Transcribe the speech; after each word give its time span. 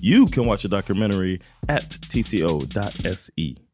You 0.00 0.26
can 0.26 0.44
watch 0.44 0.62
the 0.62 0.68
documentary 0.68 1.40
at 1.68 1.88
tco.se. 1.90 3.67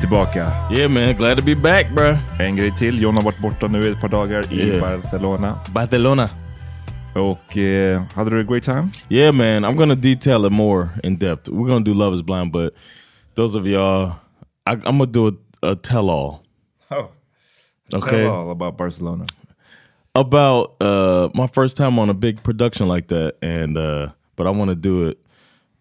tillbaka. 0.00 0.52
Yeah 0.70 0.88
man, 0.90 1.16
glad 1.16 1.36
to 1.36 1.42
be 1.42 1.54
back 1.54 1.90
bro. 1.94 2.16
En 2.38 2.56
grej 2.56 2.72
till. 2.76 3.02
Jon 3.02 3.14
har 3.16 3.22
varit 3.22 3.38
borta 3.38 3.68
nu 3.68 3.92
ett 3.92 4.00
par 4.00 4.08
dagar 4.08 4.52
i 4.52 4.68
Yeah. 4.68 4.80
Barcelona. 4.80 5.58
Barcelona. 5.72 6.28
Och 7.14 7.56
eh, 7.56 8.02
hade 8.14 8.30
du 8.30 8.40
a 8.40 8.42
great 8.44 8.62
time? 8.64 8.88
Yeah, 9.08 9.32
man. 9.34 9.64
I'm 9.64 9.76
gonna 9.76 9.94
detail 9.94 10.44
it 10.46 10.52
more 10.52 10.88
in 11.04 11.16
depth. 11.16 11.48
We're 11.48 11.68
gonna 11.68 11.84
do 11.84 11.94
Love 11.94 12.14
Is 12.14 12.22
Blind, 12.22 12.52
but 12.52 12.74
those 13.34 13.54
of 13.58 13.66
y'all, 13.66 14.12
I, 14.66 14.72
I'm 14.72 14.98
gonna 14.98 15.06
do 15.06 15.28
a, 15.28 15.32
a 15.70 15.76
tell 15.76 16.10
all. 16.10 16.42
Oh. 16.90 17.08
Okay. 17.94 18.24
Tell 18.24 18.32
all 18.34 18.50
about 18.50 18.76
Barcelona. 18.76 19.24
About 20.14 20.76
uh, 20.80 21.28
my 21.34 21.46
first 21.46 21.76
time 21.76 21.98
on 21.98 22.10
a 22.10 22.14
big 22.14 22.42
production 22.42 22.88
like 22.88 23.08
that, 23.08 23.34
and 23.42 23.76
uh, 23.78 24.08
but 24.36 24.46
I 24.46 24.50
want 24.50 24.68
to 24.70 24.74
do 24.74 25.08
it 25.08 25.18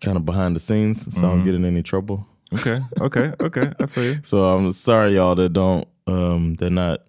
kind 0.02 0.18
of 0.18 0.26
behind 0.26 0.56
the 0.56 0.60
scenes, 0.60 1.14
so 1.14 1.26
I 1.28 1.30
don't 1.32 1.42
Mhm. 1.42 1.46
get 1.46 1.56
in 1.56 1.66
any 1.66 1.82
trouble. 1.84 2.26
Okay, 2.54 2.82
okay, 3.02 3.32
okay. 3.42 3.72
I 3.80 3.86
feel 3.88 4.04
you. 4.04 4.20
So 4.24 4.38
I'm 4.58 4.72
sorry, 4.72 5.16
y'all 5.16 5.36
that 5.36 5.50
don't, 5.54 5.88
um, 6.08 6.56
they're 6.56 6.70
not 6.70 7.00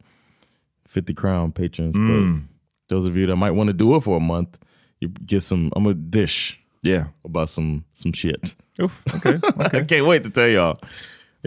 50 0.88 1.14
crown 1.14 1.52
patrons, 1.52 1.94
Mm. 1.97 2.41
but 2.88 2.97
those 2.97 3.06
of 3.08 3.16
you 3.16 3.26
that 3.26 3.36
might 3.36 3.50
want 3.54 3.69
to 3.69 3.72
do 3.74 3.97
it 3.97 4.02
for 4.02 4.16
a 4.16 4.20
month, 4.20 4.56
you 5.00 5.08
get 5.26 5.42
some. 5.42 5.70
I'm 5.76 5.84
gonna 5.84 5.94
dish, 5.94 6.58
yeah, 6.82 7.04
about 7.24 7.50
some 7.50 7.82
some 7.94 8.12
shit. 8.14 8.56
Oof, 8.80 9.02
okay, 9.14 9.38
okay. 9.60 9.78
I 9.82 9.84
can't 9.84 10.06
wait 10.06 10.24
to 10.24 10.30
tell 10.30 10.48
y'all. 10.48 10.76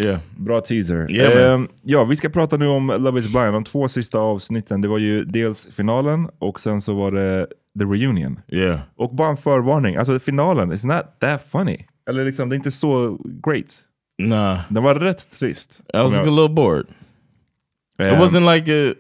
Yeah. 0.06 0.19
Bra 0.38 0.61
teaser. 0.61 1.07
Yeah. 1.09 1.53
Ehm, 1.53 1.67
ja, 1.83 2.03
vi 2.06 2.16
ska 2.16 2.29
prata 2.29 2.57
nu 2.57 2.67
om 2.67 2.88
Love 2.88 3.19
is 3.19 3.31
blind, 3.31 3.53
de 3.53 3.63
två 3.63 3.88
sista 3.88 4.19
avsnitten. 4.19 4.81
Det 4.81 4.88
var 4.88 4.97
ju 4.97 5.25
dels 5.25 5.68
finalen 5.71 6.30
och 6.39 6.59
sen 6.59 6.81
så 6.81 6.94
var 6.94 7.12
det 7.12 7.47
the 7.80 7.85
reunion. 7.85 8.39
Yeah. 8.47 8.80
Och 8.95 9.15
bara 9.15 9.30
en 9.30 9.38
förvarning, 9.38 9.95
alltså 9.95 10.19
finalen 10.19 10.71
is 10.71 10.83
not 10.85 11.06
that 11.19 11.42
funny. 11.51 11.85
Eller 12.09 12.25
liksom, 12.25 12.50
det 12.50 12.53
är 12.56 12.57
inte 12.57 12.71
så 12.71 13.17
great. 13.23 13.83
Nah. 14.17 14.59
Den 14.69 14.83
var 14.83 14.95
rätt 14.95 15.31
trist. 15.39 15.81
I 15.94 15.97
was 15.97 16.13
Om 16.13 16.19
a 16.19 16.23
jag- 16.25 16.35
little 16.35 16.50
bored. 16.56 16.85
it 18.00 18.06
Um, 18.13 18.19
wasn't 18.19 18.53
like 18.56 18.71
a, 18.71 18.94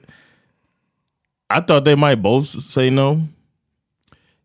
I 1.57 1.61
thought 1.67 1.85
they 1.85 1.95
might 1.95 2.19
both 2.19 2.45
say 2.47 2.89
no. 2.91 3.21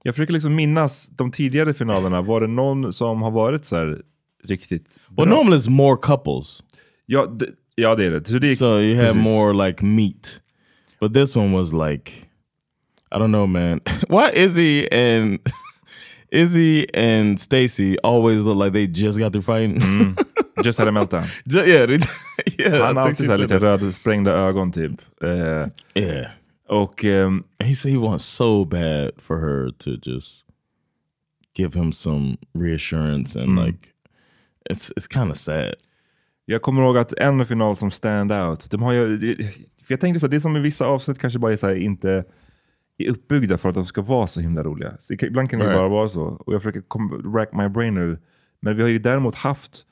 Jag 0.03 0.15
försöker 0.15 0.33
liksom 0.33 0.55
minnas 0.55 1.09
de 1.09 1.31
tidigare 1.31 1.75
finalerna. 1.75 2.23
Var 2.23 2.41
det 2.41 2.47
någon 2.47 2.93
som 2.93 3.23
har 3.23 3.31
varit 3.31 3.65
så 3.65 3.77
här 3.77 4.03
riktigt 4.45 4.99
Well, 5.17 5.29
bra? 5.29 5.37
normally 5.37 5.57
it's 5.59 5.69
more 5.71 5.97
couples. 6.03 6.63
Ja, 7.07 7.27
det, 7.27 7.47
ja, 7.75 7.95
det 7.95 8.05
är 8.05 8.11
det. 8.11 8.27
Så, 8.29 8.39
det 8.39 8.57
So 8.57 8.81
you 8.81 8.97
have 8.97 9.07
precis. 9.13 9.23
more 9.25 9.67
like 9.67 9.85
meat. 9.85 10.41
But 11.01 11.15
this 11.15 11.37
one 11.37 11.53
was 11.57 11.73
like, 11.73 12.11
I 13.11 13.15
don't 13.19 13.29
know, 13.33 13.47
man. 13.47 13.81
Why 14.09 14.31
Izzy 14.35 14.89
and 14.93 15.39
Izzy 16.35 16.87
and 16.95 17.41
Stacy 17.41 17.97
always 18.03 18.43
look 18.43 18.65
like 18.65 18.73
they 18.73 18.87
just 18.87 19.19
got 19.19 19.33
through 19.33 19.43
fighting. 19.45 20.17
Just 20.65 20.79
had 20.79 20.89
a 20.89 20.91
meltdown. 20.91 21.25
Ju- 21.47 21.65
yeah, 21.67 21.87
they, 21.87 21.99
yeah. 22.59 22.87
Han 22.87 22.97
har 22.97 23.09
alltid 23.09 23.27
så 23.27 23.37
lite 23.37 23.59
rödsprängda 23.61 24.31
ögon 24.33 24.73
typ. 24.73 24.93
Eh, 25.23 25.67
Yeah. 26.03 26.27
och 26.69 27.05
ehm, 27.05 27.45
He 27.59 27.75
said 27.75 27.93
he 27.93 27.99
wants 27.99 28.25
so 28.25 28.65
bad 28.65 29.11
for 29.23 29.37
her 29.41 29.71
to 29.71 29.91
just 30.11 30.47
give 31.59 31.79
him 31.79 31.93
some 31.93 32.37
reassurance 32.59 33.41
and 33.41 33.49
Mm. 33.59 33.67
like 33.67 33.79
it's 34.71 34.93
it's 34.97 35.09
kind 35.15 35.31
of 35.31 35.37
sad. 35.37 35.75
jag 36.47 36.63
kommer 36.63 36.83
ihåg 36.83 36.99
att 36.99 37.13
en 37.19 37.47
final 37.47 37.77
som 37.77 37.91
stand 37.91 38.33
out, 38.33 38.71
de 38.71 38.83
har 38.83 38.93
ju, 38.93 39.37
för 39.87 39.93
jag 39.95 40.01
tänkte 40.01 40.21
så 40.21 40.27
här, 40.27 40.31
det 40.31 40.37
är 40.37 40.41
som 40.41 40.57
i 40.57 40.61
vissa 40.61 40.87
avsnitt 40.87 41.19
kanske 41.19 41.39
bara 41.39 41.53
är 41.53 41.57
så 41.57 41.67
här, 41.67 41.75
inte 41.77 42.25
är 42.99 43.11
uppbyggda 43.11 43.59
för 43.59 43.69
att 43.69 43.75
de 43.75 43.85
ska 43.85 44.03
vara 44.03 44.27
så 44.27 44.41
himla 44.41 44.63
roliga. 44.63 44.93
Så 44.99 45.13
ibland 45.15 45.51
kan 45.51 45.59
det 45.59 45.65
Right. 45.67 45.79
bara 45.79 45.89
vara 45.89 46.09
så. 46.09 46.23
Och 46.25 46.55
jag 46.55 46.63
försöker 46.63 47.33
rack 47.37 47.53
my 47.53 47.69
brain 47.69 47.95
nu. 47.95 48.19
Men 48.63 48.77
vi 48.77 48.83
har 48.83 48.89
ju 48.89 48.99
däremot 48.99 49.35
haft, 49.35 49.83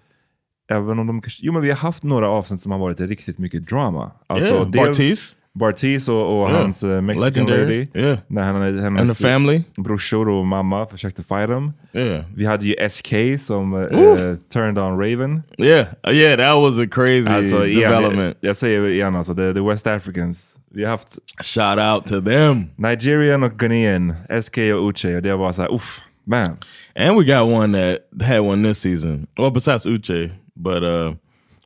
även 0.71 0.99
om 0.99 1.07
de 1.07 1.21
kanske, 1.23 1.47
jo 1.47 1.53
men 1.53 1.63
vi 1.63 1.69
har 1.71 1.77
haft 1.77 2.03
några 2.03 2.29
avsnitt 2.29 2.61
som 2.61 2.73
har 2.73 2.79
varit 2.79 3.01
riktigt 3.01 3.39
mycket 3.39 3.69
drama. 3.69 4.13
Alltså 4.27 4.55
Yeah, 4.55 4.71
dels 4.71 4.87
Bartiz. 4.87 5.37
Bartiz 5.55 6.09
och, 6.09 6.43
och 6.43 6.49
Yeah. 6.51 6.63
hans 6.63 6.85
uh, 6.85 7.01
Mexican 7.01 7.47
Legendary. 7.47 7.63
lady. 7.95 8.07
Yeah. 8.07 8.19
När 8.27 8.43
han, 8.43 8.79
hennes 8.79 9.01
And 9.01 9.09
the 9.17 9.23
family. 9.25 9.63
brorsor 9.77 10.29
och 10.29 10.47
mamma 10.47 10.87
försökte 10.87 11.23
fight 11.23 11.49
dem. 11.49 11.73
Yeah. 11.93 12.25
Vi 12.37 12.45
hade 12.47 12.67
ju 12.67 12.89
SK 12.89 13.15
som 13.47 13.75
uh, 13.75 14.37
turned 14.53 14.79
on 14.79 14.99
Raven. 15.01 15.43
Yeah. 15.59 15.87
Yeah, 16.11 16.37
that 16.39 16.57
was 16.63 16.79
a 16.87 16.89
crazy 16.91 17.29
Alltså, 17.29 17.67
igen, 17.67 17.91
development. 17.91 18.37
Jag, 18.41 18.49
jag 18.49 18.57
säger 18.57 18.87
igen, 18.87 19.17
alltså, 19.17 19.35
the, 19.35 19.55
the 19.55 19.61
West 19.61 19.87
Africans. 19.87 20.55
Vi 20.75 20.85
har 20.85 20.91
haft 20.91 21.19
Shout 21.43 21.79
out 21.79 22.05
to 22.05 22.31
them. 22.31 22.65
Nigerian 22.77 23.43
och 23.43 23.59
Ghanaian, 23.59 24.15
SK 24.43 24.59
och 24.59 24.89
Uche. 24.89 25.17
Och 25.17 25.23
det 25.23 25.37
var 25.37 25.53
så 25.53 25.63
här, 25.63 25.75
uff, 25.75 26.01
man. 26.25 26.57
And 26.95 27.19
we 27.19 27.25
got 27.25 27.53
one 27.53 27.73
that 27.79 28.29
had 28.29 28.41
one 28.41 28.69
this 28.69 28.79
season. 28.79 29.27
Well, 29.37 29.51
besides 29.51 29.87
Uche, 29.87 30.31
but 30.55 30.83
uh 30.83 31.15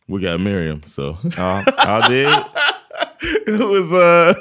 we 0.09 0.21
got 0.21 0.41
Miriam, 0.41 0.83
so 0.87 1.17
Ja, 1.37 1.63
ja 1.77 2.09
det 2.09 2.23
it 3.47 3.61
was 3.61 3.93
uh 3.93 4.35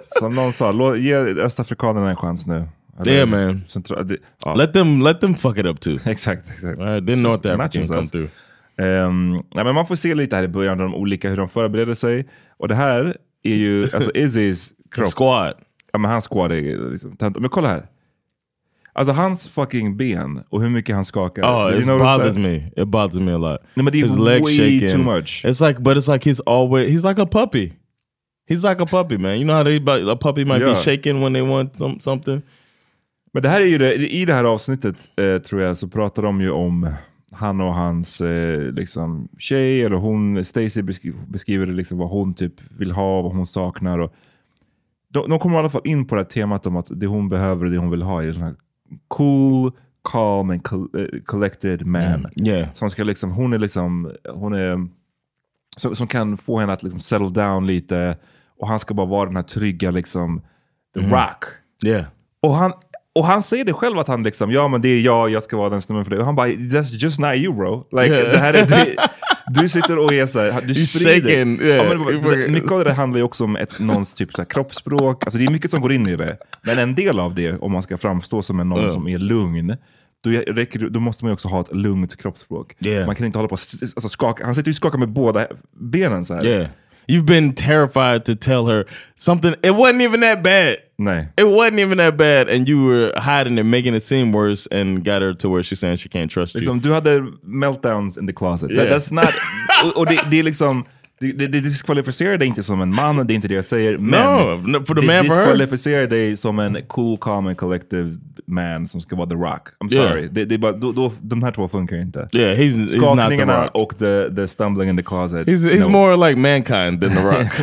som 0.18 0.34
någon 0.34 0.52
sa, 0.52 0.96
ge 0.96 1.14
östafrikanerna 1.16 2.10
en 2.10 2.16
chans 2.16 2.46
nu. 2.46 2.68
Yeah, 3.06 3.28
man. 3.28 3.64
Centra, 3.66 4.02
det, 4.02 4.18
ja, 4.44 4.54
let 4.54 4.72
them 4.72 5.02
let 5.02 5.20
them 5.20 5.34
fuck 5.34 5.58
it 5.58 5.66
up 5.66 5.80
too. 5.80 5.98
exakt, 6.06 6.48
exakt. 6.48 6.78
Right, 6.78 7.06
then 7.06 7.22
North 7.22 7.46
African 7.46 7.88
come 7.88 8.08
through. 8.08 8.28
Ehm, 8.76 9.32
nej, 9.54 9.64
men 9.64 9.74
man 9.74 9.86
får 9.86 9.96
se 9.96 10.14
lite 10.14 10.36
här 10.36 10.42
i 10.42 10.48
början, 10.48 10.78
de 10.78 10.94
olika, 10.94 11.30
hur 11.30 11.36
de 11.36 11.48
förbereder 11.48 11.94
sig. 11.94 12.28
Och 12.56 12.68
det 12.68 12.74
här 12.74 13.16
är 13.44 13.56
ju, 13.56 13.88
alltså 13.92 14.10
Izzys 14.14 14.72
kropp. 14.90 15.06
Squad. 15.06 15.54
Ja, 15.92 15.98
men 15.98 16.10
hans 16.10 16.28
squad 16.28 16.52
är 16.52 16.90
liksom, 16.90 17.12
tant- 17.12 17.40
men 17.40 17.50
kolla 17.50 17.68
här. 17.68 17.86
Alltså 18.92 19.12
hans 19.12 19.48
fucking 19.48 19.96
ben 19.96 20.42
och 20.48 20.62
hur 20.62 20.70
mycket 20.70 20.94
han 20.94 21.04
skakar. 21.04 21.42
Oh, 21.42 21.66
Did 21.66 21.72
you 21.74 21.80
it 21.82 21.86
notice 21.86 22.04
bothers 22.04 22.34
that? 22.34 22.42
me. 22.42 22.70
It 22.76 22.88
bothers 22.88 23.20
me 23.20 23.32
a 23.32 23.38
lot. 23.38 23.58
No, 23.74 23.82
but 23.84 23.94
His 23.94 24.18
legs 24.18 24.44
way 24.46 24.56
shaking. 24.56 24.88
too 25.04 25.12
much. 25.16 25.44
It's 25.44 25.66
like, 25.68 25.80
but 25.80 25.96
it's 25.96 26.12
like 26.12 26.30
he's 26.30 26.40
always 26.46 26.90
he's 26.90 27.08
like 27.08 27.22
a 27.22 27.26
puppy. 27.26 27.72
He's 28.48 28.62
like 28.70 28.82
a 28.82 28.86
puppy, 28.86 29.18
man. 29.18 29.36
You 29.38 29.44
know 29.44 29.54
how 29.56 29.64
they 29.64 29.76
a 30.12 30.16
puppy 30.16 30.44
might 30.44 30.60
be 30.60 30.66
Yeah. 30.66 30.80
shaking 30.80 31.20
when 31.20 31.32
they 31.32 31.42
want 31.42 31.76
some, 31.78 32.00
something. 32.00 32.42
Men 33.32 33.42
det 33.42 33.48
här 33.48 33.60
är 33.60 33.66
ju 33.66 33.78
det, 33.78 33.94
i 34.12 34.24
det 34.24 34.34
här 34.34 34.44
avsnittet 34.44 34.96
eh, 35.20 35.38
tror 35.42 35.62
jag 35.62 35.76
så 35.76 35.88
pratar 35.88 36.22
de 36.22 36.40
ju 36.40 36.50
om 36.50 36.90
han 37.36 37.60
och 37.60 37.74
hans 37.74 38.20
eh, 38.20 38.60
liksom, 38.60 39.28
tjej, 39.38 39.84
eller 39.84 39.96
hon, 39.96 40.44
Stacy 40.44 40.82
beskriver, 41.28 41.66
liksom 41.66 41.98
vad 41.98 42.08
hon 42.08 42.34
typ 42.34 42.54
vill 42.78 42.92
ha, 42.92 43.22
vad 43.22 43.32
hon 43.32 43.46
saknar. 43.46 43.98
Och 43.98 44.14
de, 45.08 45.28
de 45.30 45.38
kommer 45.38 45.56
i 45.56 45.58
alla 45.58 45.70
fall 45.70 45.82
in 45.84 46.06
på 46.06 46.14
det 46.14 46.20
här 46.20 46.28
temat 46.28 46.66
om 46.66 46.76
att 46.76 46.86
det 46.90 47.06
hon 47.06 47.28
behöver 47.28 47.64
och 47.64 47.70
det 47.70 47.78
hon 47.78 47.90
vill 47.90 48.02
ha 48.02 48.22
är 48.22 48.26
en 48.26 48.34
sån 48.34 48.42
här 48.42 48.56
cool, 49.08 49.72
calm 50.04 50.50
and 50.50 50.66
eh, 50.66 51.20
collected 51.24 51.86
man. 51.86 52.02
Mm, 52.02 52.30
yeah. 52.36 52.72
Som 52.72 52.90
ska 52.90 53.04
liksom, 53.04 53.30
hon 53.30 53.52
är 53.52 53.58
liksom, 53.58 54.12
hon 54.34 54.52
är, 54.52 54.88
som, 55.76 55.96
som 55.96 56.06
kan 56.06 56.36
få 56.36 56.58
henne 56.58 56.72
att 56.72 56.82
liksom 56.82 57.00
settle 57.00 57.28
down 57.28 57.66
lite. 57.66 58.16
Och 58.58 58.68
han 58.68 58.80
ska 58.80 58.94
bara 58.94 59.06
vara 59.06 59.26
den 59.26 59.36
här 59.36 59.42
trygga 59.42 59.90
liksom, 59.90 60.40
the 60.94 61.00
rock. 61.00 61.44
Yeah. 61.84 62.04
Och 62.40 62.54
han, 62.54 62.72
och 63.14 63.24
han 63.26 63.42
säger 63.42 63.64
det 63.64 63.72
själv 63.72 63.98
att 63.98 64.08
han 64.08 64.22
liksom, 64.22 64.50
ja 64.52 64.68
men 64.68 64.80
det 64.80 64.88
är 64.88 65.00
jag, 65.00 65.30
jag 65.30 65.42
ska 65.42 65.56
vara 65.56 65.70
den 65.70 65.82
snubben 65.82 66.04
för 66.04 66.10
dig. 66.10 66.18
Och 66.20 66.26
han 66.26 66.34
bara, 66.36 66.48
that's 66.48 66.94
just 66.94 67.18
not 67.20 67.34
you 67.34 67.54
bro. 67.54 67.86
Like, 67.92 68.14
Yeah. 68.14 68.32
det 68.32 68.38
här 68.38 68.54
är, 68.54 68.66
det, 68.66 68.96
du 69.60 69.68
sitter 69.68 69.98
och 69.98 70.12
är 70.12 70.26
såhär, 70.26 70.60
du 70.62 70.74
sprider. 70.74 71.30
yeah. 71.30 71.76
Ja, 71.76 71.94
men, 71.94 72.30
det- 72.40 72.48
mycket 72.50 72.70
av 72.72 72.78
det 72.78 72.84
där 72.84 72.94
handlar 72.94 73.18
ju 73.18 73.24
också 73.24 73.44
om 73.44 73.56
ett, 73.56 73.78
någons 73.78 74.14
typ 74.14 74.32
så 74.32 74.42
här, 74.42 74.46
kroppsspråk. 74.50 75.24
Alltså 75.24 75.38
det 75.38 75.44
är 75.46 75.50
mycket 75.50 75.70
som 75.70 75.80
går 75.80 75.92
in 75.92 76.06
i 76.06 76.16
det. 76.16 76.36
Men 76.62 76.78
en 76.78 76.94
del 76.94 77.20
av 77.20 77.34
det, 77.34 77.52
om 77.58 77.72
man 77.72 77.82
ska 77.82 77.98
framstå 77.98 78.42
som 78.42 78.60
en 78.60 78.68
någon 78.68 78.82
Ja. 78.82 78.88
som 78.90 79.08
är 79.08 79.18
lugn, 79.18 79.76
då, 80.24 80.30
räcker, 80.30 80.78
då 80.78 81.00
måste 81.00 81.24
man 81.24 81.30
ju 81.30 81.32
också 81.34 81.48
ha 81.48 81.60
ett 81.60 81.74
lugnt 81.76 82.16
kroppsspråk. 82.16 82.74
Yeah. 82.86 83.06
Man 83.06 83.14
kan 83.16 83.26
inte 83.26 83.38
hålla 83.38 83.48
på 83.48 83.52
och 83.54 83.58
alltså, 83.82 84.08
skaka. 84.08 84.44
Han 84.44 84.54
sitter 84.54 84.68
ju 84.68 84.72
och 84.72 84.76
skakar 84.76 84.98
med 84.98 85.08
båda 85.08 85.46
benen 85.80 86.24
så 86.24 86.34
här. 86.34 86.44
Yeah. 87.06 87.16
You've 87.16 87.26
been 87.26 87.54
terrified 87.54 88.24
to 88.26 88.34
tell 88.34 88.66
her 88.66 88.84
something. 89.14 89.54
It 89.62 89.72
wasn't 89.72 90.02
even 90.02 90.20
that 90.20 90.42
bad. 90.42 90.82
Nej. 90.98 91.28
It 91.36 91.44
wasn't 91.48 91.80
even 91.80 91.98
that 91.98 92.16
bad, 92.16 92.48
and 92.48 92.68
you 92.68 92.84
were 92.84 93.12
hiding 93.16 93.58
it, 93.58 93.64
making 93.64 93.94
it 93.94 94.02
seem 94.02 94.32
worse, 94.32 94.66
and 94.70 95.04
got 95.04 95.22
her 95.22 95.34
to 95.34 95.48
where 95.48 95.62
she's 95.62 95.80
saying 95.80 95.96
she 95.96 96.08
can't 96.08 96.30
trust 96.30 96.54
you. 96.54 96.60
Liksom, 96.60 96.80
du 96.80 96.90
hade 96.90 97.20
meltdowns 97.44 98.16
in 98.16 98.26
the 98.26 98.32
closet. 98.32 98.74
That, 98.76 98.88
that's 98.88 99.10
not, 99.10 99.34
och, 99.84 99.96
och 99.96 100.06
det, 100.06 100.20
det 100.30 100.38
är 100.38 100.42
liksom, 100.42 100.86
det, 101.20 101.32
det, 101.32 101.46
det 101.46 101.60
diskvalificerar 101.60 102.38
dig 102.38 102.48
inte 102.48 102.62
som 102.62 102.80
en 102.80 102.94
man, 102.94 103.26
det 103.26 103.32
är 103.32 103.34
inte 103.34 103.48
det 103.48 103.54
jag 103.54 103.64
säger. 103.64 103.98
Men 103.98 104.20
No, 104.20 104.68
no, 104.78 104.84
for 104.84 104.94
the 104.94 105.00
det 105.00 105.06
man, 105.06 105.24
for 105.24 105.34
her. 105.34 105.46
diskvalificerar 105.46 106.06
dig 106.06 106.36
som 106.36 106.58
en 106.58 106.82
cool, 106.86 107.18
calm 107.20 107.46
and 107.46 107.56
collective 107.56 108.14
man 108.46 108.86
som 108.88 109.00
ska 109.00 109.16
vara 109.16 109.28
the 109.28 109.34
rock. 109.34 109.68
I'm 109.84 109.92
Yeah. 109.92 110.08
sorry. 110.08 110.28
Det, 110.32 110.44
det 110.44 110.54
är 110.54 110.58
bara, 110.58 110.72
då, 110.72 110.92
då, 110.92 111.12
de 111.20 111.42
här 111.42 111.52
två 111.52 111.68
funkar 111.68 111.96
inte. 111.96 112.28
Yeah, 112.32 112.58
he's, 112.58 112.70
he's 112.72 112.78
not 112.80 112.90
the 112.90 112.98
Skakningarna 112.98 113.64
rock. 113.64 113.70
och 113.74 113.98
the, 113.98 114.30
the 114.36 114.48
stumbling 114.48 114.90
in 114.90 114.96
the 114.96 115.02
closet. 115.02 115.46
He's, 115.48 115.66
he's 115.70 115.80
no. 115.80 115.88
more 115.88 116.16
like 116.28 116.36
mankind 116.40 117.00
than 117.00 117.10
the 117.10 117.22
rock. 117.38 117.60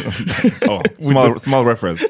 oh, 0.69 0.81
small, 0.99 1.39
small 1.39 1.65
reference 1.65 2.03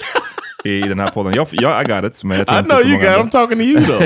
i 0.63 0.81
den 0.81 0.99
här 0.99 1.09
podden. 1.09 1.33
Jag, 1.33 1.47
jag, 1.51 1.81
I 1.81 1.85
got 1.91 2.05
it. 2.05 2.23
Men 2.23 2.37
jag 2.37 2.47
tror 2.47 2.57
I 2.57 2.59
inte 2.59 2.69
know 2.75 2.81
så 2.83 2.87
you 2.87 2.97
många 2.97 3.09
got. 3.09 3.17
andra. 3.19 3.23
I'm 3.23 3.31
talking 3.31 3.57
to 3.57 3.63
you 3.63 3.81
though. 3.81 4.03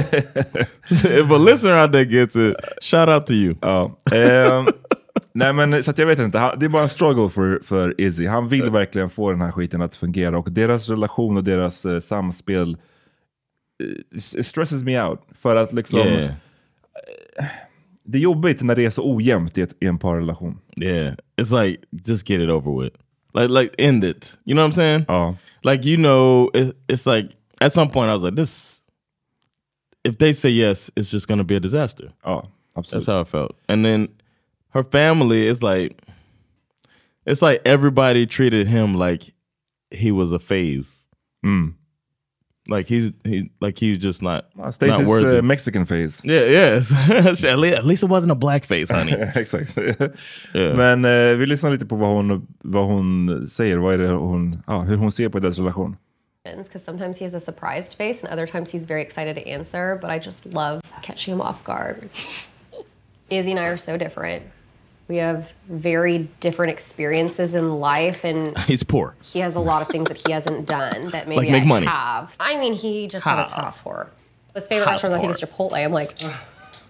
if 1.21 1.31
a 1.31 1.37
listener 1.37 1.81
out 1.83 1.91
there 1.91 2.05
gets 2.05 2.35
it, 2.35 2.55
shout 2.81 3.09
out 3.09 3.25
to 3.25 3.33
you. 3.33 3.55
Ja. 3.61 3.97
ehm, 4.11 4.65
nej 5.35 5.53
men 5.53 5.83
så 5.83 5.93
jag 5.97 6.05
vet 6.05 6.19
inte, 6.19 6.37
Han- 6.39 6.59
det 6.59 6.65
är 6.65 6.69
bara 6.69 6.83
en 6.83 6.89
struggle 6.89 7.29
för, 7.29 7.59
för 7.63 8.01
Izzy. 8.01 8.25
Han 8.27 8.49
vill 8.49 8.69
verkligen 8.69 9.09
få 9.09 9.31
den 9.31 9.41
här 9.41 9.51
skiten 9.51 9.81
att 9.81 9.95
fungera 9.95 10.37
och 10.37 10.51
deras 10.51 10.89
relation 10.89 11.37
och 11.37 11.43
deras 11.43 11.85
eh, 11.85 11.99
samspel 11.99 12.77
eh, 13.83 13.87
s- 14.15 14.47
stresses 14.47 14.83
me 14.83 15.01
out. 15.01 15.19
För 15.41 15.55
att 15.55 15.73
liksom, 15.73 15.99
Yeah, 15.99 16.33
det 18.03 18.17
är 18.17 18.21
jobbigt 18.21 18.61
när 18.61 18.75
det 18.75 18.85
är 18.85 18.89
så 18.89 19.15
ojämnt 19.15 19.57
i, 19.57 19.61
ett, 19.61 19.75
i 19.79 19.85
en 19.87 19.99
parrelation. 19.99 20.59
yeah. 20.81 21.15
It's 21.41 21.63
like 21.63 21.83
just 21.91 22.29
get 22.29 22.41
it 22.41 22.49
over 22.49 22.83
with. 22.83 22.95
Like, 23.33 23.47
like 23.61 23.75
end 23.77 24.03
it. 24.03 24.37
You 24.45 24.55
know 24.55 24.63
what 24.63 24.71
I'm 24.71 24.75
saying? 24.75 25.05
Ja. 25.07 25.35
Like 25.63 25.89
you 25.89 25.97
know, 25.97 26.49
it, 26.53 26.75
it's 26.87 27.05
like 27.15 27.29
at 27.61 27.73
some 27.73 27.89
point 27.91 28.09
I 28.09 28.13
was 28.13 28.23
like, 28.23 28.35
this. 28.35 28.81
If 30.03 30.17
they 30.17 30.33
say 30.33 30.49
yes, 30.51 30.91
it's 30.95 31.11
just 31.13 31.27
gonna 31.27 31.43
be 31.43 31.55
a 31.55 31.59
disaster. 31.59 32.11
Ja, 32.23 32.47
absolut. 32.75 33.05
That's 33.05 33.11
how 33.17 33.21
I 33.21 33.25
felt. 33.25 33.55
And 33.67 33.83
then 33.85 34.07
her 34.75 34.83
family 34.83 35.47
is 35.47 35.63
like, 35.63 36.01
it's 37.25 37.41
like 37.41 37.61
everybody 37.65 38.27
treated 38.27 38.67
him 38.67 38.93
like 38.93 39.33
he 39.89 40.11
was 40.11 40.31
a 40.33 40.39
phase. 40.39 41.07
Mm. 41.45 41.73
Like 42.67 42.87
he's 42.87 43.11
he 43.23 43.49
like 43.61 43.79
he's 43.79 43.97
just 43.97 44.21
not 44.21 44.45
Ja, 44.55 44.63
not 44.63 44.73
Stacy's 44.73 45.07
worthy. 45.07 45.37
uh, 45.37 45.41
Mexican 45.41 45.85
face. 45.85 46.21
yeah, 46.25 46.41
yes. 46.41 46.91
at, 47.45 47.59
least, 47.59 47.75
at 47.77 47.85
least 47.85 48.03
it 48.03 48.09
wasn't 48.09 48.31
a 48.31 48.35
black 48.35 48.65
face, 48.65 48.89
honey. 48.91 49.13
Exakt. 49.35 49.77
Yeah. 50.53 50.73
Men 50.75 51.05
eh, 51.05 51.37
vi 51.37 51.45
lyssnar 51.45 51.71
lite 51.71 51.85
på 51.85 51.95
vad 51.95 52.09
hon, 52.09 52.47
vad 52.63 52.85
hon 52.85 53.47
säger, 53.47 53.77
vad 53.77 53.93
är 53.93 53.97
det 53.97 54.07
hon, 54.13 54.63
ja, 54.67 54.81
hur 54.81 54.97
hon 54.97 55.11
ser 55.11 55.29
på 55.29 55.39
deras 55.39 55.57
relation. 55.57 55.97
because 56.43 56.83
sometimes 56.83 57.17
he 57.17 57.25
has 57.25 57.33
a 57.33 57.39
surprised 57.39 57.97
face 57.97 58.23
and 58.23 58.31
other 58.33 58.47
times 58.47 58.71
he's 58.71 58.85
very 58.85 59.01
excited 59.01 59.35
to 59.35 59.47
answer, 59.47 59.97
but 60.01 60.09
I 60.11 60.19
just 60.19 60.45
love 60.45 60.81
catching 61.01 61.33
him 61.33 61.41
off 61.41 61.63
guard. 61.63 62.11
Izzy 63.29 63.51
and 63.51 63.59
I 63.59 63.67
are 63.67 63.77
so 63.77 63.97
different. 63.97 64.43
We 65.07 65.17
have 65.17 65.53
very 65.69 66.27
different 66.39 66.71
experiences 66.71 67.53
in 67.53 67.79
life 67.79 68.23
and 68.23 68.57
he's 68.67 68.81
poor. 68.83 69.15
he 69.23 69.39
has 69.39 69.55
a 69.55 69.59
lot 69.59 69.81
of 69.83 69.87
things 69.89 70.07
that 70.07 70.17
he 70.17 70.31
hasn't 70.31 70.65
done 70.65 71.11
that 71.11 71.27
maybe 71.29 71.41
Like 71.41 71.51
make 71.51 71.63
I 71.63 71.67
money. 71.67 71.85
have. 71.85 72.35
I 72.39 72.57
mean, 72.57 72.73
he 72.73 73.07
just 73.07 73.23
had 73.23 73.37
his 73.37 73.47
passport. 73.47 74.11
His 74.55 74.67
favorite 74.67 74.87
restaurant, 74.87 75.15
I 75.15 75.19
think, 75.19 75.31
is 75.31 75.41
Chipotle. 75.41 75.73
I'm 75.73 75.91
like, 75.91 76.17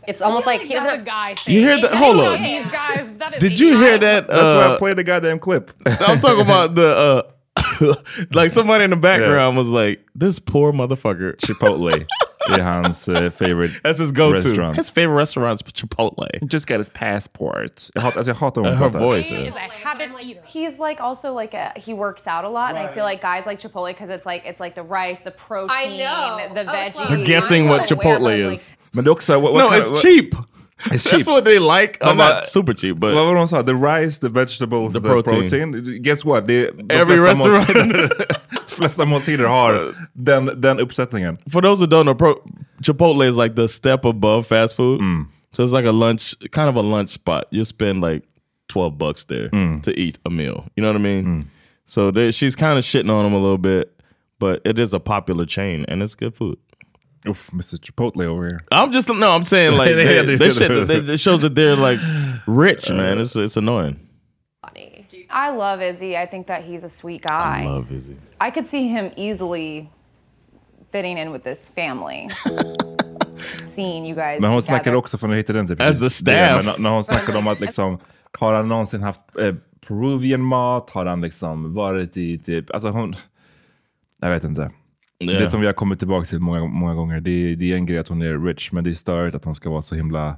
it's 0.07 0.21
almost 0.21 0.45
like 0.45 0.61
he 0.61 0.73
doesn't 0.75 0.87
have 0.89 1.01
a 1.01 1.03
guy 1.03 1.35
You 1.47 1.59
hear 1.61 1.81
that? 1.81 1.95
Hold 1.95 2.17
Not 2.17 2.33
up. 2.33 2.39
These 2.39 2.67
guys. 2.67 3.11
That 3.17 3.33
is 3.33 3.39
Did 3.39 3.51
a 3.53 3.55
you 3.55 3.77
hear 3.77 3.97
that? 3.97 4.27
That's 4.27 4.39
why 4.41 4.61
I 4.61 4.65
Uh, 4.73 4.77
played 4.77 4.97
the 4.97 5.03
goddamn 5.03 5.39
clip. 5.39 5.71
I'm 5.85 6.19
talking 6.21 6.41
about 6.41 6.75
the 6.75 6.95
uh, 6.95 7.31
like 8.33 8.51
somebody 8.51 8.83
in 8.83 8.89
the 8.89 8.95
background 8.95 9.57
was 9.57 9.69
like, 9.69 9.99
"This 10.19 10.39
poor 10.39 10.71
motherfucker." 10.73 11.35
Chipotle. 11.37 12.05
är 12.49 12.59
hans 12.61 13.09
eh, 13.09 13.29
favorite 13.31 13.71
That's 13.83 13.97
his 13.99 14.11
go-to. 14.11 14.35
restaurant. 14.35 14.75
His 14.77 14.91
favorite 14.91 15.15
restaurant's 15.15 15.63
Chipotle. 15.63 16.27
Just 16.47 16.67
got 16.67 16.77
his 16.77 16.89
passport. 16.89 17.89
Jag 17.95 18.01
hatar, 18.03 18.17
alltså 18.19 18.31
jag 18.31 18.35
hatar 18.35 18.61
hon 18.61 18.73
Her 18.77 18.89
pratar. 18.89 18.99
voice. 18.99 19.29
He 19.29 19.35
is- 19.35 19.47
is 19.49 19.55
a 19.55 19.87
habit 19.87 20.09
eater. 20.21 20.41
He's 20.45 20.79
like 20.79 21.01
also 21.01 21.33
like 21.33 21.55
a 21.57 21.71
he 21.75 21.93
works 21.93 22.27
out 22.27 22.45
a 22.45 22.49
lot, 22.49 22.69
and 22.75 22.77
I 22.77 22.87
feel 22.93 23.03
like 23.03 23.21
guys 23.21 23.45
like 23.47 23.59
Chipotle 23.59 23.87
because 23.93 24.09
it's 24.15 24.25
like 24.27 24.43
it's 24.45 24.59
like 24.59 24.75
the 24.75 24.83
rice, 24.83 25.21
the 25.21 25.31
protein, 25.31 25.97
know. 25.97 26.37
the 26.53 26.61
I 26.61 26.65
was 26.65 26.93
veggies. 26.93 26.95
like- 26.99 27.09
You're 27.09 27.25
guessing 27.25 27.67
what 27.67 27.87
Chipotle 27.89 28.51
is. 28.53 28.73
Men 28.93 29.03
det 29.05 29.09
är 29.09 29.11
också... 29.11 29.39
What, 29.39 29.53
what 29.53 29.59
No, 29.63 29.69
kind 29.69 29.81
it's 29.83 29.91
of- 29.91 30.01
cheap. 30.01 30.35
It's 30.91 31.03
That's 31.03 31.17
cheap. 31.17 31.27
what 31.27 31.45
they 31.45 31.57
like. 31.59 31.97
I'm 32.01 32.17
vad- 32.17 32.35
not 32.35 32.47
super 32.47 32.73
cheap, 32.73 32.97
but 32.99 33.13
Vad 33.13 33.25
var 33.25 33.33
det 33.35 33.41
de 33.41 33.47
sa? 33.47 33.61
The 33.63 33.73
rice, 33.75 34.19
the 34.19 34.29
vegetables, 34.29 34.93
the, 34.93 34.99
The 34.99 35.09
protein. 35.09 35.47
protein. 35.71 36.01
Guess 36.03 36.25
what? 36.25 36.47
Det, 36.47 36.71
Every 36.89 37.19
restaurant. 37.19 37.67
flesta 38.67 39.05
måltider 39.05 39.47
har 39.47 39.93
den, 40.13 40.61
den 40.61 40.79
uppsättningen. 40.79 41.37
for 41.51 41.61
those 41.61 41.79
who 41.79 41.87
don't 41.87 42.03
know, 42.05 42.15
pro- 42.15 42.41
Chipotle 42.81 43.23
is 43.29 43.35
like 43.37 43.55
the 43.55 43.67
step 43.67 44.05
above 44.05 44.43
fast 44.47 44.75
food. 44.75 45.01
Mm. 45.01 45.25
So 45.53 45.63
it's 45.63 45.71
like 45.73 45.85
a 45.87 45.91
lunch, 45.93 46.35
kind 46.51 46.69
of 46.69 46.75
a 46.75 46.81
lunch 46.81 47.09
spot. 47.09 47.45
You 47.51 47.63
spend 47.65 48.01
like 48.01 48.23
twelve 48.67 48.97
bucks 48.97 49.23
there 49.25 49.49
mm. 49.49 49.81
to 49.83 49.91
eat 49.97 50.17
a 50.25 50.29
meal. 50.29 50.65
You 50.75 50.83
know 50.83 50.89
what 50.89 50.97
I 50.99 51.03
mean? 51.03 51.25
Mm. 51.25 51.45
So 51.85 52.11
they, 52.11 52.31
she's 52.31 52.55
kind 52.55 52.77
of 52.77 52.83
shitting 52.83 53.09
on 53.09 53.23
them 53.23 53.33
a 53.33 53.39
little 53.39 53.57
bit, 53.57 53.93
but 54.39 54.61
it 54.65 54.77
is 54.77 54.93
a 54.93 54.99
popular 54.99 55.45
chain 55.45 55.85
and 55.87 56.03
it's 56.03 56.15
good 56.15 56.35
food. 56.35 56.57
Uff, 57.27 57.49
Mr 57.51 57.77
Chipotle 57.79 58.23
over 58.25 58.45
here. 58.47 58.59
I'm 58.71 58.91
just 58.91 59.09
no, 59.09 59.31
I'm 59.31 59.43
saying 59.43 59.71
like 59.77 59.89
Yeah, 59.89 59.95
they, 59.95 60.23
they- 60.23 60.35
they 60.37 60.49
shit, 60.51 60.87
they, 60.87 61.13
it 61.13 61.19
shows 61.19 61.41
that 61.41 61.55
they're 61.55 61.75
like 61.75 61.99
rich, 62.47 62.89
man. 62.89 63.17
It's 63.19 63.35
it's 63.35 63.57
annoying. 63.57 63.95
Funny. 64.61 65.05
I 65.29 65.49
love 65.51 65.81
Izzy. 65.81 66.15
I 66.17 66.27
think 66.27 66.47
that 66.47 66.63
he's 66.63 66.83
a 66.85 66.89
sweet 66.89 67.21
guy. 67.23 67.63
I 67.63 67.65
love 67.65 67.91
Izzy. 67.97 68.15
I 68.39 68.51
could 68.51 68.67
see 68.67 68.87
him 68.87 69.11
easily 69.17 69.89
fitting 70.91 71.17
in 71.17 71.31
with 71.31 71.43
this 71.43 71.69
family. 71.75 72.29
Seeing 73.59 74.05
you 74.05 74.15
guys 74.15 74.41
Men 74.41 74.51
hon 74.51 74.61
together. 74.61 74.61
snackade 74.61 74.97
också, 74.97 75.17
för 75.17 75.27
nu 75.27 75.35
hittade 75.35 75.59
inte 75.59 75.73
As 75.87 75.97
the 75.99 76.03
det, 76.05 76.09
staff. 76.09 76.55
men 76.57 76.65
när- 76.65 76.77
när 76.79 76.89
hon 76.89 77.03
snackade 77.03 77.37
om 77.37 77.47
att 77.47 77.59
liksom, 77.59 77.97
har 78.39 78.53
han 78.53 78.67
någonsin 78.67 79.03
haft 79.03 79.21
eh, 79.39 79.55
Peruvian 79.87 80.41
mat? 80.41 80.89
Har 80.89 81.05
han 81.05 81.21
liksom 81.21 81.73
varit 81.73 82.17
i 82.17 82.37
typ, 82.37 82.71
alltså 82.71 82.89
hon, 82.89 83.15
jag 84.21 84.29
vet 84.29 84.43
inte. 84.43 84.71
Yeah. 85.19 85.41
Det 85.41 85.49
som 85.49 85.59
vi 85.61 85.65
har 85.65 85.73
kommit 85.73 85.99
tillbaka 85.99 86.25
till 86.25 86.39
många, 86.39 86.65
många 86.65 86.93
gånger, 86.93 87.19
det, 87.19 87.55
det 87.55 87.71
är 87.71 87.75
en 87.75 87.85
grej 87.85 87.97
att 87.99 88.07
hon 88.07 88.21
är 88.21 88.45
rich, 88.45 88.71
men 88.71 88.83
det 88.83 88.89
är 88.89 88.93
stört 88.93 89.35
att 89.35 89.45
hon 89.45 89.55
ska 89.55 89.69
vara 89.69 89.81
så 89.81 89.95
himla... 89.95 90.37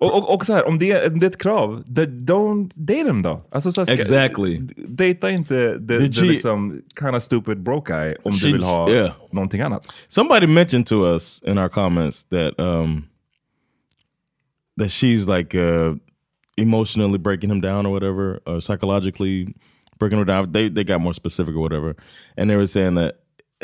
Och, 0.00 0.14
och, 0.16 0.34
och 0.34 0.46
så 0.46 0.52
här, 0.52 0.68
om 0.68 0.78
det, 0.78 0.90
är, 0.90 1.12
om 1.12 1.20
det 1.20 1.26
är 1.26 1.30
ett 1.30 1.42
krav, 1.42 1.84
don't 1.86 2.70
date 2.74 3.08
him 3.08 3.22
då. 3.22 3.46
Alltså, 3.50 3.72
så 3.72 3.86
ska, 3.86 3.94
Exactly. 3.94 4.60
Dejta 4.76 5.30
inte 5.30 5.72
the, 5.88 5.98
Did 5.98 6.14
the 6.14 6.20
she- 6.20 6.28
liksom, 6.28 6.82
kind 7.00 7.16
of 7.16 7.22
stupid 7.22 7.62
broke 7.62 7.92
guy 7.92 8.14
om 8.24 8.32
She- 8.32 8.46
du 8.46 8.52
vill 8.52 8.62
ha 8.62 8.90
yeah. 8.90 9.12
någonting 9.32 9.60
annat. 9.60 9.86
Somebody 10.08 10.46
mentioned 10.46 10.86
to 10.86 11.14
us 11.14 11.42
in 11.46 11.58
our 11.58 11.68
comments 11.68 12.24
that 12.24 12.60
um 12.60 13.04
that 14.80 14.90
she's 14.90 15.36
like 15.38 15.58
uh 15.58 15.96
emotionally 16.56 17.18
breaking 17.18 17.50
him 17.50 17.60
down 17.60 17.86
or 17.86 17.92
whatever, 17.92 18.40
or 18.46 18.60
psychologically 18.60 19.54
breaking 19.98 20.18
her 20.18 20.24
down. 20.24 20.52
They 20.52 20.70
they 20.70 20.84
got 20.84 21.00
more 21.00 21.14
specific 21.14 21.54
or 21.54 21.60
whatever, 21.60 21.96
and 22.36 22.50
they 22.50 22.56
were 22.56 22.66
saying 22.68 22.94
that 22.94 23.14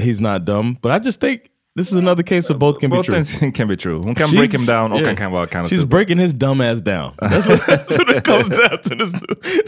he's 0.01 0.21
not 0.21 0.45
dumb. 0.45 0.79
But 0.83 0.93
I 0.93 0.99
just 0.99 1.21
think 1.21 1.51
this 1.77 1.89
is 1.91 1.95
another 1.95 2.23
case 2.23 2.51
of 2.51 2.59
both 2.59 2.79
can 2.79 2.91
Both 2.91 3.07
be 3.07 3.13
true. 3.13 3.25
things 3.25 3.55
can 3.57 3.67
be 3.69 3.77
true. 3.77 4.01
Hon 4.05 4.15
kan 4.15 4.29
She's- 4.29 4.39
break 4.39 4.53
him 4.55 4.65
down 4.65 4.93
och 4.93 5.01
yeah. 5.01 5.07
han 5.07 5.17
kan 5.17 5.33
vara 5.33 5.47
kind 5.47 5.65
of 5.65 5.71
She's 5.71 5.85
breaking 5.85 6.19
his 6.19 6.33
dumb 6.33 6.61
ass 6.61 6.81
down. 6.81 7.15
That's 7.21 7.49
what, 7.49 7.67
that's 7.67 7.91
what 7.99 8.11
it 8.11 8.25
comes 8.25 8.49
down 8.49 8.81
to. 8.83 8.95
This, 8.95 9.13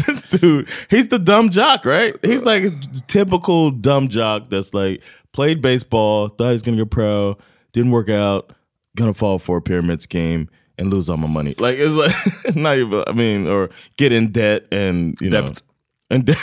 this 0.06 0.22
dude, 0.40 0.68
he's 0.88 1.08
the 1.08 1.18
dumb 1.18 1.50
jock, 1.50 1.84
right? 1.84 2.14
He's 2.22 2.44
like 2.44 2.62
a 2.64 2.70
typical 3.08 3.70
dumb 3.72 4.08
jock 4.08 4.50
that's 4.50 4.72
like 4.72 5.02
played 5.32 5.60
baseball, 5.60 6.28
thought 6.28 6.52
he's 6.52 6.62
gonna 6.62 6.76
get 6.76 6.90
pro, 6.90 7.36
didn't 7.72 7.90
work 7.90 8.08
out, 8.08 8.52
gonna 8.96 9.12
fall 9.14 9.38
for 9.40 9.56
a 9.58 9.62
pyramid 9.62 10.00
scheme 10.00 10.48
and 10.78 10.90
lose 10.90 11.08
all 11.10 11.16
my 11.16 11.26
money. 11.26 11.54
Like 11.58 11.76
it's 11.78 11.92
like 11.92 12.54
not 12.56 12.78
even. 12.78 13.02
I 13.06 13.12
mean, 13.12 13.48
or 13.48 13.68
get 13.96 14.12
in 14.12 14.30
debt 14.30 14.66
and 14.70 15.16
you 15.20 15.30
know 15.30 15.46
Debt. 15.46 15.62
and 16.10 16.24
de- 16.24 16.36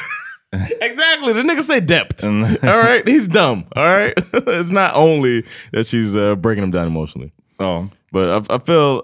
exactly. 0.82 1.34
The 1.34 1.42
nigga 1.42 1.64
say 1.64 1.80
debt. 1.80 2.24
all 2.24 2.30
right, 2.78 3.08
he's 3.08 3.28
dumb. 3.28 3.66
All 3.76 3.84
right, 3.86 4.14
it's 4.34 4.70
not 4.70 4.96
only 4.96 5.44
that 5.72 5.88
she's 5.88 6.16
uh, 6.16 6.36
breaking 6.36 6.64
him 6.64 6.72
down 6.72 6.88
emotionally. 6.88 7.32
Ja. 7.60 7.86
But 8.12 8.30
I, 8.52 8.56
I 8.56 8.58
feel 8.60 9.04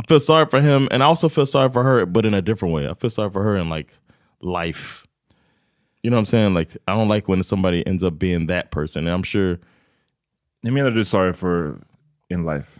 I 0.00 0.06
feel 0.06 0.20
sorry 0.20 0.46
for 0.46 0.60
him, 0.60 0.88
and 0.90 1.02
I 1.02 1.06
also 1.06 1.28
feel 1.28 1.46
sorry 1.46 1.70
for 1.70 1.82
her, 1.82 2.04
but 2.06 2.26
in 2.26 2.34
a 2.34 2.42
different 2.42 2.74
way. 2.74 2.88
I 2.88 2.94
feel 2.94 3.10
sorry 3.10 3.30
for 3.30 3.42
her 3.42 3.56
in 3.56 3.68
like 3.68 3.88
life. 4.40 5.06
You 6.02 6.10
know 6.10 6.16
what 6.16 6.20
I'm 6.20 6.26
saying? 6.26 6.54
Like 6.54 6.76
I 6.86 6.94
don't 6.94 7.08
like 7.08 7.28
when 7.28 7.42
somebody 7.42 7.86
ends 7.86 8.04
up 8.04 8.18
being 8.18 8.46
that 8.48 8.70
person. 8.70 9.06
And 9.06 9.14
I'm 9.14 9.22
sure 9.22 9.58
Jag 10.62 10.72
menar 10.72 10.92
du 10.94 11.02
sorry 11.04 11.32
for 11.32 11.80
in 12.30 12.44
life? 12.44 12.78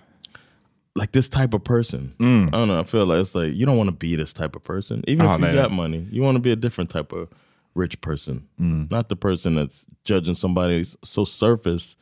like 0.96 1.10
this 1.12 1.28
type 1.28 1.54
of 1.54 1.64
person. 1.64 2.14
Mm. 2.20 2.48
I 2.48 2.50
don't 2.58 2.68
know. 2.68 2.78
I 2.78 2.84
feel 2.84 3.04
like 3.06 3.18
it's 3.18 3.34
like 3.34 3.52
you 3.54 3.66
don't 3.66 3.76
want 3.76 3.88
to 3.88 3.96
be 3.96 4.14
this 4.14 4.32
type 4.32 4.54
of 4.54 4.62
person. 4.62 5.02
Even 5.08 5.26
Oh, 5.26 5.34
if 5.34 5.40
you 5.40 5.46
no, 5.48 5.54
got 5.54 5.72
money, 5.72 6.06
you 6.10 6.22
want 6.22 6.36
to 6.36 6.40
be 6.40 6.52
a 6.52 6.56
different 6.56 6.88
type 6.90 7.12
of 7.12 7.28
rich 7.74 8.00
person, 8.00 8.42
Mm. 8.60 8.90
not 8.90 9.08
the 9.08 9.16
person 9.16 9.54
that's 9.56 9.86
judging 10.04 10.34
somebody 10.36 10.84
so 11.02 11.24
surface. 11.24 11.96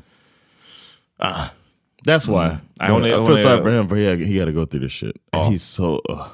Ah, 1.21 1.52
that's 2.05 2.26
why. 2.29 2.49
Mm. 2.49 2.61
I 2.81 2.91
only- 2.91 3.12
I 3.12 3.25
feel 3.25 3.38
sorry 3.38 3.59
uh, 3.61 3.62
for 3.62 3.71
him 3.71 3.88
for 3.88 3.97
he 3.97 4.25
he 4.26 4.38
got 4.38 4.47
to 4.47 4.52
go 4.52 4.67
through 4.67 4.81
this 4.85 4.93
shit, 4.93 5.17
and 5.33 5.43
Oh. 5.43 5.50
he's 5.50 5.62
so. 5.62 6.00
Uh. 6.09 6.29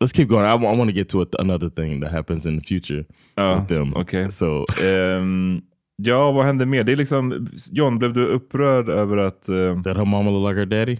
Let's 0.00 0.12
keep 0.12 0.28
going. 0.28 0.44
I 0.46 0.54
want 0.54 0.88
to 0.88 0.92
get 0.94 1.08
to 1.08 1.22
it, 1.22 1.34
another 1.38 1.68
thing 1.70 2.00
that 2.00 2.12
happens 2.12 2.46
in 2.46 2.56
the 2.58 2.62
future 2.64 3.04
Ja, 3.36 3.54
with 3.58 3.68
them. 3.68 3.92
okej. 3.96 4.30
So 4.30 4.64
Ehm, 4.80 5.62
ja, 5.96 6.30
vad 6.32 6.44
hände 6.46 6.66
mer? 6.66 6.84
Det 6.84 6.92
är 6.92 6.96
liksom, 6.96 7.48
Jon, 7.72 7.98
blev 7.98 8.12
du 8.12 8.26
upprörd 8.26 8.88
över 8.88 9.16
att... 9.16 9.48
ehm, 9.48 9.82
that 9.82 9.96
her 9.96 10.04
mama 10.04 10.30
look 10.30 10.48
like 10.48 10.58
her 10.60 10.66
daddy. 10.66 10.98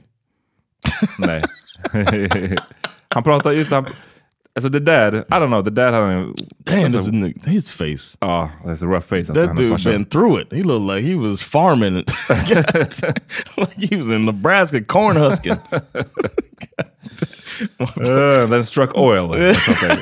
nej. 1.18 1.42
han 3.10 3.22
pratar 3.22 3.52
just... 3.52 3.70
Han, 3.70 3.87
alltså 4.58 4.68
det 4.68 4.80
där, 4.80 5.14
I 5.14 5.20
don't 5.34 5.46
know, 5.46 5.64
det 5.64 5.70
där 5.70 5.92
hade 5.92 6.12
han... 6.12 6.34
Damn, 6.58 6.94
alltså, 6.94 7.10
nigga, 7.10 7.50
his 7.50 7.70
face. 7.70 8.16
Ja, 8.20 8.50
that's 8.64 8.84
a 8.84 8.90
rough 8.90 9.06
face. 9.06 9.24
That 9.24 9.56
dude 9.56 9.70
farsa. 9.70 9.90
been 9.90 10.04
through 10.04 10.40
it. 10.40 10.52
He 10.52 10.62
looked 10.62 10.96
like 10.96 11.08
he 11.08 11.16
was 11.16 11.42
farming 11.42 11.96
it. 11.96 12.10
like 13.56 13.90
he 13.90 13.96
was 13.96 14.10
in 14.10 14.24
Nebraska 14.24 14.84
corn 14.84 15.16
husking. 15.16 15.56
Uh, 17.80 18.46
then 18.46 18.64
struck 18.64 18.96
oil. 18.96 19.34
Okay. 19.68 19.96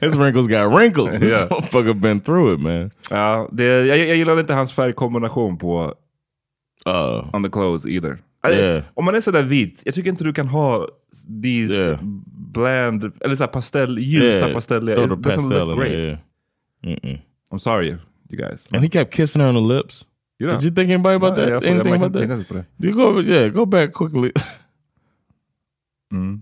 His 0.00 0.16
wrinkles 0.16 0.46
got 0.48 0.72
wrinkles. 0.72 1.10
This 1.18 1.30
Yeah. 1.30 1.48
motherfucker 1.48 2.00
been 2.00 2.20
through 2.20 2.54
it, 2.54 2.60
man. 2.60 2.90
ja, 3.10 3.48
det, 3.52 3.64
jag, 3.64 3.98
jag 3.98 4.16
gillade 4.16 4.40
inte 4.40 4.54
hans 4.54 4.72
färgkombination 4.72 5.58
på 5.58 5.94
Uh, 6.86 7.30
on 7.32 7.42
the 7.42 7.48
clothes 7.48 7.86
either. 7.86 8.18
Yeah. 8.48 8.82
Om 8.94 9.04
man 9.04 9.14
är 9.14 9.20
sådär 9.20 9.42
vit, 9.42 9.82
jag 9.84 9.94
tycker 9.94 10.10
inte 10.10 10.24
du 10.24 10.32
kan 10.32 10.48
ha 10.48 10.86
these 11.42 11.74
Yeah. 11.74 11.98
Bland, 12.52 13.12
eller 13.20 13.34
såhär 13.34 13.48
pastell, 13.52 13.98
ljusa 13.98 14.46
yeah, 14.46 14.54
pastelliga. 14.54 14.94
throw 14.96 15.04
It 15.04 15.10
the 15.10 15.16
doesn't 15.30 15.42
pastel 15.50 15.66
look 15.68 15.78
great. 15.78 15.92
there. 15.92 16.18
Yeah. 16.82 16.98
Mm-mm. 17.04 17.18
I'm 17.52 17.58
sorry, 17.58 17.88
you 18.28 18.38
guys. 18.38 18.60
And 18.72 18.82
he 18.82 18.88
kept 18.88 19.10
kissing 19.14 19.42
her 19.42 19.48
on 19.48 19.54
the 19.54 19.74
lips. 19.74 20.06
You 20.38 20.46
know. 20.48 20.56
Did 20.58 20.64
you 20.64 20.70
think 20.70 20.90
anybody 20.90 21.16
about 21.16 21.36
that? 21.36 21.64
Anything 21.64 21.94
about 21.94 22.12
that? 22.12 22.48
det. 22.48 22.64
You 22.88 22.94
go, 22.94 23.20
yeah, 23.20 23.48
go 23.48 23.66
back 23.66 23.92
quickly. 23.92 24.32
Mm. 26.12 26.40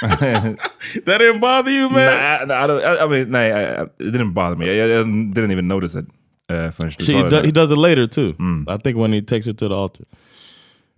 that 0.00 1.18
didn't 1.18 1.40
bother 1.40 1.70
you, 1.70 1.88
man. 1.90 2.06
Nah, 2.06 2.44
nah, 2.46 2.64
I, 2.64 2.66
don't, 2.66 2.84
I, 2.84 3.04
I 3.04 3.06
mean, 3.06 3.30
nej, 3.30 3.52
I, 3.52 3.82
it 3.82 4.10
didn't 4.12 4.32
bother 4.32 4.56
me. 4.56 4.66
I, 4.66 4.84
I 4.84 5.02
didn't 5.04 5.52
even 5.52 5.68
notice 5.68 5.94
it. 5.94 6.06
Uh, 6.48 6.70
She 6.98 7.12
det 7.12 7.30
do, 7.30 7.42
he 7.42 7.52
does 7.52 7.70
it 7.70 7.76
later 7.78 8.06
too. 8.06 8.34
I 8.68 8.76
think 8.78 8.96
when 8.98 9.12
he 9.12 9.22
takes 9.22 9.46
her 9.46 9.52
to 9.52 9.68
the 9.68 9.74
altar. 9.74 10.04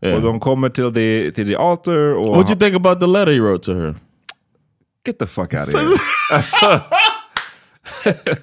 Yeah. 0.04 0.14
Och 0.16 0.22
de 0.22 0.40
kommer 0.40 0.68
till 0.68 0.92
the, 0.92 1.30
till 1.30 1.46
the 1.48 1.56
altar 1.56 2.14
och... 2.14 2.26
What'd 2.36 2.50
you 2.50 2.58
think 2.58 2.74
about 2.76 3.00
the 3.00 3.06
letter 3.06 3.32
he 3.32 3.40
wrote 3.40 3.64
to 3.64 3.74
her? 3.74 3.94
Get 5.04 5.18
the 5.18 5.26
fuck 5.26 5.54
out 5.54 5.68
of 5.68 5.74
here. 5.80 5.96
alltså, 6.32 6.80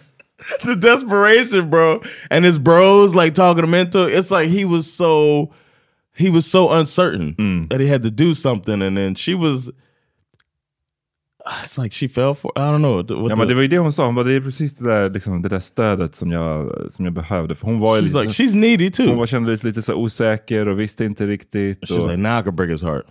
the 0.63 0.75
desperation, 0.75 1.69
bro. 1.69 2.01
And 2.29 2.45
his 2.45 2.59
bros 2.59 3.15
like 3.15 3.33
talking 3.33 3.63
him 3.63 3.73
into 3.73 4.07
it. 4.07 4.13
It's 4.13 4.31
like 4.31 4.49
he 4.49 4.65
was 4.65 4.91
so 4.91 5.51
he 6.15 6.29
was 6.29 6.45
so 6.45 6.69
uncertain 6.71 7.35
Mm. 7.37 7.69
that 7.69 7.79
he 7.79 7.87
had 7.87 8.03
to 8.03 8.11
do 8.11 8.33
something, 8.33 8.81
and 8.81 8.97
then 8.97 9.15
she 9.15 9.33
was. 9.33 9.71
It's 11.63 11.77
like 11.83 11.93
she 11.95 12.07
fell 12.09 12.35
for. 12.35 12.51
I 12.55 12.59
don't 12.59 12.77
know. 12.77 12.95
What 12.97 13.09
ja, 13.09 13.35
the- 13.35 13.39
men 13.39 13.47
det 13.47 13.53
var 13.55 13.61
ju 13.61 13.67
det 13.67 13.77
hon 13.77 13.93
sa. 13.93 14.05
Hon 14.05 14.15
bara, 14.15 14.25
det 14.25 14.33
är 14.33 14.41
precis 14.41 14.73
det 14.75 14.83
där, 14.89 15.09
liksom, 15.09 15.41
det 15.41 15.49
där 15.49 15.59
stödet 15.59 16.15
som 16.15 16.31
jag, 16.31 16.71
som 16.93 17.05
jag 17.05 17.13
behövde. 17.13 17.55
För 17.55 17.65
hon 17.67 17.79
var 17.79 17.97
she's 17.97 18.01
lite, 18.01 18.17
like 18.21 18.29
she's 18.33 18.55
needy 18.55 18.83
hon 18.85 18.91
too. 19.07 19.15
var, 19.15 19.25
kändes 19.25 19.63
lite 19.63 19.81
så 19.81 19.93
osäker 19.95 20.67
och 20.67 20.79
visste 20.79 21.05
inte 21.05 21.27
riktigt. 21.27 21.79
She's 21.81 21.97
och, 21.99 22.03
like 22.11 22.17
now 22.17 22.39
I 22.39 22.43
could 22.43 22.55
break 22.55 22.69
his 22.69 22.83
heart. 22.83 23.05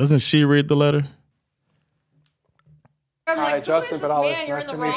Doesn't 0.00 0.18
she 0.20 0.44
read 0.44 0.68
the 0.68 0.74
letter? 0.74 1.04
I'm 3.28 3.38
Hi, 3.38 3.56
like, 3.56 3.66
Justin 3.66 3.96
is 3.96 4.02
this 4.02 4.02
Pedales. 4.02 4.48
Nice 4.48 4.66
to 4.66 4.72
the 4.72 4.78
meet 4.78 4.94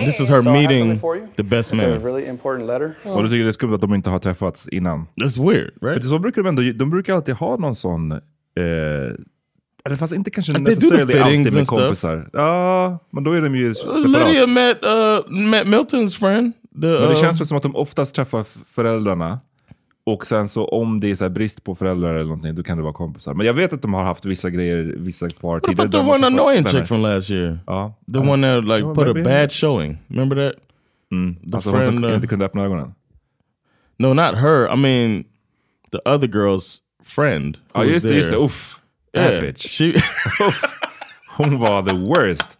you. 0.00 0.06
This 0.06 0.20
is 0.20 0.28
her 0.28 0.42
So 0.42 0.52
meeting 0.52 0.80
something 0.82 1.00
for 1.00 1.16
you. 1.16 1.26
the 1.36 1.42
best 1.42 1.72
It's 1.72 1.82
a 1.84 1.88
man. 1.88 2.02
really 2.04 2.26
important 2.28 2.66
letter. 2.68 2.94
och 3.04 3.22
du 3.22 3.28
tycker 3.28 3.42
det 3.44 3.50
är 3.50 3.52
skumt 3.52 3.74
att 3.74 3.80
de 3.80 3.94
inte 3.94 4.10
har 4.10 4.18
träffats 4.18 4.68
innan. 4.68 5.06
That's 5.20 5.48
weird, 5.50 5.70
För 5.80 5.86
right? 5.86 6.02
det 6.02 6.08
så 6.08 6.18
brukar 6.18 6.42
de 6.42 6.48
ändå, 6.48 6.62
de 6.62 6.90
brukar 6.90 7.14
alltid 7.14 7.34
ha 7.34 7.56
någon 7.56 7.74
sån... 7.74 8.12
Eh, 8.12 8.18
eller 9.84 9.96
fast 9.96 10.12
inte 10.12 10.30
kanske 10.30 10.58
necessarily 10.58 11.18
alltid 11.18 11.54
med 11.54 11.66
kompisar. 11.66 12.30
Ja, 12.32 12.98
men 13.10 13.24
då 13.24 13.32
är 13.32 13.42
de 13.42 13.56
ju 13.56 13.74
separat. 13.74 14.06
Lydia 14.06 14.46
met 14.46 14.84
uh 14.84 15.32
met 15.50 15.66
Milton's 15.66 16.18
friend. 16.18 16.52
The, 16.80 16.86
Men 16.86 16.90
det 16.90 17.08
uh, 17.08 17.14
känns 17.14 17.40
väl 17.40 17.46
som 17.46 17.56
att 17.56 17.62
de 17.62 17.76
oftast 17.76 18.14
träffar 18.14 18.46
föräldrarna 18.74 19.40
Och 20.04 20.26
sen 20.26 20.48
så 20.48 20.64
om 20.64 21.00
det 21.00 21.10
är 21.10 21.16
så 21.16 21.28
brist 21.28 21.64
på 21.64 21.74
föräldrar 21.74 22.14
eller 22.14 22.24
någonting, 22.24 22.54
då 22.54 22.62
kan 22.62 22.76
det 22.76 22.82
vara 22.82 22.92
kompisar. 22.92 23.34
Men 23.34 23.46
jag 23.46 23.54
vet 23.54 23.72
att 23.72 23.82
de 23.82 23.94
har 23.94 24.04
haft 24.04 24.24
vissa 24.24 24.50
grejer, 24.50 24.94
vissa 24.96 25.28
par 25.40 25.60
tidigare. 25.60 25.82
about 25.82 25.92
the 25.92 25.98
one 25.98 26.26
annoying 26.26 26.64
chick 26.64 26.86
from 26.86 27.02
last 27.02 27.30
year? 27.30 27.58
Ja. 27.66 27.94
The 28.12 28.18
one 28.18 28.54
that 28.54 28.64
like 28.64 28.80
Ja, 28.80 28.94
put 28.94 29.16
a 29.16 29.22
bad 29.24 29.52
showing. 29.52 29.98
Remember 30.08 30.36
that? 30.36 30.60
Mm. 31.12 31.34
The 31.34 31.56
Alltså 31.56 31.70
hon 31.70 31.80
friend, 31.80 31.94
som 31.94 32.04
uh, 32.04 32.14
inte 32.14 32.26
kunde 32.26 32.44
öppna 32.44 32.64
ögonen. 32.64 32.94
No, 33.98 34.14
not 34.14 34.34
her. 34.34 34.74
I 34.74 34.76
mean, 34.76 35.24
the 35.90 35.98
other 36.04 36.28
girl's 36.28 36.78
friend. 37.04 37.58
Ja 37.74 37.80
was 37.80 37.90
just 37.90 38.06
det, 38.06 38.14
just 38.14 38.30
det. 38.30 38.36
Uff. 38.36 38.78
That 39.14 39.32
Yeah, 39.32 39.40
bitch. 39.42 39.68
She 39.68 39.94
Hon 41.36 41.58
var 41.58 41.82
the 41.82 41.94
worst. 41.94 42.58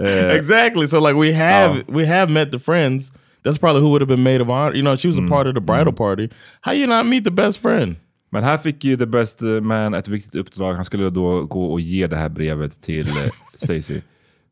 Eh, 0.00 0.36
exactly. 0.36 0.86
So 0.86 1.00
like 1.00 1.14
we 1.16 1.32
have 1.32 1.70
Oh. 1.76 1.82
we 1.88 2.06
have 2.06 2.30
met 2.32 2.50
the 2.50 2.58
friends. 2.58 3.12
That's 3.44 3.58
probably 3.58 3.82
who 3.82 3.90
would 3.90 4.00
have 4.02 4.08
been 4.08 4.22
maid 4.22 4.40
of 4.40 4.48
honor. 4.50 4.74
You 4.74 4.82
know, 4.82 4.96
she 4.96 5.08
was 5.08 5.16
Mm. 5.18 5.26
a 5.26 5.28
part 5.28 5.46
of 5.46 5.54
the 5.54 5.60
bridal 5.60 5.92
party. 5.92 6.30
How 6.60 6.72
you 6.72 6.86
not 6.86 7.06
meet 7.06 7.24
the 7.24 7.30
best 7.30 7.58
friend? 7.62 7.96
Men 8.30 8.44
här 8.44 8.56
fick 8.58 8.84
ju 8.84 8.96
the 8.96 9.06
best 9.06 9.40
man 9.40 9.94
ett 9.94 10.08
viktigt 10.08 10.34
uppdrag. 10.34 10.74
Han 10.74 10.84
skulle 10.84 11.10
då 11.10 11.44
gå 11.44 11.72
och 11.72 11.80
ge 11.80 12.06
det 12.06 12.16
här 12.16 12.28
brevet 12.28 12.80
till 12.80 13.08
eh, 13.08 13.30
Stacy. 13.54 14.00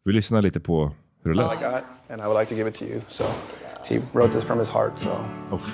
Vi 0.05 0.13
lyssnar 0.13 0.43
lite 0.43 0.61
på 0.61 0.93
hur 1.25 1.35
det 1.35 1.41
I 1.41 1.45
lät. 1.45 1.61
got, 1.61 1.83
and 2.11 2.21
I 2.21 2.25
would 2.25 2.39
like 2.41 2.49
to 2.51 2.55
give 2.57 2.69
it 2.71 2.75
to 2.75 2.85
you. 2.85 3.01
So 3.09 3.25
he 3.85 3.99
wrote 4.13 4.33
this 4.33 4.45
from 4.45 4.59
his 4.59 4.69
heart. 4.69 4.99
So 4.99 5.11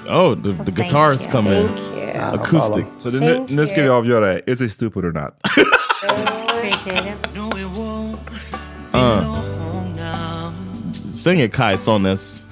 Oh, 0.09 0.35
the, 0.35 0.53
the 0.65 0.73
guitars 0.73 1.23
you. 1.23 1.29
come 1.29 1.47
in. 1.47 1.67
Thank 1.69 1.79
you. 1.97 1.99
Yeah, 2.03 2.31
no 2.31 2.43
Acoustic. 2.43 2.85
problem. 2.85 2.99
Så 3.00 3.11
det, 3.11 3.21
nu, 3.21 3.35
Thank 3.35 3.50
nu 3.50 3.67
ska 3.67 3.77
vi 3.83 3.87
you. 3.88 3.93
avgöra, 3.95 4.38
is 4.47 4.61
it 4.61 4.71
stupid 4.71 5.05
or 5.05 5.12
not? 5.12 5.35
Appreciate 6.49 7.07
it. 7.07 7.15
Uh, 8.95 10.53
sing 10.93 11.41
it, 11.41 11.53
Kai 11.53 11.75
Sones. 11.77 12.45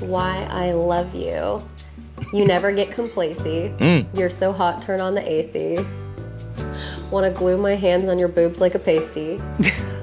Why 0.00 0.46
I 0.50 0.72
love 0.72 1.14
you. 1.14 1.60
You 2.32 2.46
never 2.46 2.72
get 2.72 2.90
complacy. 2.92 3.72
Mm. 3.78 4.06
You're 4.18 4.30
so 4.30 4.52
hot, 4.52 4.82
turn 4.82 5.00
on 5.00 5.14
the 5.14 5.22
AC. 5.30 5.78
Want 7.10 7.24
to 7.26 7.38
glue 7.38 7.56
my 7.56 7.74
hands 7.76 8.08
on 8.08 8.18
your 8.18 8.28
boobs 8.28 8.60
like 8.60 8.74
a 8.74 8.78
pasty. 8.78 9.40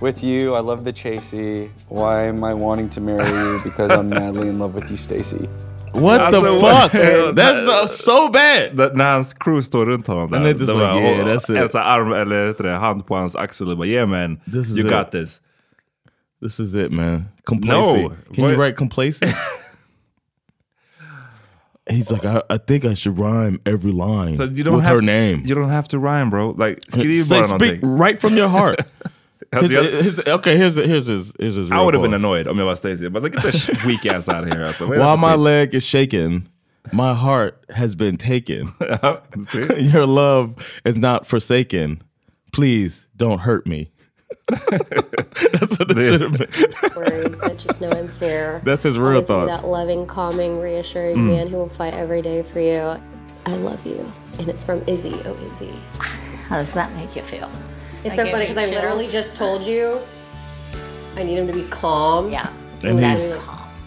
With 0.00 0.22
you, 0.22 0.54
I 0.54 0.60
love 0.60 0.84
the 0.84 0.92
chasey. 0.92 1.70
Why 1.88 2.24
am 2.26 2.44
I 2.44 2.52
wanting 2.54 2.88
to 2.90 3.00
marry 3.00 3.26
you? 3.26 3.60
Because 3.64 3.90
I'm 3.90 4.08
madly 4.10 4.48
in 4.48 4.58
love 4.58 4.74
with 4.74 4.90
you, 4.90 4.96
Stacy. 4.96 5.48
What 5.92 6.20
Alltså, 6.20 6.42
the 6.42 6.52
what- 6.62 6.90
fuck? 6.90 7.34
That's 7.34 7.68
uh, 7.68 7.86
so 7.86 8.28
bad. 8.28 8.76
Det- 8.76 8.94
När 8.94 9.12
hans 9.12 9.32
crew 9.32 9.62
står 9.62 9.86
runt 9.86 10.06
honom 10.06 10.30
där. 10.30 10.36
And 10.36 10.46
they're 10.46 10.52
just 10.52 10.66
de 10.66 10.72
like, 10.74 10.86
bara, 10.86 11.00
yeah, 11.00 11.24
that's 11.24 11.50
it. 11.50 11.56
En 11.62 11.68
sån 11.68 11.80
arm, 11.80 12.12
eller 12.12 12.46
heter 12.46 12.64
det, 12.64 12.70
hand 12.76 13.06
på 13.06 13.16
hans 13.16 13.36
axel 13.36 13.70
och 13.70 13.76
bara 13.76 13.86
yeah 13.86 14.06
man, 14.08 14.36
This 14.44 14.70
is 14.70 14.76
you 14.78 14.86
it. 14.86 14.92
got 14.92 15.10
this. 15.12 15.40
This 16.42 16.60
is 16.60 16.74
it, 16.74 16.92
man. 16.92 17.24
Complacy. 17.44 18.02
No. 18.02 18.08
Can 18.08 18.44
you 18.44 18.50
What- 18.50 18.58
write 18.58 18.76
complacy? 18.76 19.26
He's 21.88 22.10
like, 22.10 22.24
I, 22.24 22.42
I 22.50 22.58
think 22.58 22.84
I 22.84 22.94
should 22.94 23.16
rhyme 23.16 23.60
every 23.64 23.92
line 23.92 24.34
So 24.34 24.42
you 24.44 24.64
don't 24.64 24.74
with 24.74 24.84
have 24.84 24.96
her 24.96 25.00
to, 25.00 25.06
name. 25.06 25.42
You 25.46 25.54
don't 25.54 25.70
have 25.70 25.86
to 25.88 25.98
rhyme 26.00 26.30
bro. 26.30 26.50
Like, 26.50 26.80
skriv 26.90 27.22
Say, 27.22 27.36
bara 27.40 27.44
speak 27.58 27.80
någonting. 27.82 27.98
right 27.98 28.18
from 28.20 28.36
your 28.36 28.48
heart. 28.48 28.80
Alltså, 29.52 29.82
His- 29.82 30.04
his- 30.04 30.26
okay, 30.28 30.56
here's 30.56 30.76
here's 30.76 31.06
his 31.06 31.32
here's 31.38 31.54
his. 31.56 31.70
I 31.70 31.80
would 31.80 31.94
have 31.94 32.02
been 32.02 32.10
quote. 32.12 32.14
annoyed 32.20 32.46
om 32.48 32.58
jag 32.58 32.66
var 32.66 32.74
Stacy. 32.76 33.08
But 33.08 33.22
like, 33.22 33.32
get 33.34 33.42
this 33.42 33.68
weak 33.86 34.04
ass 34.06 34.28
out 34.28 34.44
of 34.44 34.52
here. 34.52 34.64
Alltså, 34.66 34.86
vad 34.86 34.96
är 34.96 35.00
det 35.00 35.04
While 35.06 35.16
my 35.16 35.34
leg 35.36 35.74
is 35.74 35.84
shaking, 35.84 36.48
my 36.92 37.12
heart 37.14 37.54
has 37.70 37.94
been 37.94 38.16
taken. 38.16 38.72
Your 39.78 40.06
love 40.06 40.54
is 40.84 40.96
not 40.98 41.26
forsaken. 41.26 42.02
Please 42.52 43.06
don't 43.16 43.40
hurt 43.40 43.66
me. 43.66 43.90
That's 44.48 45.78
what 45.78 45.90
it 45.90 45.94
Det- 45.96 46.08
should 46.08 46.20
have 46.22 46.32
been. 46.32 46.94
Worried, 46.96 47.38
but 47.40 47.58
just 47.58 47.80
know 47.80 47.90
I'm 47.90 48.08
here. 48.20 48.60
That's 48.64 48.82
his 48.82 48.96
real 48.98 49.08
Always 49.08 49.26
thoughts. 49.26 49.60
that 49.62 49.68
loving, 49.68 50.06
calming, 50.06 50.60
reassuring 50.60 51.16
Mm. 51.16 51.26
man 51.28 51.46
who 51.48 51.56
will 51.58 51.68
fight 51.68 51.94
every 51.94 52.22
day 52.22 52.42
for 52.42 52.60
you. 52.60 52.96
I 53.46 53.56
love 53.58 53.84
you. 53.86 54.04
And 54.38 54.48
it's 54.48 54.64
from 54.64 54.82
Izzy. 54.86 55.14
Oh, 55.24 55.36
Izzy. 55.52 55.72
How 56.48 56.56
does 56.58 56.72
that 56.72 56.92
make 56.96 57.14
you 57.16 57.22
feel? 57.22 57.48
It's 58.06 58.16
That 58.16 58.26
so 58.26 58.32
funny 58.32 58.46
because 58.46 58.62
I 58.62 58.70
literally 58.70 59.08
just 59.08 59.34
told 59.36 59.64
you 59.64 60.00
I 61.16 61.22
need 61.24 61.38
him 61.38 61.46
to 61.46 61.52
be 61.52 61.64
calm. 61.70 62.30
Yeah. 62.30 62.48
And 62.84 62.98
That's 62.98 63.34
he's 63.34 63.38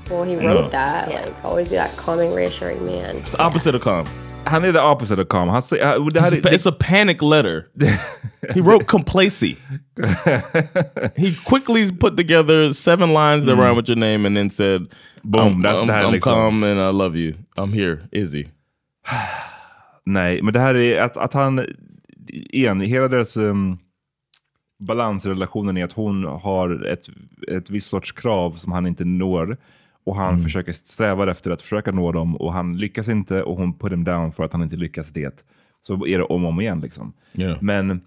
Well, 0.09 0.23
he 0.23 0.35
wrote 0.35 0.63
No. 0.63 0.69
that. 0.69 1.09
Yeah. 1.11 1.25
Like, 1.25 1.45
always 1.45 1.69
be 1.69 1.75
that 1.75 1.95
calming, 1.97 2.33
reassuring 2.33 2.85
man. 2.85 3.17
it's 3.17 3.31
the 3.31 3.41
opposite 3.41 3.75
of 3.75 3.81
calm. 3.81 4.05
Han 4.45 4.63
är 4.65 4.71
the 4.71 4.81
opposite 4.81 5.19
of 5.21 5.27
calm. 5.29 5.49
Han 5.49 5.61
säger, 5.61 5.97
uh, 5.99 6.07
det 6.07 6.19
här 6.21 6.31
It's 6.31 6.45
a, 6.45 6.49
är, 6.49 6.53
it's 6.53 6.69
a 6.69 6.75
panic 6.79 7.21
letter. 7.21 7.67
he 8.53 8.61
wrote 8.61 8.85
complacy. 8.87 9.57
he 11.15 11.35
quickly 11.45 11.91
put 11.91 12.17
together 12.17 12.73
seven 12.73 13.13
lines 13.13 13.45
that 13.45 13.55
rhyme 13.57 13.75
with 13.75 13.89
your 13.89 13.97
name 13.97 14.25
and 14.25 14.35
then 14.37 14.49
said, 14.49 14.87
Boom, 15.23 15.55
I'm, 15.57 15.61
that's 15.61 15.79
I'm, 15.79 15.87
the 15.87 15.93
här 15.93 16.03
I'm 16.05 16.11
liksom. 16.11 16.33
calm 16.33 16.63
and 16.63 16.79
I 16.79 16.89
love 16.91 17.15
you. 17.15 17.35
I'm 17.57 17.71
here, 17.73 17.99
Izzy. 18.11 18.47
Nej, 20.05 20.41
men 20.41 20.53
det 20.53 20.59
här 20.59 20.75
är 20.75 21.01
att, 21.01 21.17
att 21.17 21.33
han... 21.33 21.65
Igen, 22.31 22.81
hela 22.81 23.07
deras 23.07 23.37
um, 23.37 23.79
balans 24.79 25.25
i 25.25 25.29
relationen 25.29 25.77
är 25.77 25.83
att 25.83 25.93
hon 25.93 26.23
har 26.23 26.85
ett, 26.85 27.05
ett 27.47 27.69
visst 27.69 27.89
sorts 27.89 28.11
krav 28.11 28.51
som 28.51 28.71
han 28.71 28.87
inte 28.87 29.05
når. 29.05 29.57
Och 30.03 30.15
han 30.15 30.43
försöker 30.43 30.71
sträva 30.71 31.31
efter 31.31 31.51
att 31.51 31.61
försöka 31.61 31.91
nå 31.91 32.11
dem 32.11 32.35
och 32.35 32.53
han 32.53 32.77
lyckas 32.77 33.09
inte 33.09 33.43
och 33.43 33.57
hon 33.57 33.73
put 33.73 33.91
him 33.91 34.03
down 34.03 34.31
för 34.31 34.43
att 34.43 34.53
han 34.53 34.61
inte 34.61 34.75
lyckas 34.75 35.09
det. 35.09 35.43
Så 35.81 36.07
är 36.07 36.17
det 36.17 36.23
om 36.23 36.43
och 36.43 36.49
om 36.49 36.61
igen 36.61 36.79
liksom. 36.79 37.13
Yeah. 37.33 37.57
Men, 37.61 38.01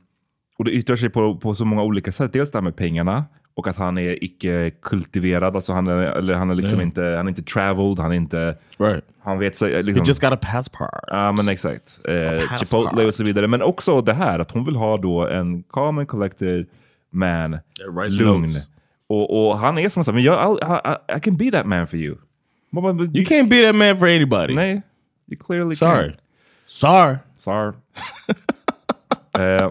och 0.59 0.65
det 0.65 0.71
yttrar 0.71 0.97
sig 0.97 1.11
på, 1.11 1.37
på 1.37 1.55
så 1.55 1.65
många 1.65 1.83
olika 1.83 2.13
sätt. 2.13 2.33
Dels 2.33 2.51
det 2.51 2.59
här 2.59 2.63
med 2.63 2.77
pengarna 2.77 3.25
och 3.55 3.67
att 3.67 3.77
han 3.77 3.99
är 3.99 4.25
icke 4.25 4.71
kultiverad. 4.83 5.57
Alltså 5.57 5.73
han 5.73 5.87
är, 5.87 6.03
eller 6.03 6.35
han 6.35 6.51
är 6.51 6.55
liksom 6.55 6.79
Yeah. 6.79 6.87
inte, 6.87 7.03
han 7.03 7.27
är 7.27 7.29
inte 7.29 7.43
traveled, 7.43 7.99
han 7.99 8.13
är 8.13 8.17
inte... 8.17 8.57
Right. 8.79 9.05
Han 9.23 9.39
vet 9.39 9.57
sig, 9.57 9.75
He 9.75 9.83
liksom, 9.83 10.05
just 10.05 10.21
got 10.21 10.33
a 10.33 10.39
passport. 10.43 10.89
Ja 11.07 11.33
men 11.33 11.49
exakt. 11.49 12.01
Passport. 12.49 12.59
Chipotle 12.59 13.07
och 13.07 13.15
så 13.15 13.25
vidare. 13.25 13.49
Men 13.49 13.63
också 13.63 14.01
det 14.01 14.13
här 14.15 14.39
att 14.39 14.51
hon 14.51 14.65
vill 14.65 14.77
ha 14.77 14.97
då 14.97 15.29
en 15.29 15.63
calm 15.63 15.99
and 15.99 16.09
collected 16.09 16.67
man. 17.11 17.59
writes 17.91 18.19
Lugn. 18.21 18.41
notes. 18.41 18.69
Och, 19.07 19.49
och 19.49 19.59
han 19.59 19.79
är 19.79 19.89
som 19.89 20.05
sagt, 20.05 20.15
men 20.15 20.25
jag, 20.25 20.59
I, 20.59 21.17
I 21.17 21.21
can 21.21 21.37
be 21.37 21.51
that 21.51 21.67
man 21.67 21.87
for 21.87 21.99
you. 21.99 22.17
You 22.75 23.25
can't 23.25 23.49
be 23.49 23.63
that 23.67 23.75
man 23.75 23.99
for 23.99 24.07
anybody. 24.07 24.55
Nej, 24.55 24.83
you 25.31 25.39
clearly 25.47 25.75
Sorry. 25.75 26.09
can't. 26.09 26.17
Sorry. 26.69 27.17
Sorry. 27.39 27.73
Eh, 29.39 29.71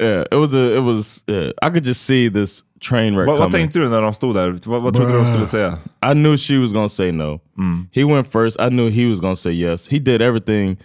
Yeah, 0.00 0.22
it 0.30 0.34
was 0.36 0.54
a, 0.54 0.76
it 0.76 0.80
was. 0.82 1.24
Yeah, 1.26 1.50
I 1.60 1.70
could 1.70 1.82
just 1.84 2.02
see 2.06 2.28
this 2.28 2.62
train 2.80 3.14
wreck 3.16 3.26
vad, 3.26 3.38
vad 3.38 3.50
coming. 3.50 3.52
tänkte 3.52 3.78
du 3.78 3.88
när 3.88 4.02
de 4.02 4.14
stod 4.14 4.34
där? 4.34 4.58
Vad, 4.64 4.82
vad 4.82 4.94
trodde 4.94 5.12
du 5.12 5.18
de 5.18 5.26
skulle 5.26 5.46
säga? 5.46 5.78
I 6.10 6.12
knew 6.14 6.36
she 6.36 6.58
was 6.58 6.72
gonna 6.72 6.88
say 6.88 7.12
no. 7.12 7.40
He 7.92 8.04
went 8.04 8.32
first. 8.32 8.60
I 8.60 8.68
knew 8.70 8.88
he 8.90 9.06
was 9.10 9.20
gonna 9.20 9.36
say 9.36 9.52
yes. 9.52 9.88
He 9.88 9.98
did 9.98 10.22
everything, 10.22 10.76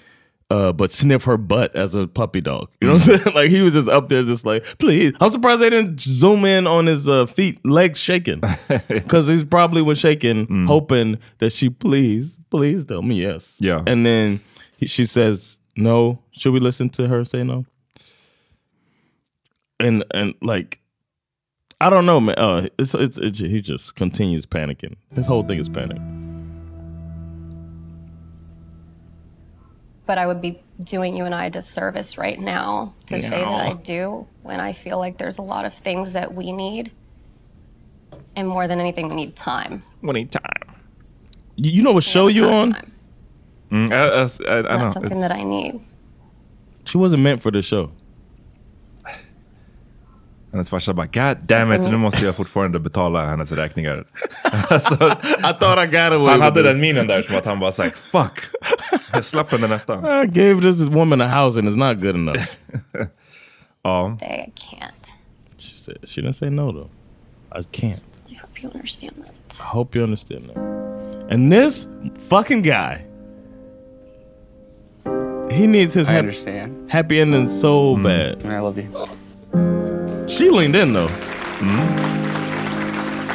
uh, 0.50 0.72
but 0.72 0.92
sniff 0.92 1.24
her 1.26 1.38
butt 1.38 1.76
as 1.76 1.96
a 1.96 2.08
puppy 2.08 2.42
dog. 2.42 2.68
You 2.82 2.88
know 2.88 2.94
what 2.96 3.08
I'm 3.10 3.18
saying? 3.18 3.36
Like 3.36 3.50
he 3.50 3.62
was 3.62 3.74
just 3.74 3.90
up 3.90 4.10
there, 4.10 4.24
just 4.24 4.46
like, 4.46 4.64
please. 4.80 5.14
I'm 5.20 5.32
surprised 5.32 5.62
they 5.62 5.70
didn't 5.70 6.00
zoom 6.00 6.46
in 6.46 6.68
on 6.68 6.88
his 6.88 7.08
uh, 7.08 7.26
feet, 7.28 7.64
legs 7.66 8.00
shaking, 8.00 8.42
because 8.88 9.28
he's 9.28 9.44
probably 9.44 9.82
was 9.82 10.00
shaking, 10.00 10.66
hoping 10.68 11.18
that 11.40 11.52
she 11.54 11.70
please, 11.70 12.38
please 12.50 12.86
tell 12.86 13.02
me 13.02 13.22
yes. 13.22 13.58
Yeah. 13.60 13.84
And 13.88 14.06
then 14.06 14.40
he, 14.78 14.88
she 14.88 15.06
says 15.06 15.58
no. 15.76 16.20
Should 16.32 16.54
we 16.54 16.60
listen 16.60 16.90
to 16.90 17.08
her 17.08 17.24
say 17.26 17.44
no? 17.44 17.66
And 19.80 20.04
and 20.12 20.34
like 20.42 20.80
I 21.86 21.90
don't 21.90 22.06
know, 22.06 22.20
man. 22.22 22.36
Uh, 22.38 22.68
it's, 22.78 22.94
it's 22.96 23.18
it's 23.18 23.40
he 23.40 23.60
just 23.60 23.96
continues 23.96 24.46
panicking. 24.46 24.96
His 25.14 25.26
whole 25.26 25.44
thing 25.44 25.60
is 25.60 25.68
panic. 25.68 25.98
But 30.06 30.18
I 30.18 30.28
would 30.28 30.42
be 30.42 30.62
doing 30.82 31.16
you 31.16 31.26
and 31.26 31.34
I 31.34 31.46
a 31.46 31.50
disservice 31.50 32.18
right 32.18 32.40
now 32.40 32.94
to 33.08 33.20
say 33.20 33.30
that 33.30 33.48
I 33.48 33.74
do 33.74 34.28
when 34.42 34.60
I 34.60 34.74
feel 34.74 34.98
like 35.00 35.18
there's 35.18 35.38
a 35.38 35.42
lot 35.42 35.66
of 35.66 35.74
things 35.74 36.14
that 36.14 36.34
we 36.34 36.52
need. 36.52 36.92
And 38.36 38.48
more 38.48 38.68
than 38.68 38.80
anything, 38.80 39.10
we 39.10 39.16
need 39.16 39.36
time. 39.36 39.84
We 40.02 40.12
need 40.14 40.32
time. 40.32 40.76
You, 41.56 41.72
you 41.72 41.84
know 41.84 41.94
what 41.94 42.04
show 42.04 42.28
you 42.28 42.42
Not 42.42 42.54
on? 42.64 42.72
time. 42.74 42.92
Mm, 43.72 43.92
I, 43.92 43.98
I, 43.98 44.56
I, 44.56 44.60
I 44.60 44.62
That's 44.62 44.82
know. 44.84 44.90
something 44.92 45.12
It's- 45.12 45.22
that 45.22 45.32
I 45.32 45.44
need. 45.44 45.80
She 46.86 46.98
wasn't 46.98 47.24
meant 47.24 47.42
for 47.42 47.50
the 47.52 47.62
show. 47.62 47.92
Hennes 50.54 50.70
farsa 50.70 50.94
bara, 50.94 51.06
God 51.06 51.38
damn 51.48 51.72
it, 51.74 51.92
nu 51.92 51.98
måste 51.98 52.26
jag 52.26 52.36
fortfarande 52.36 52.80
betala 52.80 53.26
hennes 53.30 53.52
räkningar. 53.52 54.06
I 54.46 55.54
thought 55.60 55.80
I 55.80 55.86
got 55.86 56.12
away 56.14 56.32
Han 56.32 56.42
hade 56.42 56.64
den 56.64 56.80
minen 56.80 57.08
där 57.08 57.22
som 57.22 57.36
att 57.36 57.46
han 57.46 57.60
bara 57.60 57.72
sagt, 57.72 57.98
fuck. 57.98 58.40
Jag 59.14 59.26
slapp 59.26 59.52
henne 59.52 59.68
nästan. 59.68 60.06
I 60.24 60.28
gave 60.28 60.62
this 60.62 60.82
woman 60.82 61.22
a 61.22 61.28
house 61.28 61.60
and 61.60 61.68
it's 61.70 61.76
not 61.78 61.98
good 62.02 62.16
enough. 62.16 62.44
Ja. 63.86 64.18
I 64.22 64.52
can't. 64.56 65.14
she 65.58 65.78
said 65.78 65.98
she 66.06 66.22
didn't 66.22 66.34
say 66.36 66.50
no 66.50 66.72
though. 66.72 66.90
I 67.52 67.64
can't. 67.72 68.00
I 68.30 68.36
hope 68.42 68.62
you 68.64 68.70
understand 68.74 69.14
that. 69.18 69.60
I 69.60 69.64
hope 69.64 69.98
you 69.98 70.04
understand 70.04 70.44
that. 70.50 70.58
And 71.34 71.52
this 71.52 71.88
fucking 72.30 72.62
guy, 72.62 73.02
he 75.52 75.68
needs 75.68 75.94
his 75.94 76.08
I 76.10 76.18
understand. 76.20 76.92
happy 76.92 77.20
ending 77.20 77.48
so 77.48 77.98
bad. 77.98 78.42
And 78.44 78.54
I 78.54 78.60
love 78.60 78.78
you. 78.78 78.88
She 80.28 80.50
leaned 80.50 80.76
in 80.76 80.94
though. 80.94 81.10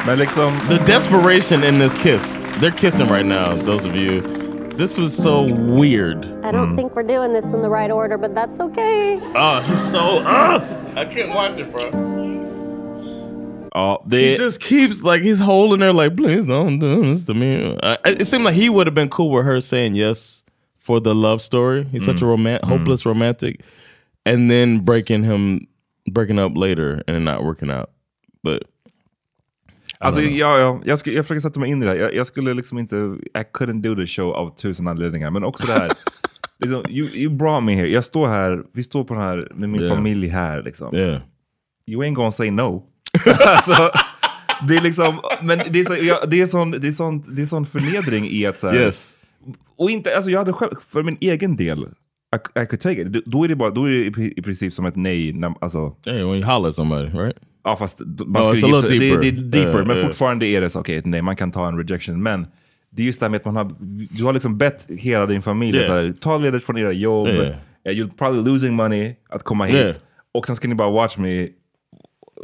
Men 0.07 0.19
liksom... 0.19 0.59
The 0.69 0.79
desperation 0.87 1.63
in 1.63 1.79
this 1.79 1.95
kiss. 1.97 2.37
They're 2.59 2.71
kissing 2.71 3.09
right 3.09 3.27
now, 3.27 3.55
those 3.55 3.85
of 3.85 3.95
you. 3.95 4.21
This 4.77 4.97
was 4.97 5.15
so 5.15 5.53
weird. 5.53 6.25
I 6.45 6.51
don't 6.51 6.77
think 6.77 6.95
we're 6.97 7.03
doing 7.03 7.33
this 7.33 7.45
in 7.47 7.63
the 7.63 7.69
right 7.69 7.91
order, 7.91 8.17
but 8.17 8.35
that's 8.35 8.59
okay. 8.59 9.21
Oh, 9.35 9.61
he's 9.61 9.91
so... 9.91 10.19
Uh, 10.21 10.93
I 10.97 11.05
can't 11.05 11.29
watch 11.31 11.59
it, 11.59 11.71
bro. 11.71 11.91
Ja, 13.75 13.99
He 14.11 14.35
just 14.35 14.61
keeps 14.61 15.03
like 15.03 15.23
he's 15.23 15.39
holding 15.39 15.81
her 15.81 15.93
like, 15.93 16.17
please 16.17 16.45
don't 16.45 16.79
do 16.79 17.03
this 17.03 17.25
to 17.25 17.35
me. 17.35 17.77
Uh, 17.83 17.97
it 18.07 18.27
seemed 18.27 18.45
like 18.45 18.55
he 18.55 18.69
would 18.69 18.87
have 18.87 18.95
been 18.95 19.09
cool 19.11 19.31
with 19.31 19.45
her 19.45 19.61
saying 19.61 19.95
yes 19.95 20.43
for 20.79 21.01
the 21.01 21.15
love 21.15 21.43
story. 21.43 21.85
He's 21.85 22.05
such 22.05 22.23
a 22.23 22.27
roman- 22.27 22.61
hopeless 22.65 23.05
romantic, 23.07 23.61
and 24.25 24.51
then 24.51 24.81
breaking 24.81 25.23
him, 25.25 25.68
breaking 26.13 26.39
up 26.39 26.57
later 26.57 27.03
and 27.07 27.25
not 27.25 27.41
working 27.41 27.71
out. 27.71 27.89
But 28.43 28.63
Alltså, 30.01 30.21
ja, 30.23 30.59
ja, 30.59 30.81
jag, 30.85 30.99
skulle, 30.99 31.17
jag 31.17 31.25
försöker 31.25 31.41
sätta 31.41 31.61
mig 31.61 31.71
in 31.71 31.83
i 31.83 31.87
det 31.87 31.91
här. 31.91 31.99
Jag, 31.99 32.15
jag 32.15 32.27
skulle 32.27 32.55
liksom 32.55 32.79
inte... 32.79 32.97
I 33.35 33.43
couldn't 33.59 33.83
do 33.83 33.95
the 33.95 34.07
show 34.07 34.33
av 34.33 34.55
tusen 34.57 34.89
anledningar. 34.89 35.31
Men 35.31 35.45
också 35.45 35.67
det 35.67 35.73
här... 35.73 35.93
liksom, 36.59 36.85
you, 36.89 37.09
you 37.09 37.35
brought 37.37 37.65
me 37.65 37.75
here. 37.75 37.89
Jag 37.89 38.05
står 38.05 38.29
här, 38.29 38.63
vi 38.73 38.83
står 38.83 39.05
på 39.05 39.15
den 39.15 39.23
här 39.23 39.49
med 39.55 39.69
min 39.69 39.81
Yeah. 39.81 39.97
familj 39.97 40.29
här. 40.29 40.63
Liksom. 40.63 40.95
yeah, 40.97 41.21
You 41.87 42.03
ain't 42.03 42.15
gonna 42.15 42.33
say 42.33 42.51
no. 42.51 42.83
alltså, 43.47 43.91
det 44.69 44.77
är 44.77 44.83
liksom... 44.83 45.21
Men 45.43 45.59
det 45.71 45.81
är, 45.81 45.85
så, 45.85 45.95
ja, 45.95 46.25
det 46.27 46.41
är, 46.41 46.47
sån, 46.47 46.71
det 46.71 46.89
är, 46.89 46.93
sån, 46.93 47.35
det 47.35 47.43
är 47.43 47.47
sån 47.47 47.67
förnedring 47.67 48.29
i 48.31 48.47
att... 48.47 48.59
Så 48.59 48.69
här, 48.69 48.77
yes, 48.77 49.19
Och 49.77 49.91
inte, 49.91 50.17
alltså 50.17 50.31
jag 50.31 50.39
hade 50.39 50.53
själv, 50.53 50.75
för 50.89 51.03
min 51.03 51.17
egen 51.21 51.57
del, 51.57 51.89
I, 52.37 52.61
I 52.63 52.67
could 52.67 52.81
take 52.81 53.01
it. 53.03 53.25
Då 53.27 53.45
är 53.45 53.49
det, 53.49 53.57
bara, 53.57 53.71
då 53.71 53.85
är 53.85 53.91
det 53.91 53.97
i, 54.05 54.11
pri- 54.11 54.33
i 54.37 54.43
princip 54.43 54.75
som 54.75 54.87
ett 54.87 54.97
nej. 54.97 55.33
När, 55.33 55.55
alltså, 55.61 55.95
hey, 56.07 56.15
when 56.25 56.35
you 56.35 56.45
holler 56.45 56.69
at 56.69 56.75
somebody, 56.75 57.09
right? 57.19 57.37
ja, 57.65 57.77
fast 57.77 58.01
man 58.27 58.43
No, 58.43 58.43
skulle 58.43 58.73
it's 58.77 58.77
a 58.77 58.79
gissa- 58.83 58.89
little 58.89 58.99
det, 58.99 58.99
deeper. 58.99 59.21
det 59.23 59.29
är 59.29 59.33
deeper, 59.33 59.73
Yeah, 59.79 59.87
men 59.87 59.97
yeah. 59.97 60.07
fortfarande 60.09 60.47
är 60.47 60.61
det 60.61 60.71
så, 60.71 60.81
okej, 60.81 60.97
ett 60.97 61.07
nej, 61.07 61.23
man 61.23 61.37
kan 61.37 61.53
ta 61.53 61.69
en 61.69 61.79
rejection. 61.79 62.23
Men 62.23 62.47
det 62.91 63.03
är 63.03 63.07
just 63.07 63.21
det 63.21 63.25
här 63.25 63.31
med 63.31 63.39
att 63.39 63.45
man 63.45 63.57
har, 63.57 63.75
du 64.19 64.25
har 64.25 64.33
liksom 64.33 64.59
bett 64.59 64.87
hela 64.89 65.27
din 65.27 65.43
familj 65.43 65.79
Yeah. 65.79 65.93
här, 65.95 66.13
ta 66.21 66.39
ledigt 66.39 66.65
från 66.65 66.79
era 66.79 66.93
jobb, 66.93 67.29
Yeah. 67.29 67.55
you're 67.85 68.11
probably 68.19 68.53
losing 68.53 68.75
money 68.75 69.15
att 69.29 69.43
komma 69.43 69.65
hit. 69.65 70.01
Och 70.35 70.47
sen 70.47 70.57
ska 70.57 70.69
ni 70.69 70.75
bara 70.75 70.91
watch 70.91 71.19
me. 71.19 71.49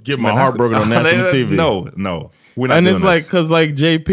Get 0.05 0.21
my 0.21 0.29
heart 0.29 0.57
broken 0.57 0.83
on 0.83 0.89
national 0.89 1.29
TV. 1.31 1.57
No, 1.57 1.89
no. 1.97 2.31
We're 2.57 2.67
not 2.69 2.77
and 2.77 2.89
it's 2.89 3.15
like 3.15 3.25
because 3.31 3.63
like 3.63 3.75
JP 3.75 4.11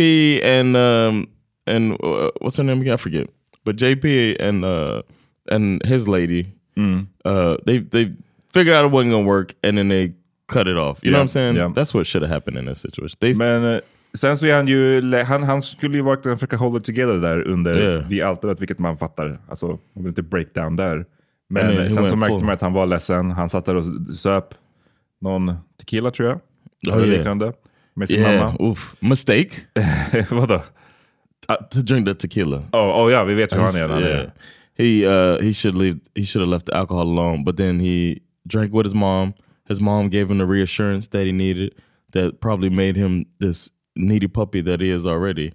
and 0.59 0.75
um 0.77 1.27
and 1.65 1.91
uh, 1.93 2.29
what's 2.41 2.57
her 2.57 2.63
name 2.63 2.81
again? 2.81 2.93
I 2.95 2.97
forget. 2.97 3.27
But 3.65 3.75
JP 3.81 4.35
and 4.39 4.63
uh 4.65 5.01
and 5.51 5.85
his 5.85 6.07
lady, 6.07 6.45
Mm. 6.77 7.07
uh, 7.25 7.55
they 7.65 7.79
they 7.79 8.11
figured 8.53 8.75
out 8.75 8.85
it 8.85 8.91
wasn't 8.93 9.11
gonna 9.11 9.27
work, 9.27 9.53
and 9.63 9.77
then 9.77 9.89
they 9.89 10.13
cut 10.53 10.67
it 10.67 10.77
off. 10.77 10.99
You 11.03 11.11
know 11.11 11.17
Yeah, 11.17 11.19
what 11.19 11.21
I'm 11.23 11.27
saying? 11.27 11.55
yeah. 11.55 11.73
That's 11.73 11.93
what 11.93 12.07
should 12.07 12.23
have 12.23 12.33
happened 12.35 12.57
in 12.57 12.65
this 12.65 12.79
situation. 12.81 13.17
They 13.19 13.33
Men 13.33 13.73
eh, 13.75 13.79
sen 14.13 14.37
så 14.37 14.45
är 14.45 14.53
han 14.55 14.67
ju, 14.67 15.13
han, 15.23 15.43
han 15.43 15.61
skulle 15.61 15.97
ju 15.97 16.03
verkligen 16.03 16.37
försöka 16.37 16.77
it 16.77 16.83
together 16.83 17.17
där 17.21 17.47
under 17.47 17.75
Yeah. 17.81 18.07
vid 18.09 18.21
altaret, 18.23 18.61
vilket 18.61 18.79
man 18.79 18.97
fattar. 18.97 19.39
Alltså, 19.49 19.67
man 19.67 19.79
vill 20.03 20.07
inte 20.07 20.21
break 20.21 20.53
down 20.53 20.75
där. 20.75 21.05
Men 21.49 21.77
eh, 21.77 21.89
sen 21.89 22.07
så 22.07 22.15
märkte 22.15 22.43
man 22.45 22.53
att 22.53 22.61
han 22.61 22.73
var 22.73 22.85
ledsen. 22.85 23.31
Han 23.31 23.49
satt 23.49 23.65
där 23.65 23.75
och 23.75 23.83
söp 24.15 24.53
någon 25.21 25.53
tequila 25.79 26.11
tror 26.11 26.29
jag. 26.29 26.37
Oh, 26.37 26.93
Eller 26.93 27.05
yeah. 27.07 27.17
liknande. 27.17 27.53
Med 27.93 28.07
sin 28.09 28.21
mamma. 28.21 28.55
oof, 28.59 28.95
mistake 28.99 29.49
Vadå? 30.29 30.53
uh, 30.55 31.55
to 31.71 31.79
drink 31.81 32.07
the 32.07 32.13
tequila. 32.13 32.57
Oh, 32.71 33.05
oh 33.05 33.11
ja, 33.11 33.23
vi 33.23 33.33
vet 33.33 33.53
hur 33.53 33.57
han 33.59 33.75
är. 33.75 33.89
Han 33.89 34.03
är. 34.03 34.31
He 34.75 35.05
uh 35.05 35.39
he 35.41 35.51
should 35.51 35.75
leave 35.75 35.99
he 36.15 36.23
should 36.23 36.41
have 36.41 36.49
left 36.49 36.67
the 36.67 36.75
alcohol 36.75 37.03
alone, 37.03 37.43
but 37.43 37.57
then 37.57 37.79
he 37.79 38.21
drank 38.47 38.73
with 38.73 38.85
his 38.85 38.95
mom. 38.95 39.35
His 39.67 39.79
mom 39.79 40.09
gave 40.09 40.29
him 40.31 40.37
the 40.37 40.45
reassurance 40.45 41.07
that 41.09 41.25
he 41.25 41.31
needed 41.31 41.75
that 42.11 42.41
probably 42.41 42.69
made 42.69 42.95
him 42.95 43.25
this 43.39 43.69
needy 43.95 44.27
puppy 44.27 44.61
that 44.61 44.81
he 44.81 44.89
is 44.89 45.05
already. 45.05 45.53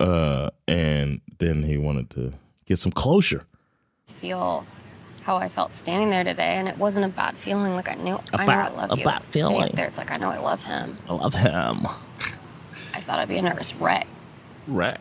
Uh 0.00 0.50
and 0.66 1.20
then 1.38 1.62
he 1.64 1.76
wanted 1.76 2.10
to 2.10 2.32
get 2.66 2.78
some 2.78 2.92
closure. 2.92 3.44
Feel 4.06 4.64
how 5.22 5.36
I 5.36 5.48
felt 5.48 5.74
standing 5.74 6.08
there 6.10 6.24
today, 6.24 6.54
and 6.56 6.68
it 6.68 6.78
wasn't 6.78 7.04
a 7.04 7.08
bad 7.10 7.36
feeling. 7.36 7.74
Like 7.74 7.88
I 7.90 7.94
knew, 7.96 8.18
I 8.32 8.36
know 8.36 8.42
I 8.44 8.46
bad- 8.46 8.74
love 8.76 8.92
a 8.92 8.96
you. 8.98 9.04
bad 9.04 9.22
feeling. 9.24 9.62
up 9.62 9.72
there, 9.72 9.86
it's 9.86 9.98
like 9.98 10.10
I 10.10 10.16
know 10.16 10.30
I 10.30 10.38
love 10.38 10.62
him. 10.62 10.96
I 11.08 11.12
love 11.12 11.34
him. 11.34 11.86
I 12.94 13.00
thought 13.00 13.18
I'd 13.18 13.28
be 13.28 13.36
a 13.36 13.42
nervous 13.42 13.74
wreck. 13.74 14.06
Wreck. 14.66 15.00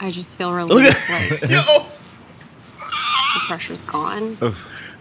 I 0.00 0.10
just 0.10 0.36
feel 0.36 0.52
relieved. 0.52 0.96
like 1.10 1.40
the 1.40 1.86
pressure's 3.48 3.82
gone. 3.82 4.36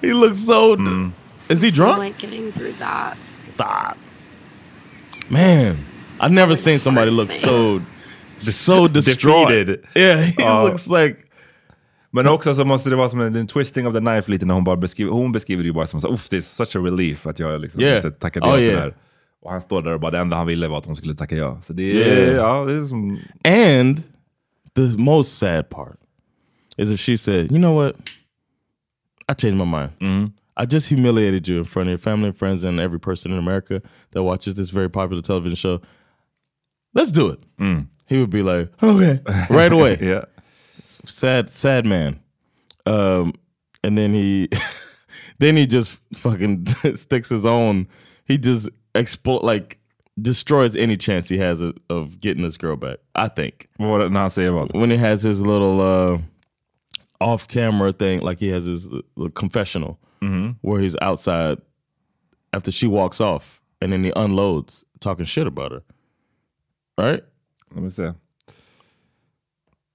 He 0.02 0.14
looks 0.14 0.40
so 0.46 0.76
mm. 0.76 1.12
Is 1.50 1.62
he 1.62 1.72
drunk? 1.72 1.92
I 1.94 1.98
drunk? 1.98 2.00
like 2.00 2.18
getting 2.28 2.52
through 2.52 2.74
that. 2.80 3.16
Stop. 3.56 3.98
Man, 5.30 5.78
I've 6.20 6.32
never 6.32 6.56
seen 6.56 6.80
somebody 6.80 7.12
look 7.12 7.32
so 7.32 7.82
so 8.38 8.88
distraught. 8.88 9.50
Defeated. 9.50 9.80
Yeah, 9.96 10.22
he 10.22 10.34
Ja. 10.44 10.64
looks 10.64 10.88
like 10.88 11.18
Men 12.12 12.28
också 12.28 12.56
så 12.56 12.66
måste 12.66 12.90
det 12.90 12.96
vara 12.96 13.10
som 13.10 13.22
en, 13.22 13.36
en 13.36 13.48
twisting 13.48 13.88
of 13.88 13.94
the 13.94 14.00
knife 14.00 14.32
lite 14.32 14.46
när 14.46 14.54
hon 14.54 14.64
bara 14.64 14.76
beskriver, 14.76 15.12
hon 15.12 15.32
beskriver 15.32 15.64
det 15.64 15.68
ju 15.68 15.74
bara 15.74 15.86
som 15.88 16.02
så, 16.02 16.08
uff 16.14 16.30
det 16.30 16.38
är 16.38 16.42
such 16.42 16.76
a 16.76 16.80
relief 16.80 17.28
att 17.28 17.40
jag 17.40 17.62
liksom 17.62 17.82
Yeah. 17.82 17.98
inte 18.06 18.12
tackade 18.20 18.46
Oh, 18.46 18.50
ja 18.52 18.56
till 18.58 18.66
yeah. 18.66 18.76
det 18.76 18.82
här. 18.82 18.96
Och 19.42 19.52
han 19.52 19.62
står 19.62 19.82
där 19.82 19.92
och 19.94 20.00
bara 20.00 20.12
det 20.12 20.20
enda 20.20 20.38
han 20.38 20.48
ville 20.48 20.68
var 20.68 20.78
att 20.78 20.86
hon 20.86 20.96
skulle 20.96 21.16
tacka 21.16 21.36
ja. 21.36 21.62
Så 21.64 21.74
det 21.74 21.84
är, 21.84 22.18
Yeah. 22.18 22.36
ja, 22.36 22.66
det 22.66 22.74
är 22.74 22.88
som... 22.88 23.20
And 23.46 24.04
the 24.76 24.98
most 25.04 25.38
sad 25.38 25.70
part 25.70 25.98
is 26.78 26.92
if 26.92 27.00
she 27.00 27.18
said, 27.18 27.52
"You 27.52 27.58
know 27.60 27.76
what? 27.84 27.96
I 29.30 29.34
changed 29.34 29.58
my 29.58 29.66
mind. 29.66 30.34
I 30.56 30.66
just 30.66 30.90
humiliated 30.90 31.48
you 31.48 31.60
in 31.60 31.66
front 31.66 31.90
of 31.90 31.92
your 31.92 31.98
family 32.00 32.30
and 32.30 32.38
friends 32.38 32.64
and 32.64 32.80
every 32.80 33.00
person 33.00 33.32
in 33.32 33.38
America 33.38 33.82
that 34.12 34.24
watches 34.24 34.56
this 34.56 34.72
very 34.72 34.90
popular 34.90 35.22
television 35.22 35.56
show. 35.56 35.82
Let's 36.94 37.12
do 37.12 37.30
it." 37.30 37.40
He 38.08 38.18
would 38.18 38.30
be 38.30 38.42
like, 38.42 38.72
"Okay, 38.82 39.20
right 39.50 39.72
away." 39.72 39.98
yeah. 40.02 40.26
Sad, 40.84 41.52
sad 41.52 41.86
man. 41.86 42.20
Um, 42.86 43.34
and 43.84 43.98
then 43.98 44.14
he, 44.14 44.50
then 45.40 45.58
he 45.58 45.68
just 45.68 46.00
fucking 46.16 46.66
sticks 46.96 47.30
his 47.30 47.46
own. 47.46 47.88
He 48.26 48.38
just 48.38 48.70
explode 48.96 49.44
like 49.44 49.78
destroys 50.20 50.76
any 50.76 50.98
chance 50.98 51.30
he 51.30 51.38
has 51.38 51.62
of, 51.62 51.78
of 51.90 52.20
getting 52.20 52.44
this 52.44 52.58
girl 52.58 52.76
back. 52.76 52.98
I 53.16 53.28
think. 53.28 53.68
What 53.78 53.88
var 53.88 54.00
det 54.00 54.10
när 54.10 54.20
han 54.22 54.30
säger 54.30 54.74
when 54.74 54.90
he 54.90 54.98
has 54.98 55.24
his 55.24 55.42
little 55.42 55.82
uh, 55.82 56.20
off 57.20 57.48
camera 57.48 57.94
thing, 57.94 58.20
like 58.22 58.40
he 58.40 58.48
has 58.50 58.66
his 58.66 58.90
little 59.16 59.30
confessional 59.32 60.00
where 60.62 60.82
he's 60.82 60.96
outside 61.02 61.58
after 62.52 62.72
she 62.72 62.86
walks 62.88 63.22
off 63.22 63.62
and 63.82 63.94
then 63.94 64.04
he 64.04 64.12
unloads 64.16 64.84
talking 65.00 65.26
shit 65.26 65.48
about 65.48 65.72
her. 65.72 65.84
Right? 66.98 67.24
Let 67.74 67.84
me 67.84 67.90
see. 67.92 68.10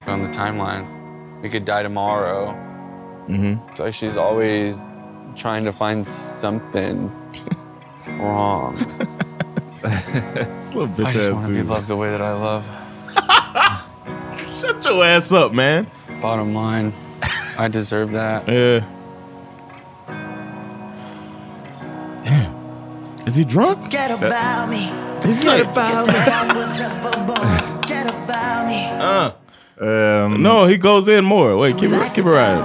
on 0.07 0.23
the 0.23 0.29
timeline. 0.29 1.41
We 1.41 1.49
could 1.49 1.65
die 1.65 1.83
tomorrow. 1.83 2.53
Mm-hmm. 3.27 3.69
It's 3.69 3.79
like 3.79 3.93
she's 3.93 4.15
always 4.17 4.77
trying 5.35 5.65
to 5.65 5.73
find 5.73 6.07
something 6.07 7.11
wrong. 8.19 8.75
This 9.81 10.73
little 10.73 10.83
I 10.83 10.97
bitch 10.97 11.11
just 11.11 11.17
ass 11.27 11.33
want 11.33 11.47
to 11.47 11.53
be 11.53 11.63
loved 11.63 11.87
the 11.87 11.95
way 11.97 12.09
that 12.11 12.21
I 12.21 12.33
love. 12.33 12.63
Shut 14.53 14.83
your 14.85 15.03
ass 15.03 15.31
up, 15.31 15.53
man. 15.53 15.89
Bottom 16.21 16.53
line, 16.53 16.93
I 17.57 17.67
deserve 17.67 18.11
that. 18.13 18.47
Yeah. 18.47 18.85
Damn. 22.23 23.27
Is 23.27 23.35
he 23.35 23.45
drunk? 23.45 23.83
Forget 23.83 24.11
about 24.11 24.69
me. 24.69 24.91
He's 25.25 25.43
like, 25.45 25.63
Forget 25.67 26.05
that 26.05 26.51
I 26.51 26.57
was 26.57 26.79
ever 26.79 27.11
born. 27.25 27.81
Forget 27.81 28.07
about 28.07 28.67
me. 28.67 28.85
uh. 28.85 29.31
Ehm, 29.79 30.41
No, 30.41 30.65
he 30.65 30.77
goes 30.77 31.07
in 31.07 31.23
more. 31.25 31.57
Wait, 31.57 31.77
keep 31.77 31.91
it, 31.91 32.13
keep 32.13 32.25
it 32.25 32.29
right. 32.29 32.59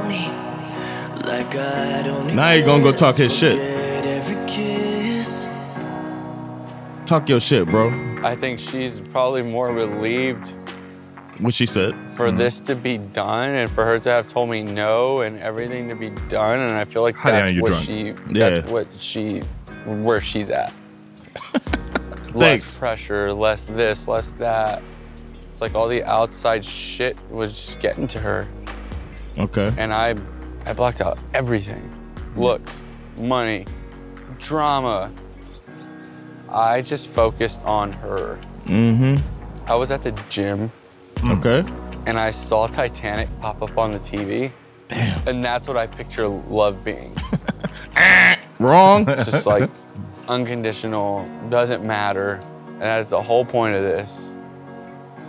Like 1.26 1.54
Now 2.34 2.52
he 2.54 2.62
gonna 2.62 2.82
go 2.82 2.92
talk 2.92 3.16
his 3.16 3.34
shit. 3.34 3.54
Every 3.54 4.36
kiss. 4.46 5.48
Talk 7.06 7.28
your 7.28 7.40
shit, 7.40 7.66
bro. 7.68 7.90
I 8.24 8.34
think 8.36 8.58
she's 8.58 9.00
probably 9.12 9.42
more 9.42 9.68
relieved 9.72 10.52
What 11.40 11.54
she 11.54 11.66
said. 11.66 11.94
for 12.16 12.32
this 12.32 12.58
to 12.60 12.74
be 12.74 12.98
done 12.98 13.50
and 13.54 13.70
for 13.70 13.84
her 13.84 13.98
to 14.00 14.10
have 14.10 14.26
told 14.26 14.50
me 14.50 14.62
no 14.62 15.18
and 15.20 15.38
everything 15.38 15.88
to 15.88 15.94
be 15.94 16.10
done. 16.28 16.60
And 16.60 16.70
I 16.72 16.84
feel 16.84 17.02
like 17.02 17.16
that's 17.22 17.60
what 17.60 17.68
drunk? 17.68 17.86
she, 17.86 18.06
Yeah. 18.32 18.50
that's 18.50 18.70
what 18.70 18.86
she, 18.98 19.40
where 19.86 20.20
she's 20.20 20.50
at. 20.50 20.72
Less 22.34 22.78
pressure, 22.78 23.32
less 23.32 23.64
this, 23.64 24.06
less 24.06 24.32
that. 24.32 24.82
It's 25.52 25.60
like 25.60 25.74
all 25.74 25.88
the 25.88 26.04
outside 26.04 26.64
shit 26.64 27.20
was 27.30 27.52
just 27.54 27.80
getting 27.80 28.06
to 28.08 28.20
her. 28.20 28.46
Okay. 29.38 29.72
and 29.78 29.92
I 29.94 30.14
I 30.66 30.72
blocked 30.74 31.00
out 31.00 31.20
everything. 31.32 31.90
Looks, 32.36 32.80
money, 33.20 33.64
drama. 34.38 35.10
I 36.50 36.82
just 36.82 37.08
focused 37.08 37.60
on 37.62 37.92
her. 37.94 38.38
Mm-hmm. 38.66 39.16
I 39.70 39.74
was 39.74 39.90
at 39.90 40.02
the 40.02 40.12
gym 40.28 40.70
Mm. 41.18 41.38
Okay. 41.38 41.72
and 42.06 42.18
I 42.18 42.30
saw 42.30 42.66
Titanic 42.66 43.28
pop 43.40 43.60
up 43.62 43.76
on 43.76 43.90
the 43.92 43.98
TV. 44.00 44.50
Damn. 44.88 45.28
And 45.28 45.44
that's 45.44 45.68
what 45.68 45.76
I 45.76 45.86
picture 45.86 46.26
love 46.28 46.82
being. 46.84 47.14
Wrong. 48.58 49.08
It's 49.08 49.24
just 49.26 49.46
like 49.46 49.68
unconditional, 50.28 51.28
doesn't 51.50 51.84
matter. 51.84 52.40
And 52.74 52.82
that's 52.82 53.10
the 53.10 53.22
whole 53.22 53.44
point 53.44 53.74
of 53.74 53.82
this. 53.82 54.30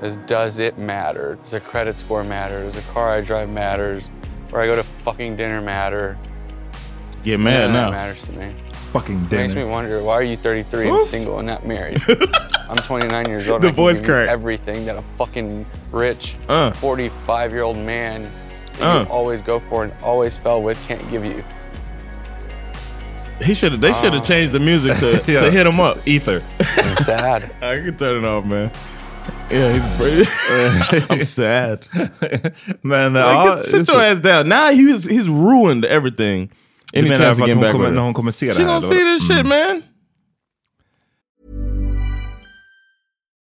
Is 0.01 0.15
does 0.27 0.59
it 0.59 0.77
matter? 0.77 1.37
Does 1.43 1.53
a 1.55 1.59
credit 1.59 1.97
score 1.99 2.23
matter? 2.23 2.63
Does 2.63 2.77
a 2.77 2.81
car 2.93 3.11
I 3.11 3.21
drive 3.21 3.51
matters? 3.51 4.03
Where 4.51 4.61
I 4.61 4.65
go 4.65 4.75
to 4.75 4.83
fucking 4.83 5.35
dinner 5.35 5.61
matter? 5.61 6.17
Get 7.23 7.33
None 7.39 7.43
mad 7.43 7.63
of 7.65 7.73
that 7.73 7.79
now. 7.85 7.91
matters 7.91 8.21
to 8.27 8.31
me. 8.33 8.53
Fucking 8.93 9.15
It 9.25 9.31
makes 9.31 9.53
me 9.53 9.61
dinner. 9.61 9.67
wonder 9.71 10.01
why 10.01 10.13
are 10.13 10.23
you 10.23 10.37
33 10.37 10.87
and 10.89 10.97
Oof. 11.01 11.07
single 11.07 11.37
and 11.39 11.47
not 11.47 11.65
married? 11.67 12.01
I'm 12.69 12.77
29 12.77 13.27
years 13.27 13.47
old. 13.47 13.61
The 13.61 13.67
and 13.67 13.73
I 13.73 13.75
can 13.75 13.83
voice 13.83 14.01
crack. 14.01 14.27
Everything 14.27 14.85
that 14.85 14.95
a 14.97 15.03
fucking 15.17 15.65
rich 15.91 16.35
Uh. 16.47 16.71
45 16.71 17.51
year 17.51 17.63
old 17.63 17.77
man 17.77 18.29
that 18.77 18.81
Uh. 18.95 18.99
you 19.03 19.09
always 19.09 19.41
go 19.41 19.59
for 19.69 19.83
and 19.85 19.93
always 20.03 20.37
fell 20.37 20.61
with 20.61 20.77
can't 20.87 21.01
give 21.11 21.25
you. 21.25 21.43
He 23.41 23.53
should. 23.53 23.73
They 23.79 23.93
should 23.93 24.13
have 24.13 24.21
Oh. 24.21 24.25
changed 24.25 24.51
the 24.51 24.59
music 24.59 24.97
to, 24.99 25.23
Yeah. 25.31 25.41
to 25.41 25.51
hit 25.51 25.65
him 25.65 25.79
up. 25.79 25.97
Ether. 26.05 26.43
I'm 26.77 26.97
sad. 26.97 27.51
I 27.61 27.75
can 27.77 27.95
turn 27.97 28.23
it 28.23 28.27
off, 28.27 28.45
man. 28.45 28.69
Yeah, 29.49 29.71
he's 29.73 29.97
brave. 29.97 31.05
I'm 31.09 31.23
sad. 31.23 31.85
man. 32.83 33.13
Like, 33.13 33.23
ja, 33.23 33.55
get- 33.55 33.63
sit 33.65 33.87
your 33.87 34.01
ass 34.01 34.19
down. 34.19 34.47
Now 34.49 34.71
he's 34.71 35.05
he's 35.05 35.27
ruined 35.29 35.85
everything. 35.85 36.49
Du 36.93 36.99
Any 36.99 37.09
menar 37.09 37.17
chance 37.17 37.37
för 37.37 37.37
to 37.37 37.43
att 37.43 37.47
get 37.47 37.55
hon 37.55 37.61
back 37.63 37.71
kommer, 37.71 37.85
with 37.89 37.95
her. 37.97 38.01
hon 38.03 38.13
kommer 38.13 38.31
se 38.31 38.51
She 38.51 38.63
gonna 38.63 38.81
see 38.81 38.87
vad? 39.03 39.05
this 39.19 39.27
shit, 39.27 39.45
man. 39.45 39.83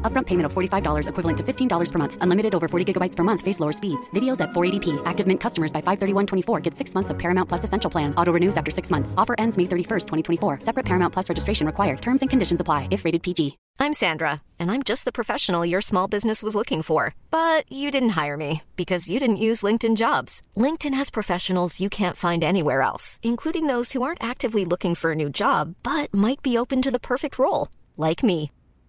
Upfront 0.00 0.24
payment 0.24 0.46
of 0.46 0.54
$45 0.54 1.10
equivalent 1.10 1.36
to 1.36 1.44
$15 1.44 1.92
per 1.92 1.98
month. 1.98 2.16
Unlimited 2.22 2.54
over 2.54 2.68
40 2.68 2.90
gigabytes 2.90 3.14
per 3.14 3.22
month. 3.22 3.42
Face 3.42 3.60
lower 3.60 3.72
speeds. 3.72 4.08
Videos 4.14 4.40
at 4.40 4.52
480p. 4.52 5.02
Active 5.04 5.26
Mint 5.26 5.40
customers 5.40 5.74
by 5.74 5.82
531.24 5.82 6.62
get 6.62 6.74
six 6.74 6.94
months 6.94 7.10
of 7.10 7.18
Paramount 7.18 7.50
Plus 7.50 7.64
Essential 7.64 7.90
Plan. 7.90 8.14
Auto 8.14 8.32
renews 8.32 8.56
after 8.56 8.70
six 8.70 8.90
months. 8.90 9.12
Offer 9.18 9.34
ends 9.36 9.58
May 9.58 9.64
31st, 9.64 10.06
2024. 10.06 10.60
Separate 10.62 10.86
Paramount 10.86 11.12
Plus 11.12 11.28
registration 11.28 11.66
required. 11.66 12.00
Terms 12.00 12.22
and 12.22 12.30
conditions 12.30 12.62
apply 12.62 12.88
if 12.90 13.04
rated 13.04 13.22
PG. 13.22 13.58
I'm 13.80 13.92
Sandra, 13.92 14.42
and 14.58 14.72
I'm 14.72 14.82
just 14.82 15.04
the 15.04 15.12
professional 15.12 15.64
your 15.64 15.80
small 15.80 16.08
business 16.08 16.42
was 16.42 16.56
looking 16.56 16.82
for. 16.82 17.14
But 17.30 17.70
you 17.70 17.92
didn't 17.92 18.18
hire 18.20 18.36
me 18.36 18.62
because 18.74 19.08
you 19.08 19.20
didn't 19.20 19.44
use 19.48 19.62
LinkedIn 19.62 19.96
jobs. 19.96 20.42
LinkedIn 20.56 20.94
has 20.94 21.10
professionals 21.10 21.78
you 21.78 21.88
can't 21.88 22.16
find 22.16 22.42
anywhere 22.42 22.82
else, 22.82 23.20
including 23.22 23.66
those 23.68 23.92
who 23.92 24.02
aren't 24.02 24.22
actively 24.22 24.64
looking 24.64 24.96
for 24.96 25.12
a 25.12 25.16
new 25.16 25.30
job 25.30 25.76
but 25.84 26.12
might 26.12 26.42
be 26.42 26.58
open 26.58 26.82
to 26.82 26.90
the 26.90 27.06
perfect 27.12 27.38
role, 27.38 27.68
like 27.96 28.24
me. 28.24 28.50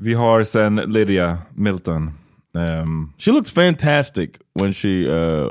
Vi 0.00 0.12
har 0.14 0.44
sen 0.44 0.76
Lydia 0.76 1.38
Milton. 1.54 2.10
Um, 2.54 3.12
She 3.18 3.30
looked 3.32 3.50
fantastic 3.54 4.38
when 4.60 4.72
she 4.72 5.08
uh, 5.08 5.48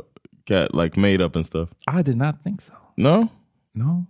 got 0.50 0.74
like 0.74 1.00
made 1.00 1.24
up 1.26 1.36
and 1.36 1.46
stuff. 1.46 1.70
I 1.88 2.02
did 2.02 2.16
not 2.16 2.36
think 2.44 2.62
so. 2.62 2.74
No, 2.98 3.28
no. 3.74 4.06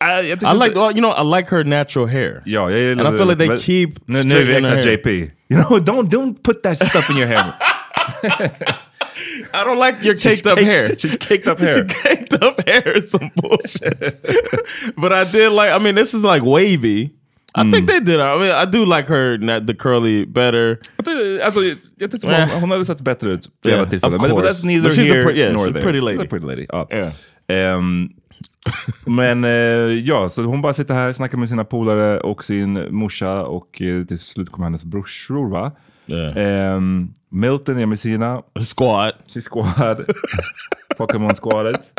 I, 0.00 0.22
tyckte 0.22 0.46
I 0.46 0.52
like 0.52 0.74
well, 0.74 0.90
you 0.92 1.00
know 1.00 1.10
I 1.10 1.36
like 1.36 1.48
her 1.50 1.64
natural 1.64 2.06
hair. 2.06 2.42
Ja, 2.44 2.68
jag 2.70 2.78
gillar 2.78 3.06
And 3.06 3.14
I 3.14 3.18
feel 3.18 3.26
like 3.26 3.38
they 3.38 3.58
keep 3.58 3.98
Nu, 4.06 4.22
nu 4.22 4.30
straightening 4.30 4.64
her 4.64 4.76
hair. 4.76 4.96
JP. 4.98 5.30
You 5.50 5.58
know, 5.60 5.78
don't, 5.78 6.10
don't 6.10 6.42
put 6.42 6.62
that 6.62 6.76
stuff 6.78 7.10
in 7.10 7.16
your 7.16 7.28
hair. 7.28 7.54
I 9.54 9.62
don't 9.64 9.78
like 9.78 10.02
your 10.02 10.16
She's 10.16 10.42
caked 10.42 10.46
up 10.52 10.58
hair. 10.58 10.88
she's 10.98 11.16
caked 11.16 11.46
up 11.46 11.58
hair. 11.58 11.84
Caked 11.84 12.42
up 12.42 12.66
hair 12.68 12.96
is 12.96 13.10
some 13.10 13.30
bullshit. 13.36 14.18
but 14.96 15.12
I 15.12 15.24
did 15.30 15.52
like. 15.52 15.70
I 15.70 15.78
mean, 15.78 15.94
this 15.94 16.14
is 16.14 16.24
like 16.24 16.42
wavy. 16.42 17.14
I 17.56 17.60
Mm. 17.60 17.72
think 17.72 17.88
they 17.88 18.00
did. 18.00 18.20
I 18.20 18.38
mean, 18.38 18.50
I 18.62 18.66
do 18.72 18.84
like 18.96 19.08
her 19.08 19.38
not 19.38 19.66
the 19.66 19.74
curly 19.74 20.26
better. 20.26 20.78
Jag 20.96 21.04
tyckte- 21.06 21.44
Alltså, 21.44 21.60
jag 21.98 22.10
tyckte 22.10 22.32
Eh. 22.32 22.48
hon, 22.48 22.60
hon 22.60 22.70
hade 22.70 22.84
sett 22.84 23.00
bättre 23.00 23.30
ut 23.32 23.50
vid 23.62 23.72
Yeah, 23.72 23.80
alla 23.80 23.90
tillfällen. 23.90 24.14
of 24.14 24.22
Men 24.22 24.30
but 24.36 24.44
that's 24.44 24.66
neither 24.66 24.88
But 24.88 24.98
she's 24.98 25.10
a 25.10 25.14
here 25.14 25.22
pre- 25.24 25.38
yeah, 25.40 25.52
nor 25.52 25.60
she's 25.66 25.70
a 25.70 25.72
there. 25.72 25.82
pretty 25.82 26.00
lady. 26.00 26.18
She's 26.18 26.24
a 26.26 26.28
pretty 26.30 26.46
lady. 26.46 26.66
Ja. 26.68 26.88
Yeah. 26.92 27.12
Ehm, 27.48 28.08
men 29.06 29.44
eh, 29.44 29.50
ja, 30.08 30.28
så 30.28 30.42
hon 30.42 30.62
bara 30.62 30.72
sitter 30.74 30.94
här, 30.94 31.12
snackar 31.12 31.38
med 31.38 31.48
sina 31.48 31.64
polare 31.64 32.20
och 32.20 32.44
sin 32.44 32.86
morsa 32.94 33.42
och 33.42 33.82
eh, 33.82 34.04
till 34.04 34.18
slut 34.18 34.50
kommer 34.50 34.66
hennes 34.66 34.84
brorsor 34.84 35.48
va? 35.50 35.72
Ehm, 36.36 37.08
Milton 37.30 37.78
är 37.78 37.86
med 37.86 37.98
sina. 38.00 38.42
Squad. 38.76 39.12
Sin 39.26 39.42
squad. 39.42 40.04
Pokémon-squadet. 40.98 41.80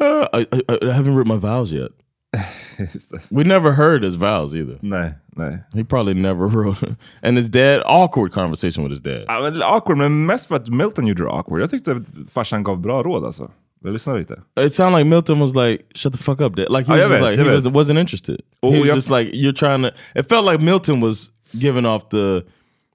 Uh, 0.00 0.26
I, 0.32 0.40
I, 0.52 0.62
I 0.82 0.92
haven't 0.92 1.16
read 1.16 1.26
my 1.26 1.36
vows 1.36 1.72
yet. 1.72 1.92
We 3.30 3.44
never 3.44 3.72
heard 3.72 4.04
his 4.04 4.14
vows 4.14 4.54
either. 4.54 4.78
Nej, 4.80 5.12
nej. 5.36 5.58
He 5.74 5.84
probably 5.84 6.14
never 6.14 6.46
wrote. 6.56 6.96
And 7.22 7.36
his 7.36 7.48
dad, 7.48 7.82
awkward 7.86 8.32
conversation 8.32 8.84
with 8.84 8.92
his 8.92 9.02
dad. 9.02 9.24
Ja, 9.28 9.40
men 9.42 9.62
awkward, 9.62 9.98
men 9.98 10.26
mest 10.26 10.48
för 10.48 10.56
att 10.56 10.68
Milton 10.68 11.06
gjorde 11.06 11.22
det 11.22 11.30
awkward. 11.30 11.62
Jag 11.62 11.70
tyckte 11.70 12.02
farsan 12.30 12.62
gav 12.62 12.80
bra 12.80 13.02
råd 13.02 13.24
alltså. 13.24 13.50
Jag 13.84 13.92
lyssnar 13.92 14.18
lite. 14.18 14.40
It 14.60 14.72
sounded 14.74 14.98
like 14.98 15.08
Milton 15.10 15.38
was 15.40 15.54
like, 15.54 15.84
"Shut 15.94 16.12
the 16.12 16.18
fuck 16.18 16.40
up, 16.40 16.56
dad." 16.56 16.66
Like 16.70 16.84
he 16.92 16.94
Oh, 16.94 17.00
was 17.00 17.10
vet, 17.10 17.22
like 17.30 17.42
he 17.42 17.54
was, 17.54 17.64
wasn't 17.66 17.98
interested. 18.00 18.40
Oh, 18.62 18.70
he 18.72 18.78
was 18.80 18.88
jag- 18.88 18.96
just 18.96 19.10
like, 19.10 19.30
"You're 19.32 19.52
trying 19.56 19.82
to." 19.82 19.88
It 20.14 20.28
felt 20.28 20.44
like 20.52 20.58
Milton 20.64 21.00
was 21.00 21.30
giving 21.52 21.86
off 21.86 22.08
the 22.10 22.42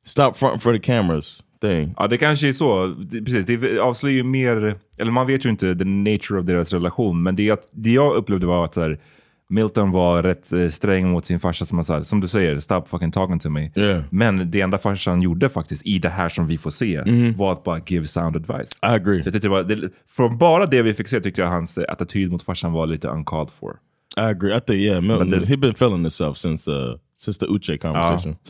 stop 0.04 0.34
fronting 0.38 0.60
for 0.60 0.74
the 0.74 0.80
cameras 0.80 1.44
thing. 1.62 1.94
Ja, 1.98 2.08
det 2.08 2.18
kanske 2.18 2.48
är 2.48 2.52
så. 2.52 2.96
Precis, 3.26 3.46
det 3.46 3.80
avslöjar 3.80 4.16
ju 4.16 4.24
mer, 4.24 4.76
eller 4.98 5.12
man 5.12 5.28
vet 5.28 5.46
ju 5.46 5.50
inte 5.50 5.76
the 5.76 5.86
nature 5.86 6.40
of 6.40 6.46
deras 6.46 6.74
relation, 6.74 7.24
men 7.24 7.36
det 7.36 7.44
jag, 7.44 7.58
det 7.72 7.92
jag 7.92 8.16
upplevde 8.16 8.46
var 8.46 8.66
att 8.66 8.74
så 8.74 8.82
här, 8.82 9.00
Milton 9.50 9.92
var 9.92 10.24
rätt 10.24 10.52
eh, 10.54 10.70
sträng 10.70 11.10
mot 11.10 11.26
sin 11.26 11.40
farsa 11.40 11.66
som 11.66 11.78
han 11.78 11.86
sa, 11.86 12.04
som 12.04 12.22
du 12.22 12.28
säger, 12.28 12.60
stop 12.60 12.82
fucking 12.88 13.12
talking 13.12 13.40
to 13.40 13.50
me. 13.50 13.72
Yeah. 13.76 14.04
Men 14.10 14.52
det 14.52 14.62
enda 14.62 14.78
farsan 14.78 15.22
gjorde 15.22 15.50
faktiskt 15.50 15.86
i 15.86 16.00
det 16.00 16.10
här 16.10 16.30
som 16.30 16.48
vi 16.48 16.58
får 16.58 16.70
se 16.70 17.04
Mhm. 17.06 17.38
var 17.38 17.54
att 17.54 17.64
bara 17.64 17.82
give 17.88 18.08
sound 18.08 18.36
advice. 18.36 18.72
I 18.74 18.78
agree. 18.82 19.24
Så 19.24 19.28
jag 19.28 19.34
tyckte 19.34 19.50
var, 19.50 19.64
det, 19.64 19.90
från 20.08 20.38
bara 20.38 20.66
det 20.66 20.82
vi 20.82 20.94
fick 20.94 21.08
se 21.08 21.22
tyckte 21.22 21.42
jag 21.42 21.50
hans 21.50 21.78
eh, 21.78 21.84
attityd 21.90 22.32
mot 22.32 22.44
farsan 22.44 22.72
var 22.74 22.88
lite 22.88 23.08
uncalled 23.08 23.50
for. 23.52 23.80
I 24.18 24.22
agree. 24.22 24.58
I 24.58 24.60
think 24.60 24.80
yeah, 24.80 25.02
Milton. 25.02 25.34
there's- 25.34 25.46
He 25.48 25.58
been 25.58 25.74
feeling 25.76 26.02
himself 26.02 26.38
since 26.38 26.72
uh 26.72 26.96
since 27.18 27.40
the 27.40 27.46
Uche 27.46 27.78
conversation. 27.78 28.36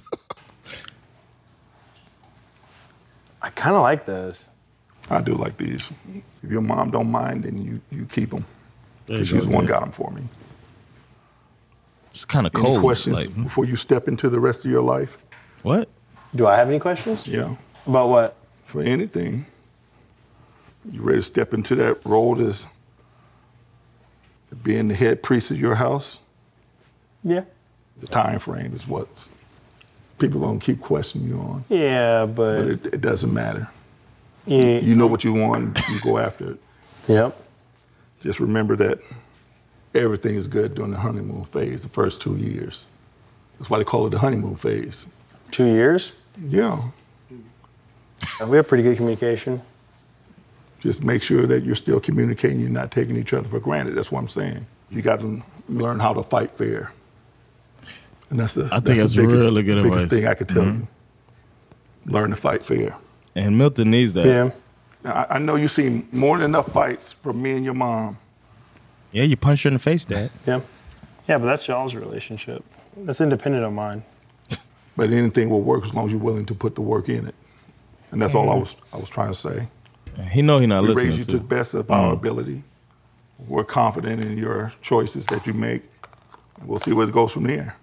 I 3.42 3.50
kind 3.56 3.76
of 3.76 3.84
like 3.92 4.06
those. 4.06 4.46
I 5.10 5.22
do 5.22 5.44
like 5.46 5.58
these. 5.58 5.92
If 6.44 6.52
your 6.52 6.62
mom 6.62 6.92
don't 6.92 7.12
mind, 7.12 7.44
then 7.44 7.58
you, 7.62 7.80
you 7.90 8.06
keep 8.06 8.30
them. 8.32 8.46
You 9.08 9.24
She's 9.26 9.46
the 9.46 9.56
one 9.56 9.66
yeah. 9.66 9.74
got 9.74 9.82
them 9.82 9.92
for 9.92 10.12
me. 10.12 10.22
It's 12.16 12.24
kind 12.24 12.48
of 12.48 12.56
Any 12.56 12.64
cold. 12.64 12.82
questions 12.82 13.18
like- 13.18 13.30
hmm? 13.34 13.44
before 13.44 13.66
you 13.66 13.76
step 13.76 14.08
into 14.08 14.30
the 14.30 14.40
rest 14.40 14.60
of 14.64 14.72
your 14.72 14.82
life? 14.82 15.18
What? 15.64 15.90
Do 16.34 16.48
I 16.48 16.56
have 16.56 16.70
any 16.70 16.80
questions? 16.80 17.28
Yeah. 17.28 17.56
About 17.86 18.08
what? 18.08 18.38
For 18.64 18.82
anything. 18.82 19.46
You 20.90 21.02
ready 21.02 21.20
to 21.20 21.24
step 21.24 21.54
into 21.54 21.76
that 21.76 21.98
role 22.06 22.40
as 22.42 22.64
being 24.64 24.88
the 24.88 24.96
head 24.96 25.22
priest 25.22 25.52
of 25.52 25.60
your 25.60 25.76
house? 25.76 26.20
Yeah. 27.22 27.42
The 28.00 28.08
time 28.08 28.40
frame 28.40 28.74
is 28.74 28.88
what 28.88 29.10
people 30.18 30.42
are 30.46 30.48
gonna 30.48 30.60
keep 30.60 30.80
questioning 30.80 31.28
you 31.28 31.38
on. 31.38 31.66
Yeah, 31.68 32.26
but, 32.28 32.60
But 32.60 32.68
it, 32.68 32.86
it 32.94 33.02
doesn't 33.02 33.34
matter. 33.34 33.68
Yeah. 34.46 34.80
You 34.80 34.96
know 34.96 35.08
what 35.08 35.26
you 35.26 35.34
want, 35.34 35.82
you 35.90 36.00
go 36.00 36.18
after 36.18 36.52
it. 36.52 36.60
Yep. 37.10 37.38
Just 38.22 38.40
remember 38.40 38.78
that 38.78 39.00
everything 39.96 40.36
is 40.36 40.48
good 40.48 40.76
during 40.76 40.92
the 40.92 40.98
honeymoon 40.98 41.46
phase, 41.46 41.82
the 41.84 41.90
first 41.90 42.22
two 42.22 42.36
years. 42.38 42.86
That's 43.58 43.70
why 43.70 43.78
they 43.78 43.84
call 43.84 44.06
it 44.08 44.10
the 44.12 44.20
honeymoon 44.20 44.56
phase. 44.58 45.08
Two 45.52 45.66
years? 45.66 46.12
Yeah. 46.50 46.82
We 48.48 48.58
have 48.58 48.68
pretty 48.68 48.84
good 48.84 48.98
communication. 48.98 49.62
Just 50.80 51.04
make 51.04 51.24
sure 51.24 51.48
that 51.48 51.64
you're 51.64 51.76
still 51.76 52.00
communicating, 52.00 52.60
you're 52.60 52.70
not 52.70 52.92
taking 52.92 53.16
each 53.18 53.34
other 53.34 53.48
for 53.48 53.60
granted. 53.60 53.96
That's 53.96 54.12
what 54.12 54.20
I'm 54.20 54.28
saying. 54.28 54.66
You 54.92 55.02
got 55.02 55.20
to 55.22 55.42
learn 55.70 56.00
how 56.00 56.14
to 56.14 56.24
fight 56.24 56.52
fair. 56.58 56.92
And 58.30 58.40
that's 58.40 58.54
the, 58.56 58.66
I 58.66 58.76
think 58.80 58.86
the 58.86 58.94
that's 58.96 59.16
biggest- 59.16 59.32
really 59.32 59.64
good 59.64 59.84
biggest 59.84 60.04
advice. 60.06 60.20
thing 60.20 60.28
I 60.28 60.34
could 60.34 60.50
tell 60.50 60.64
Mhm. 60.64 60.80
you. 60.82 60.88
Learn 62.12 62.30
to 62.32 62.36
fight 62.36 62.64
fair. 62.66 62.96
And 63.36 63.58
Milton 63.58 63.92
needs 63.92 64.14
that. 64.14 64.26
Yeah. 64.28 64.50
Now, 65.04 65.14
I, 65.30 65.36
I 65.36 65.40
know 65.40 65.56
you've 65.56 65.72
seen 65.72 66.08
more 66.12 66.38
than 66.38 66.46
enough 66.46 66.72
fights 66.72 67.14
from 67.14 67.42
me 67.42 67.52
and 67.52 67.64
your 67.66 67.74
mom. 67.74 68.18
Yeah, 69.16 69.24
you 69.24 69.38
punch 69.38 69.64
her 69.64 69.70
in 69.70 69.76
the 69.76 69.80
face, 69.80 70.04
Dad. 70.04 70.30
Yeah. 70.46 70.60
Yeah, 71.30 71.38
but 71.38 71.46
that's 71.46 71.66
y'all's 71.70 71.96
relationship. 71.96 72.66
That's 72.98 73.22
independent 73.22 73.64
of 73.64 73.72
mine. 73.74 74.04
But 74.98 75.12
anything 75.12 75.50
will 75.50 75.62
work 75.62 75.84
as 75.86 75.94
long 75.94 76.06
as 76.06 76.12
you're 76.12 76.22
willing 76.22 76.46
to 76.46 76.54
put 76.56 76.76
the 76.76 76.82
work 76.82 77.08
in 77.10 77.28
it. 77.28 77.36
And 78.12 78.22
that's 78.22 78.34
all 78.36 78.50
I 78.50 78.56
Mhm. 78.56 78.60
was 78.62 78.76
I 78.94 78.98
was 78.98 79.10
trying 79.10 79.30
to 79.32 79.38
say. 79.38 79.68
He 80.32 80.42
know 80.42 80.60
he 80.60 80.68
not 80.68 80.84
we 80.84 80.90
listening 80.90 81.08
raise 81.10 81.18
you 81.18 81.24
to. 81.26 81.32
to 81.32 81.38
the 81.38 81.44
best 81.44 81.74
of 81.74 81.90
our 81.92 82.12
Mm. 82.12 82.14
ability. 82.14 82.64
We're 83.48 83.64
confident 83.66 84.24
in 84.24 84.38
your 84.38 84.72
choices 84.82 85.26
that 85.28 85.46
you 85.48 85.54
make. 85.54 85.82
We'll 86.66 86.80
see 86.80 86.92
where 86.94 87.08
it 87.08 87.14
goes 87.14 87.32
from 87.34 87.44
there. 87.44 87.76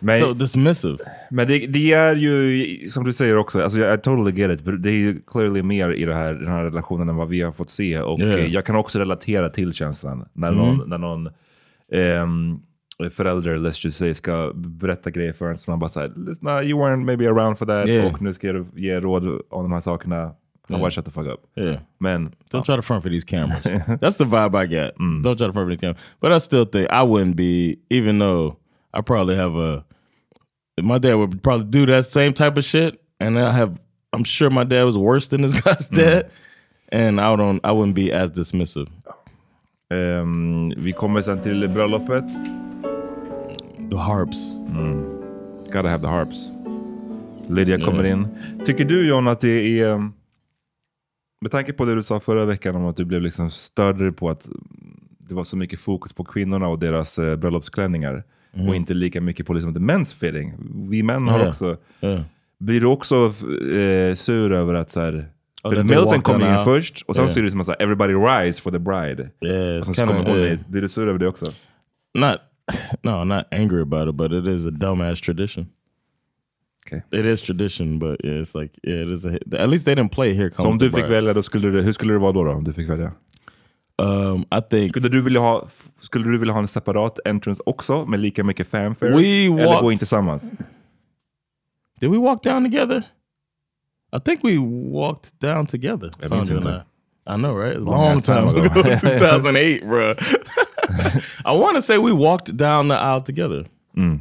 Men, 0.00 0.20
So 0.20 0.32
dismissive. 0.34 0.96
Men 1.30 1.46
det, 1.46 1.66
det 1.66 1.92
är 1.92 2.16
ju, 2.16 2.88
som 2.88 3.04
du 3.04 3.12
säger 3.12 3.36
också, 3.36 3.62
alltså 3.62 3.78
I 3.94 3.98
totally 3.98 4.40
get 4.40 4.50
it, 4.60 4.82
det 4.82 4.90
är 4.90 4.94
ju 4.94 5.20
clearly 5.26 5.62
mer 5.62 5.90
i 5.90 6.04
det 6.04 6.14
här, 6.14 6.34
den 6.34 6.48
här 6.48 6.64
relationen 6.64 7.08
än 7.08 7.16
vad 7.16 7.28
vi 7.28 7.40
har 7.40 7.52
fått 7.52 7.70
se. 7.70 8.00
Och 8.00 8.20
Yeah. 8.20 8.34
eh, 8.40 8.46
jag 8.46 8.64
kan 8.64 8.76
också 8.76 8.98
relatera 8.98 9.48
till 9.48 9.72
känslan 9.72 10.28
när 10.32 10.48
Mm. 10.52 10.58
någon, 10.64 10.88
när 10.88 10.98
någon 10.98 11.28
ehm, 11.92 12.58
förälder, 13.10 13.56
let's 13.56 13.84
just 13.84 13.98
say, 13.98 14.14
ska 14.14 14.52
berätta 14.54 15.10
grejer 15.10 15.32
för 15.32 15.50
en 15.50 15.58
som 15.58 15.72
man 15.72 15.78
bara 15.78 15.88
säger, 15.88 16.12
lyssna, 16.16 16.62
you 16.62 16.80
weren't 16.80 17.04
maybe 17.04 17.28
around 17.28 17.58
for 17.58 17.66
that, 17.66 17.86
Yeah. 17.88 18.12
och 18.14 18.22
nu 18.22 18.34
ska 18.34 18.46
jag 18.46 18.66
ge 18.76 19.00
råd 19.00 19.40
om 19.50 19.62
de 19.62 19.72
här 19.72 19.80
sakerna. 19.80 20.16
Yeah. 20.16 20.32
Yeah. 20.70 20.84
Why 20.84 20.90
shut 20.90 21.04
the 21.04 21.10
fuck 21.10 21.26
up? 21.26 21.40
Yeah. 21.58 21.80
Men, 21.98 22.30
Don't 22.52 22.62
try 22.62 22.76
to 22.76 22.82
front 22.82 23.02
for 23.02 23.10
these 23.10 23.26
cameras. 23.26 23.62
That's 24.00 24.16
the 24.18 24.24
vibe 24.24 24.64
I 24.64 24.66
get. 24.68 24.94
Don't 24.96 25.36
try 25.36 25.46
to 25.46 25.52
front 25.52 25.66
for 25.66 25.70
these 25.70 25.80
cameras. 25.80 25.98
But 26.20 26.32
I 26.32 26.38
still 26.40 26.64
think 26.64 26.88
I 26.90 27.02
wouldn't 27.02 27.34
be, 27.34 27.76
even 27.90 28.18
though 28.20 28.56
I 28.94 29.00
probably 29.02 29.36
have 29.36 29.54
a, 29.56 29.84
my 30.82 30.98
dad 30.98 31.14
would 31.14 31.42
probably 31.42 31.66
do 31.66 31.86
that 31.86 32.06
same 32.06 32.32
type 32.32 32.56
of 32.56 32.64
shit. 32.64 33.00
And 33.20 33.38
I 33.38 33.52
have, 33.52 33.78
I'm 34.12 34.24
sure 34.24 34.50
my 34.50 34.64
dad 34.64 34.84
was 34.84 34.96
worse 34.98 35.28
than 35.28 35.42
this 35.42 35.60
guy's 35.64 35.88
dad. 35.88 36.30
And 36.92 37.20
I 37.20 37.36
don't, 37.36 37.60
I 37.64 37.72
wouldn't 37.72 37.94
be 37.94 38.12
as 38.12 38.30
dismissive. 38.30 38.88
Ehm, 39.90 40.72
vi 40.76 40.92
kommer 40.92 41.22
sen 41.22 41.40
till 41.42 41.68
bröllopet. 41.68 42.24
The 43.90 43.96
harps. 43.96 44.60
Mm. 44.68 45.04
Gotta 45.72 45.88
have 45.88 46.02
the 46.02 46.08
harps. 46.08 46.50
Lydia 47.48 47.78
kommer 47.78 48.04
in. 48.06 48.28
Tycker 48.64 48.84
du 48.84 49.06
John 49.06 49.28
att 49.28 49.40
det 49.40 49.80
är... 49.80 49.90
um, 49.90 50.12
Med 51.40 51.52
tanke 51.52 51.72
på 51.72 51.84
det 51.84 51.94
du 51.94 52.02
sa 52.02 52.20
förra 52.20 52.44
veckan 52.44 52.76
om 52.76 52.86
att 52.86 52.96
du 52.96 53.04
blev 53.04 53.22
liksom 53.22 53.50
störd 53.50 54.16
på 54.16 54.30
att 54.30 54.48
det 55.18 55.34
var 55.34 55.44
så 55.44 55.56
mycket 55.56 55.80
fokus 55.80 56.12
på 56.12 56.24
kvinnorna 56.24 56.68
och 56.68 56.78
deras 56.78 57.18
uh, 57.18 57.36
bröllopsklänningar. 57.36 58.24
Mhm. 58.52 58.68
Och 58.68 58.76
inte 58.76 58.94
lika 58.94 59.20
mycket 59.20 59.46
på 59.46 59.52
liksom 59.54 59.74
the 59.74 59.80
men's 59.80 60.14
fitting. 60.18 60.54
Vi 60.90 61.02
män 61.02 61.28
har 61.28 61.48
också... 61.48 61.76
Blir 62.58 62.80
du 62.80 62.86
också 62.86 63.16
eh, 63.74 64.14
sur 64.14 64.52
över 64.52 64.74
att 64.74 64.90
så 64.90 65.00
här... 65.00 65.28
Oh, 65.62 65.74
För 65.74 65.82
Milton 65.82 66.22
kom 66.22 66.40
in 66.42 66.64
först 66.64 67.02
och 67.06 67.14
sen 67.16 67.22
Yeah. 67.24 67.34
ser 67.34 67.42
det 67.42 67.50
som 67.50 67.60
att 67.60 67.66
så 67.66 67.72
everybody 67.72 68.14
rise 68.14 68.62
for 68.62 68.70
the 68.70 68.78
bride. 68.78 69.30
Yeah, 69.40 69.78
och 69.78 69.86
sen 69.86 69.94
så 69.94 70.06
kommer 70.06 70.30
hon 70.30 70.38
yeah. 70.38 70.58
Blir 70.68 70.82
du 70.82 70.88
sur 70.88 71.08
över 71.08 71.18
det 71.18 71.28
också? 71.28 71.46
Not, 72.14 72.36
no, 73.02 73.24
not 73.24 73.44
angry 73.50 73.82
about 73.82 74.08
it, 74.08 74.14
but 74.14 74.32
it 74.32 74.46
is 74.46 74.66
a 74.66 74.70
dumbass 74.70 75.20
tradition. 75.20 75.66
Okay. 76.86 77.20
It 77.20 77.26
is 77.26 77.42
tradition, 77.42 77.98
but 77.98 78.24
yeah, 78.24 78.40
it's 78.42 78.60
like, 78.62 78.74
yeah, 78.82 79.02
it 79.08 79.08
is 79.18 79.26
a, 79.26 79.38
at 79.58 79.68
least 79.68 79.84
they 79.84 79.94
didn't 79.94 80.08
play 80.14 80.34
Here 80.34 80.50
Comes 80.50 80.62
Så 80.62 80.68
om 80.68 80.78
the 80.78 80.84
du 80.84 80.90
fick 80.90 80.94
Bride. 81.04 81.14
välja, 81.14 81.32
då 81.32 81.42
skulle 81.42 81.70
det, 81.70 81.82
hur 81.82 81.92
skulle 81.92 82.12
det 82.12 82.18
vara 82.18 82.32
då, 82.32 82.44
då 82.44 82.50
om 82.50 82.64
du 82.64 82.72
fick 82.72 82.88
välja? 82.88 83.12
Um, 84.00 84.40
I 84.50 84.60
think... 84.70 84.90
Skulle 84.90 85.08
du 85.08 85.20
vilja 85.20 85.40
ha, 85.40 85.68
skulle 86.00 86.24
du 86.30 86.38
vilja 86.38 86.52
ha 86.54 86.60
en 86.60 86.68
separat 86.68 87.18
entrance 87.24 87.62
också 87.66 88.06
med 88.06 88.20
lika 88.20 88.44
mycket 88.44 88.68
fanfare? 88.68 89.10
We 89.16 89.44
Eller 89.44 89.66
walked- 89.66 89.82
gå 89.82 89.92
in 89.92 89.98
tillsammans? 89.98 90.42
Did 92.00 92.10
we 92.10 92.18
walk 92.18 92.42
down 92.42 92.64
together? 92.70 93.02
I 94.16 94.20
think 94.24 94.44
we 94.44 94.56
walked 95.00 95.30
down 95.40 95.66
together. 95.66 96.10
Jag 96.20 96.30
minns 96.30 96.48
Sandra 96.48 96.70
and 96.70 96.78
inte. 96.78 96.84
I. 97.30 97.32
I 97.34 97.36
know, 97.36 97.56
right? 97.56 97.78
Long 97.78 97.94
long 97.94 98.20
time 98.20 98.52
time 98.52 98.66
ago. 98.66 98.80
ago, 98.80 98.82
2008, 99.00 99.84
bro. 99.86 100.14
I 101.44 101.58
want 101.60 101.76
to 101.76 101.82
say 101.82 101.98
we 101.98 102.12
walked 102.12 102.56
down 102.56 102.88
the 102.88 102.94
aisle 102.94 103.22
together. 103.22 103.66
Mm. 103.96 104.20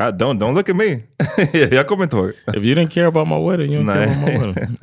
Ah, 0.00 0.10
don't, 0.12 0.38
don't 0.38 0.54
look 0.54 0.68
at 0.68 0.76
me. 0.76 1.02
jag 1.52 1.86
kommer 1.86 2.04
inte 2.04 2.16
ihåg. 2.16 2.28
If 2.46 2.56
you 2.64 2.74
didn't 2.74 2.90
care 2.90 3.06
about 3.06 3.28
my 3.28 3.38
wedding, 3.38 3.72
you 3.72 3.82
don't 3.82 3.94
care 3.94 4.04
about 4.04 4.40
my 4.40 4.52
wedding. 4.52 4.76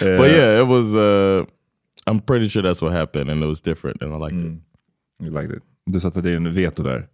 But 0.00 0.30
yeah, 0.30 0.60
it 0.60 0.66
was. 0.66 0.94
Uh, 0.94 1.44
I'm 2.06 2.20
pretty 2.20 2.48
sure 2.48 2.62
that's 2.62 2.82
what 2.82 2.92
happened, 2.92 3.30
and 3.30 3.42
it 3.42 3.46
was 3.46 3.60
different, 3.60 4.02
and 4.02 4.12
I 4.12 4.16
liked 4.16 4.36
it. 4.40 4.52
You 5.20 5.30
liked 5.30 5.52
it. 5.52 5.62
Du 5.90 5.98
satte 6.00 6.22
dig 6.22 6.34
en 6.36 6.52
veto 6.52 6.82
där. 6.82 7.08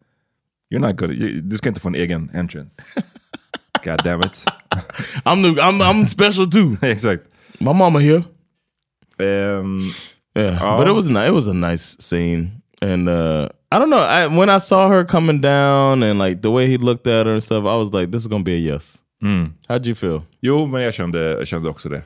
You're 0.70 0.80
not 0.80 0.96
good. 0.96 1.10
You- 1.10 1.40
Du 1.42 1.56
ska 1.56 1.68
inte 1.68 1.80
få 1.80 1.88
en 1.88 1.94
egen 1.94 2.30
entrance. 2.34 2.76
God 3.84 4.02
damn 4.04 4.20
it. 4.20 4.44
I'm 5.26 5.42
the 5.42 5.60
I'm 5.62 5.80
I'm 5.82 6.06
special 6.08 6.46
too. 6.50 6.76
Exakt. 6.82 7.22
My 7.60 7.72
mama 7.72 8.00
here. 8.00 8.24
Um, 9.20 9.82
Yeah, 10.36 10.76
but 10.76 10.86
it 10.86 10.92
was 10.92 11.10
a, 11.10 11.26
it 11.26 11.32
was 11.32 11.48
a 11.48 11.54
nice 11.54 11.96
scene, 11.98 12.62
and 12.80 13.08
uh, 13.08 13.48
I 13.72 13.78
don't 13.80 13.90
know. 13.90 13.98
I, 13.98 14.26
when 14.28 14.48
I 14.48 14.58
saw 14.58 14.88
her 14.88 15.04
coming 15.04 15.40
down 15.40 16.04
and 16.04 16.16
like 16.20 16.42
the 16.42 16.50
way 16.50 16.68
he 16.68 16.76
looked 16.76 17.08
at 17.08 17.26
her 17.26 17.32
and 17.32 17.42
stuff, 17.42 17.64
I 17.64 17.74
was 17.76 17.92
like, 17.92 18.12
"This 18.12 18.22
is 18.22 18.28
gonna 18.28 18.44
be 18.44 18.54
a 18.54 18.58
yes." 18.74 19.02
Mm. 19.20 19.54
How'd 19.68 19.84
you 19.86 19.96
feel? 19.96 20.22
Jo, 20.40 20.66
men 20.66 20.82
jag 20.82 20.94
kände, 20.94 21.18
jag 21.18 21.48
kände 21.48 21.68
också 21.68 21.88
det. 21.88 22.02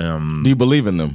Um, 0.00 0.42
Do 0.42 0.50
you 0.50 0.56
believe 0.58 0.88
in 0.90 0.98
them? 0.98 1.10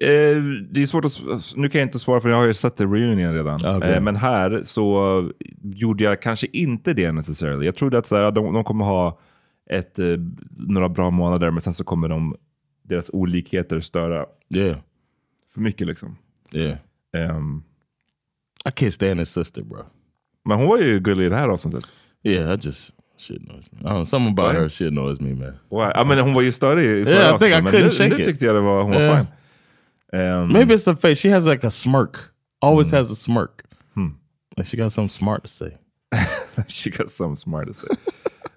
Eh, 0.00 0.36
det 0.70 0.82
är 0.82 0.86
svårt 0.86 1.04
att, 1.04 1.22
nu 1.56 1.68
kan 1.68 1.78
jag 1.80 1.86
inte 1.88 1.98
svara 1.98 2.20
för 2.20 2.28
jag 2.28 2.36
har 2.36 2.46
ju 2.46 2.54
sett 2.54 2.76
The 2.76 2.84
Reunion 2.84 3.34
redan. 3.34 3.60
Ah, 3.64 3.76
Okej. 3.76 3.92
Eh, 3.92 4.00
men 4.02 4.16
här 4.16 4.62
så 4.64 5.30
gjorde 5.62 6.04
jag 6.04 6.22
kanske 6.22 6.46
inte 6.52 6.92
det 6.92 7.12
necessarily. 7.12 7.66
Jag 7.66 7.76
trodde 7.76 7.98
att 7.98 8.06
så 8.06 8.16
här, 8.16 8.30
de, 8.30 8.52
de 8.54 8.64
kommer 8.64 8.84
ha 8.84 9.18
ett, 9.70 9.98
eh, 9.98 10.06
några 10.56 10.88
bra 10.88 11.10
månader 11.10 11.50
men 11.50 11.60
sen 11.60 11.74
så 11.74 11.84
kommer 11.84 12.08
de, 12.08 12.36
deras 12.82 13.10
olikheter 13.12 13.80
störa 13.80 14.26
Yeah, 14.56 14.78
för 15.54 15.60
mycket 15.60 15.86
liksom. 15.86 16.16
yeah. 16.52 16.76
Ehm, 17.12 17.62
I 18.64 18.68
can't 18.68 18.90
stand 18.90 19.20
his 19.20 19.28
sister, 19.30 19.62
bro. 19.62 19.78
men 20.44 20.58
hon 20.58 20.68
var 20.68 20.78
ju 20.78 21.00
gullig 21.00 21.26
i 21.26 21.28
det 21.28 21.36
här 21.36 21.48
avsnittet. 21.48 21.84
Yeah, 22.22 22.54
I 22.54 22.58
just 22.60 22.94
she 23.18 23.34
annoys 23.36 23.72
me. 23.72 23.78
I 23.80 23.82
don't 23.82 23.92
know, 23.94 24.04
something 24.04 24.32
about 24.32 24.52
Right. 24.52 24.62
her 24.62 24.68
she 24.70 24.86
annoys 24.88 25.20
me, 25.20 25.34
man. 25.34 25.52
Wow. 25.70 25.90
Ja, 25.94 26.04
men 26.04 26.18
hon 26.18 26.34
var 26.34 26.42
ju 26.42 26.52
störig 26.52 26.84
i 27.00 27.04
förra 27.04 27.14
Yeah, 27.14 27.36
I 27.36 27.38
think 27.38 27.54
I 27.58 27.62
men 27.62 27.72
couldn't 27.72 27.84
nu, 27.84 27.90
shake 27.90 28.08
nu 28.14 28.20
it. 28.20 28.24
tyckte 28.26 28.46
jag 28.46 28.54
det 28.54 28.60
var, 28.60 28.82
hon 28.82 28.90
var 28.92 29.00
Yeah. 29.00 29.16
fine. 30.10 30.20
Ehm, 30.22 30.48
Maybe 30.52 30.74
it's 30.74 30.84
the 30.84 30.96
face. 30.96 31.14
She 31.16 31.34
has 31.34 31.46
like 31.46 31.66
a 31.66 31.70
smirk. 31.70 32.16
Always 32.60 32.92
has 32.92 33.12
a 33.12 33.14
smirk. 33.14 33.50
Hmm. 33.94 34.08
Like 34.56 34.68
she 34.70 34.76
got 34.76 34.92
something 34.92 35.10
smart 35.10 35.42
to 35.42 35.48
say. 35.48 35.70
She 36.68 36.90
got 36.90 37.10
some 37.10 37.36
smart 37.36 37.66
to 37.68 37.74
say. 37.74 37.90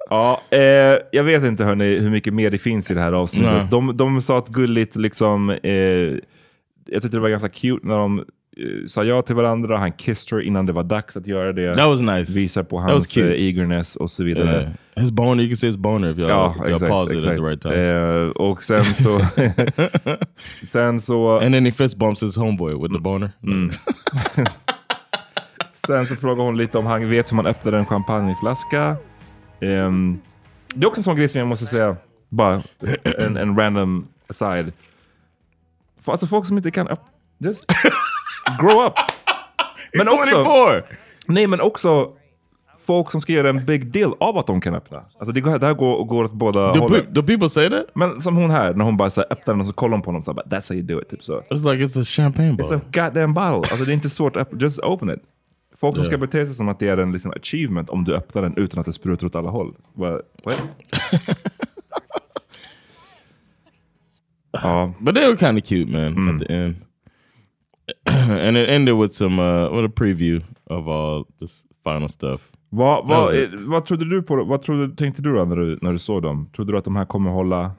ja, 0.09 0.41
eh, 0.51 0.97
jag 1.11 1.23
vet 1.23 1.43
inte 1.43 1.63
hörni, 1.63 1.99
hur 1.99 2.09
mycket 2.09 2.33
mer 2.33 2.51
det 2.51 2.57
finns 2.57 2.91
i 2.91 2.93
det 2.93 3.01
här 3.01 3.13
avsnittet. 3.13 3.51
Nej. 3.51 3.67
De, 3.71 3.97
de 3.97 4.21
sa 4.21 4.37
ett 4.37 4.47
gulligt, 4.47 4.95
liksom, 4.95 5.49
eh, 5.49 5.71
jag 5.73 7.01
tyckte 7.01 7.07
det 7.07 7.19
var 7.19 7.29
ganska 7.29 7.49
cute 7.49 7.87
när 7.87 7.97
de 7.97 8.25
sa 8.87 9.03
ja 9.03 9.21
till 9.21 9.35
varandra. 9.35 9.77
Han 9.77 9.91
kissed 9.91 10.37
her 10.37 10.41
innan 10.45 10.65
det 10.65 10.73
var 10.73 10.83
dags 10.83 11.15
att 11.15 11.27
göra 11.27 11.53
det. 11.53 11.73
That 11.73 11.87
was 11.87 12.01
nice. 12.01 12.33
Visar 12.39 12.63
på 12.63 12.79
hans 12.79 13.17
eh, 13.17 13.25
eagerness 13.25 13.95
och 13.95 14.09
så 14.11 14.23
vidare. 14.23 14.61
Yeah. 14.61 14.69
His 14.95 15.11
boner, 15.11 15.43
you 15.43 15.49
can 15.49 15.57
see 15.57 15.67
his 15.67 15.77
boner 15.77 16.11
if 16.11 16.17
y'all, 16.17 16.29
Ja, 16.29 16.55
if 16.55 16.61
y'all 16.61 16.73
exakt. 16.73 16.89
pause 16.89 17.15
it 17.15 17.25
at 17.25 17.35
the 17.35 17.41
right 17.41 17.61
time. 17.61 17.75
Eh, 17.75 18.29
och 18.29 18.63
sen 18.63 18.85
så... 18.85 19.21
sen 20.65 21.01
så... 21.01 21.39
And 21.39 21.53
then 21.53 21.65
he 21.65 21.71
fist 21.71 21.97
bumps 21.97 22.23
his 22.23 22.35
homeboy 22.35 22.73
with 22.73 22.93
the 22.93 22.99
boner. 22.99 23.31
Mm. 23.43 23.69
Sen 25.87 26.05
så 26.05 26.15
frågar 26.15 26.43
hon 26.43 26.57
lite 26.57 26.77
om 26.77 26.85
han 26.85 27.09
vet 27.09 27.31
hur 27.31 27.35
man 27.35 27.45
öppnar 27.45 27.73
en 27.73 27.85
champagneflaska. 27.85 28.95
Ehm, 29.61 30.19
det 30.75 30.85
är 30.85 30.87
också 30.87 30.99
en 30.99 31.03
sån 31.03 31.15
grej 31.15 31.27
som 31.27 31.39
jag 31.39 31.47
måste 31.47 31.65
säga, 31.65 31.95
bara 32.29 32.61
en, 33.19 33.37
en 33.37 33.59
random 33.59 34.07
aside. 34.27 34.71
För 36.01 36.11
alltså 36.11 36.27
folk 36.27 36.45
som 36.45 36.57
inte 36.57 36.71
kan 36.71 36.87
öppna... 36.87 37.07
Just 37.37 37.65
grow 38.59 38.85
up! 38.87 38.93
Men 39.93 40.07
också... 40.07 40.29
24! 40.29 40.81
Nej, 41.27 41.47
men 41.47 41.61
också 41.61 42.11
folk 42.85 43.11
som 43.11 43.21
ska 43.21 43.33
göra 43.33 43.49
en 43.49 43.65
big 43.65 43.91
deal 43.91 44.13
av 44.19 44.37
att 44.37 44.47
de 44.47 44.61
kan 44.61 44.75
öppna. 44.75 44.97
Alltså 45.19 45.31
det, 45.31 45.41
går, 45.41 45.59
det 45.59 45.65
här 45.67 45.73
går, 45.73 46.03
går 46.05 46.23
åt 46.23 46.33
båda 46.33 46.73
Do, 46.73 46.79
hållen. 46.79 47.13
do 47.13 47.23
people 47.23 47.49
say 47.49 47.69
that? 47.69 47.85
Men 47.93 48.21
som 48.21 48.35
hon 48.35 48.49
här, 48.51 48.73
när 48.73 48.85
hon 48.85 48.97
bara 48.97 49.09
så 49.09 49.21
här, 49.21 49.27
öppnar 49.31 49.53
den 49.53 49.61
och 49.61 49.67
så 49.67 49.73
kollar 49.73 49.91
hon 49.91 50.01
på 50.01 50.07
honom 50.07 50.23
så 50.23 50.33
här, 50.33 50.43
that's 50.43 50.69
how 50.69 50.75
you 50.77 50.83
do 50.87 51.01
it. 51.01 51.09
Typ 51.09 51.23
så. 51.23 51.41
It's 51.41 51.71
like 51.71 51.83
it's 51.85 52.01
a 52.01 52.03
champagne 52.03 52.51
It's 52.51 52.57
bottle. 52.57 52.77
a 52.77 52.81
goddamn 53.09 53.33
bottle. 53.33 53.55
Alltså 53.55 53.85
det 53.85 53.91
är 53.91 53.93
inte 53.93 54.09
svårt 54.09 54.35
att. 54.35 54.61
Just 54.61 54.79
open 54.79 55.09
it. 55.09 55.19
Folk 55.79 55.95
som 55.95 56.03
ska 56.05 56.13
Yeah. 56.15 56.21
bete 56.21 56.45
sig 56.45 56.55
som 56.55 56.69
att 56.69 56.79
det 56.79 56.87
är 56.89 56.97
en 56.97 57.11
liksom, 57.11 57.31
achievement 57.31 57.89
om 57.89 58.03
du 58.03 58.15
öppnar 58.15 58.41
den 58.41 58.53
utan 58.57 58.79
att 58.79 58.85
det 58.85 58.93
sprutar 58.93 59.27
åt 59.27 59.35
alla 59.35 59.49
håll. 59.49 59.73
What? 59.93 60.21
What? 60.45 60.61
ja. 64.51 64.93
But 64.99 65.15
they 65.15 65.27
were 65.27 65.37
kind 65.37 65.57
of 65.57 65.63
cute, 65.65 65.91
man, 65.91 66.01
Mm. 66.07 66.35
at 66.35 66.47
the 66.47 66.53
end. 66.53 66.75
and 68.47 68.57
it 68.57 68.69
ended 68.69 68.95
with 68.95 69.13
some 69.13 69.39
uh, 69.39 69.69
with 69.69 69.85
a 69.85 69.89
preview 69.89 70.41
of 70.67 70.87
all 70.87 71.25
this 71.39 71.65
final 71.83 72.07
stuff. 72.09 72.41
Vad, 72.73 73.07
vad, 73.09 73.35
it. 73.35 73.49
vad 73.53 73.85
trodde 73.85 74.05
du 74.09 74.21
på? 74.21 74.43
Vad 74.43 74.61
trodde, 74.61 74.95
tänkte 74.95 75.21
du 75.21 75.45
när 75.45 75.55
du, 75.55 75.79
när 75.81 75.91
du 75.93 75.99
såg 75.99 76.21
dem? 76.23 76.49
Trodde 76.55 76.71
du 76.71 76.77
att 76.77 76.85
de 76.85 76.95
här 76.95 77.05
kommer 77.05 77.31
hålla? 77.31 77.71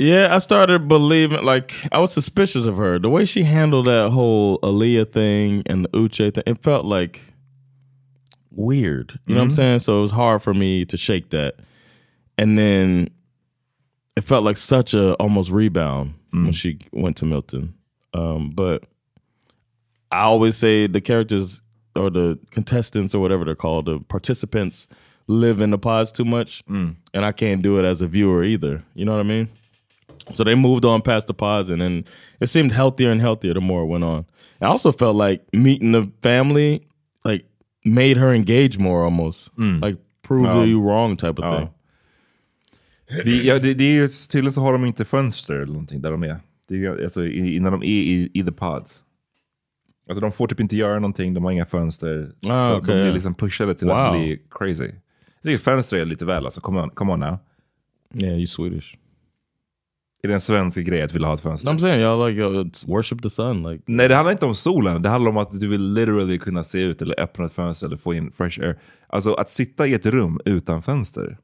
Yeah, 0.00 0.36
I 0.36 0.40
started 0.40 0.86
believing 0.88 1.44
like 1.44 1.74
I 1.92 1.98
was 1.98 2.12
suspicious 2.12 2.66
of 2.66 2.76
her. 2.76 2.98
The 3.00 3.08
way 3.10 3.26
she 3.26 3.42
handled 3.44 3.86
that 3.86 4.10
whole 4.12 4.58
Aaliyah 4.62 5.04
thing 5.12 5.62
and 5.66 5.84
the 5.84 5.90
Uche 5.90 6.30
thing, 6.32 6.44
it 6.46 6.62
felt 6.62 6.84
like 6.86 7.20
weird. 8.50 9.18
You 9.26 9.34
know 9.34 9.40
what 9.40 9.44
I'm 9.44 9.48
Mhm. 9.50 9.56
saying? 9.56 9.78
So 9.80 9.98
it 9.98 10.02
was 10.02 10.12
hard 10.12 10.42
for 10.42 10.54
me 10.54 10.84
to 10.86 10.96
shake 10.96 11.30
that. 11.30 11.54
And 12.36 12.56
then 12.56 13.08
it 14.16 14.24
felt 14.24 14.44
like 14.44 14.56
such 14.56 14.94
a 14.94 15.14
almost 15.18 15.50
rebound 15.50 16.14
when 16.32 16.52
she 16.52 16.78
went 16.92 17.16
to 17.16 17.26
Milton. 17.26 17.74
Um, 18.14 18.50
but 18.54 18.82
I 20.10 20.20
always 20.22 20.56
say 20.56 20.86
the 20.86 21.00
characters 21.00 21.60
or 21.94 22.10
the 22.10 22.38
contestants 22.50 23.14
or 23.14 23.20
whatever 23.20 23.44
they're 23.44 23.54
called, 23.56 23.86
the 23.86 23.98
participants 24.08 24.88
live 25.26 25.60
in 25.60 25.70
the 25.70 25.78
pods 25.78 26.12
too 26.12 26.24
much. 26.24 26.62
And 26.68 26.96
I 27.14 27.32
can't 27.32 27.62
do 27.62 27.78
it 27.78 27.84
as 27.84 28.00
a 28.02 28.06
viewer 28.06 28.44
either. 28.44 28.82
You 28.94 29.04
know 29.04 29.12
what 29.12 29.20
I 29.20 29.28
mean? 29.28 29.48
So 30.32 30.44
they 30.44 30.54
moved 30.54 30.84
on 30.84 31.02
past 31.02 31.26
the 31.26 31.34
pause, 31.34 31.70
and 31.70 31.80
then 31.80 32.04
it 32.40 32.48
seemed 32.48 32.72
healthier 32.72 33.10
and 33.10 33.20
healthier 33.20 33.54
the 33.54 33.60
more 33.60 33.82
it 33.82 33.86
went 33.86 34.04
on. 34.04 34.26
I 34.60 34.66
also 34.66 34.92
felt 34.92 35.16
like 35.16 35.42
meeting 35.52 35.92
the 35.92 36.10
family 36.22 36.86
like 37.24 37.44
made 37.84 38.16
her 38.16 38.32
engage 38.34 38.78
more 38.78 39.04
almost, 39.04 39.50
like 39.56 39.96
prove 40.22 40.42
Ja. 40.42 40.64
you 40.64 40.80
wrong 40.80 41.16
type 41.16 41.38
of 41.38 41.44
Ja. 41.44 41.56
thing. 41.58 41.68
Vi, 43.24 43.46
ja, 43.46 43.58
det, 43.58 43.74
det 43.74 43.98
är 43.98 44.28
tydligen 44.28 44.52
så 44.52 44.60
har 44.60 44.72
de 44.72 44.84
inte 44.84 45.04
fönster 45.04 45.54
eller 45.54 45.72
någonting 45.72 46.00
där 46.02 46.10
de 46.10 46.22
är. 46.22 46.40
Det 46.68 46.84
är 46.84 47.04
alltså, 47.04 47.24
i, 47.24 47.56
i- 47.56 47.60
när 47.60 47.70
de 47.70 47.82
är 47.82 47.86
i, 47.86 48.30
i 48.34 48.44
the 48.44 48.52
pods. 48.52 49.02
Alltså 50.08 50.20
de 50.20 50.32
får 50.32 50.46
typ 50.46 50.60
inte 50.60 50.76
göra 50.76 50.94
någonting, 50.94 51.34
de 51.34 51.44
har 51.44 51.52
inga 51.52 51.66
fönster. 51.66 52.32
Ah, 52.46 52.76
okej, 52.76 52.94
de 52.96 53.02
blir 53.02 53.12
liksom 53.12 53.34
pushade 53.34 53.74
till 53.74 53.86
Wow. 53.86 53.96
att 53.96 54.12
bli 54.12 54.42
crazy. 54.50 54.84
Jag 55.42 55.42
tycker 55.42 55.56
fönster 55.56 55.96
är 55.96 56.04
lite 56.04 56.24
väl 56.24 56.44
alltså, 56.44 56.60
come 56.60 56.80
on, 56.80 56.90
come 56.90 57.12
on 57.12 57.20
now. 57.20 57.38
Yeah, 58.14 58.36
you 58.36 58.46
Swedish. 58.46 58.96
Är 60.22 60.28
det 60.28 60.34
en 60.34 60.40
svensk 60.40 60.78
grej 60.78 61.02
att 61.02 61.14
vilja 61.14 61.26
ha 61.28 61.34
ett 61.34 61.40
fönster? 61.40 61.70
I'm 61.70 61.78
saying 61.78 62.00
y'all 62.04 62.28
like 62.28 62.40
uh, 62.42 62.50
it's 62.64 62.86
worship 62.88 63.22
the 63.22 63.30
sun. 63.30 63.62
Like 63.70 63.82
Nej, 63.86 64.08
det 64.08 64.14
handlar 64.14 64.32
inte 64.32 64.46
om 64.46 64.54
solen. 64.54 65.02
Det 65.02 65.08
handlar 65.08 65.30
om 65.30 65.36
att 65.36 65.60
du 65.60 65.68
vill 65.68 65.92
literally 65.94 66.38
kunna 66.38 66.62
se 66.62 66.80
ut 66.82 67.02
eller 67.02 67.20
öppna 67.20 67.44
ett 67.44 67.54
fönster 67.54 67.86
eller 67.86 67.96
få 67.96 68.14
in 68.14 68.32
fresh 68.32 68.60
air. 68.60 68.78
Alltså 69.06 69.34
att 69.34 69.50
sitta 69.50 69.86
i 69.86 69.94
ett 69.94 70.06
rum 70.06 70.40
utan 70.44 70.82
fönster. 70.82 71.38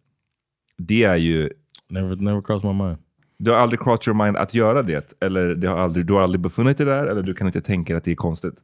Det 0.78 1.04
är 1.04 1.16
ju... 1.16 1.50
Never, 1.88 2.16
never 2.16 2.40
crossed 2.42 2.70
my 2.74 2.82
mind. 2.84 2.98
Du 3.38 3.50
har 3.50 3.58
aldrig 3.58 3.80
crossed 3.80 4.08
your 4.08 4.24
mind 4.24 4.36
att 4.36 4.54
göra 4.54 4.82
det? 4.82 5.12
Eller 5.20 5.54
det 5.54 5.66
har 5.66 5.78
aldrig, 5.78 6.06
du 6.06 6.14
har 6.14 6.20
aldrig 6.20 6.40
befunnit 6.40 6.78
dig 6.78 6.86
där? 6.86 7.06
Eller 7.06 7.22
du 7.22 7.34
kan 7.34 7.46
inte 7.46 7.60
tänka 7.60 7.92
dig 7.92 7.98
att 7.98 8.04
det 8.04 8.10
är 8.10 8.16
konstigt? 8.16 8.54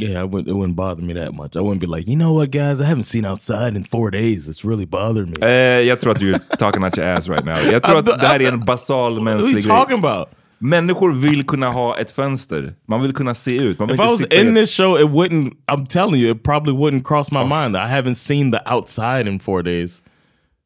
Yeah, 0.00 0.24
I 0.24 0.26
wouldn't, 0.28 0.48
it 0.48 0.54
wouldn't 0.54 0.74
bother 0.74 1.02
me 1.02 1.14
that 1.14 1.34
much. 1.34 1.56
I 1.56 1.58
wouldn't 1.58 1.80
be 1.80 1.86
like, 1.86 2.08
you 2.08 2.16
know 2.16 2.32
what, 2.32 2.50
guys, 2.50 2.80
I 2.80 2.84
haven't 2.84 3.02
seen 3.06 3.24
outside 3.24 3.76
in 3.76 3.84
four 3.84 4.10
days. 4.10 4.48
It's 4.48 4.64
really 4.64 4.86
bothering 4.86 5.30
me. 5.30 5.46
Eh, 5.46 5.80
jag 5.88 6.00
tror 6.00 6.12
att 6.12 6.18
du 6.18 6.34
är 6.34 6.38
talking 6.58 6.84
out 6.84 6.98
your 6.98 7.08
ass 7.08 7.28
right 7.28 7.44
now. 7.44 7.72
Jag 7.72 7.82
tror 7.82 7.98
att 7.98 8.06
det 8.06 8.26
här 8.26 8.42
är 8.42 8.52
en 8.52 8.60
basal 8.60 9.12
What 9.12 9.20
are 9.20 9.24
mänsklig 9.24 9.66
you 9.66 9.78
talking 9.78 9.98
about? 9.98 10.28
Människor 10.58 11.12
vill 11.12 11.46
kunna 11.46 11.68
ha 11.70 11.98
ett 11.98 12.10
fönster. 12.10 12.74
Man 12.88 13.02
vill 13.02 13.14
kunna 13.14 13.34
se 13.34 13.56
ut. 13.56 13.78
Man 13.78 13.88
vill 13.88 13.94
If 13.94 14.00
I 14.00 14.06
was 14.06 14.20
in 14.20 14.54
this 14.54 14.70
show, 14.76 14.98
it 14.98 15.06
wouldn't. 15.06 15.52
I'm 15.66 15.86
telling 15.86 16.20
you, 16.20 16.30
it 16.30 16.42
probably 16.42 16.74
wouldn't 16.74 17.04
cross 17.04 17.32
my 17.32 17.44
mind. 17.44 17.76
I 17.76 17.86
haven't 17.86 18.14
seen 18.14 18.52
the 18.52 18.60
outside 18.66 19.28
in 19.28 19.40
four 19.40 19.62
days. 19.62 20.02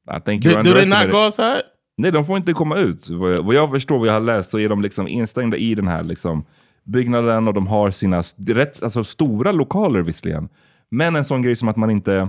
I 0.08 0.20
think 0.20 0.42
Do, 0.42 0.50
you're 0.50 0.62
do 0.62 0.74
they 0.74 0.84
not 0.84 1.10
go 1.10 1.26
outside? 1.26 1.62
Nej, 1.96 2.10
de 2.12 2.26
får 2.26 2.36
inte 2.36 2.52
komma 2.52 2.76
ut. 2.78 3.10
Vad 3.10 3.32
jag, 3.34 3.42
vad 3.42 3.54
jag 3.54 3.70
förstår, 3.70 3.98
vad 3.98 4.08
jag 4.08 4.12
har 4.12 4.20
läst, 4.20 4.50
så 4.50 4.58
är 4.58 4.68
de 4.68 4.82
liksom 4.82 5.08
instängda 5.08 5.56
i 5.56 5.74
den 5.74 5.88
här 5.88 6.02
liksom, 6.02 6.44
byggnaden 6.84 7.48
och 7.48 7.54
de 7.54 7.66
har 7.66 7.90
sina 7.90 8.22
rätt, 8.46 8.82
alltså, 8.82 9.04
stora 9.04 9.52
lokaler 9.52 10.02
visserligen. 10.02 10.48
Men 10.90 11.16
en 11.16 11.24
sån 11.24 11.42
grej 11.42 11.56
som 11.56 11.68
att 11.68 11.76
man 11.76 11.90
inte 11.90 12.28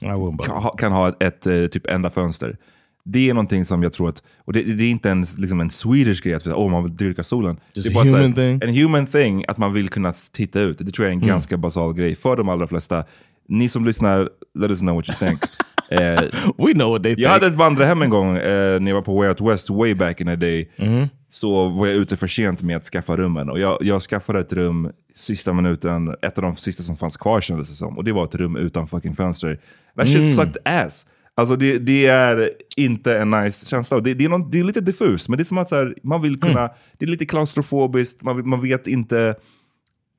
kan, 0.00 0.56
ha- 0.62 0.76
kan 0.76 0.92
ha 0.92 1.08
ett, 1.08 1.22
ett 1.22 1.46
eh, 1.46 1.66
typ 1.66 1.86
enda 1.86 2.10
fönster. 2.10 2.56
Det 3.04 3.30
är 3.30 3.34
någonting 3.34 3.64
som 3.64 3.82
jag 3.82 3.92
tror 3.92 4.08
att, 4.08 4.22
och 4.38 4.52
det, 4.52 4.62
det 4.62 4.84
är 4.84 4.90
inte 4.90 5.10
en, 5.10 5.26
liksom 5.38 5.60
en 5.60 5.70
Swedish 5.70 6.22
grej 6.22 6.34
att 6.34 6.46
oh, 6.46 6.70
man 6.70 6.82
vill 6.84 6.96
dyrka 6.96 7.22
solen. 7.22 7.60
Just 7.72 7.88
det 7.88 7.92
är 7.92 7.94
bara 7.94 8.04
här, 8.04 8.12
human 8.12 8.32
thing. 8.34 8.60
En 8.62 8.74
human 8.74 9.06
thing, 9.06 9.44
att 9.48 9.58
man 9.58 9.72
vill 9.72 9.88
kunna 9.88 10.12
titta 10.32 10.60
ut. 10.60 10.78
Det 10.78 10.92
tror 10.92 11.06
jag 11.06 11.10
är 11.10 11.16
en 11.16 11.18
Mm. 11.22 11.28
ganska 11.28 11.56
basal 11.56 11.94
grej 11.94 12.14
för 12.14 12.36
de 12.36 12.48
allra 12.48 12.66
flesta. 12.66 13.04
Ni 13.48 13.68
som 13.68 13.84
lyssnar, 13.84 14.28
let 14.58 14.70
us 14.70 14.78
know 14.80 14.94
what 14.96 15.08
you 15.08 15.18
think. 15.18 15.40
eh, 15.90 16.20
We 16.58 16.72
know 16.72 16.90
what 16.90 17.02
they 17.02 17.10
jag 17.12 17.16
think. 17.16 17.26
hade 17.26 17.46
ett 17.46 17.54
vandrarhem 17.54 18.02
en 18.02 18.10
gång 18.10 18.36
eh, 18.36 18.80
när 18.80 18.88
jag 18.90 18.94
var 18.94 19.02
på 19.02 19.14
Way 19.18 19.28
Out 19.28 19.40
West 19.40 19.70
way 19.70 19.94
back 19.94 20.20
in 20.20 20.26
the 20.26 20.36
day. 20.36 20.70
Mhm. 20.76 21.08
Så 21.30 21.68
var 21.68 21.86
jag 21.86 21.96
ute 21.96 22.16
för 22.16 22.26
sent 22.26 22.62
med 22.62 22.76
att 22.76 22.84
skaffa 22.84 23.16
rummen. 23.16 23.50
Och 23.50 23.60
jag, 23.60 23.78
jag 23.80 24.02
skaffade 24.02 24.40
ett 24.40 24.52
rum 24.52 24.90
sista 25.14 25.52
minuten, 25.52 26.14
ett 26.22 26.38
av 26.38 26.42
de 26.42 26.56
sista 26.56 26.82
som 26.82 26.96
fanns 26.96 27.16
kvar 27.16 27.40
kändes 27.40 27.68
det 27.68 27.74
som. 27.74 27.96
Och 27.98 28.04
det 28.04 28.12
var 28.12 28.24
ett 28.24 28.34
rum 28.34 28.56
utan 28.56 28.86
fucking 28.88 29.14
fönster. 29.14 29.58
That 29.96 30.06
shit 30.08 30.16
Mm. 30.16 30.26
sucked 30.26 30.56
ass. 30.64 31.06
Alltså 31.34 31.56
det, 31.56 31.78
det 31.78 32.06
är 32.06 32.50
inte 32.76 33.18
en 33.18 33.30
nice 33.30 33.66
känsla. 33.66 34.00
Det, 34.00 34.14
det, 34.14 34.24
är 34.24 34.28
någon, 34.28 34.50
det 34.50 34.58
är 34.60 34.64
lite 34.64 34.80
diffust, 34.80 35.28
men 35.28 35.36
det 35.36 35.42
är 35.42 35.44
som 35.44 35.58
att 35.58 35.70
här, 35.70 35.94
man 36.02 36.22
vill 36.22 36.40
kunna, 36.40 36.60
Mm. 36.60 36.70
det 36.98 37.04
är 37.04 37.10
lite 37.10 37.26
klaustrofobiskt, 37.26 38.22
man, 38.22 38.48
man 38.48 38.62
vet 38.62 38.86
inte 38.86 39.34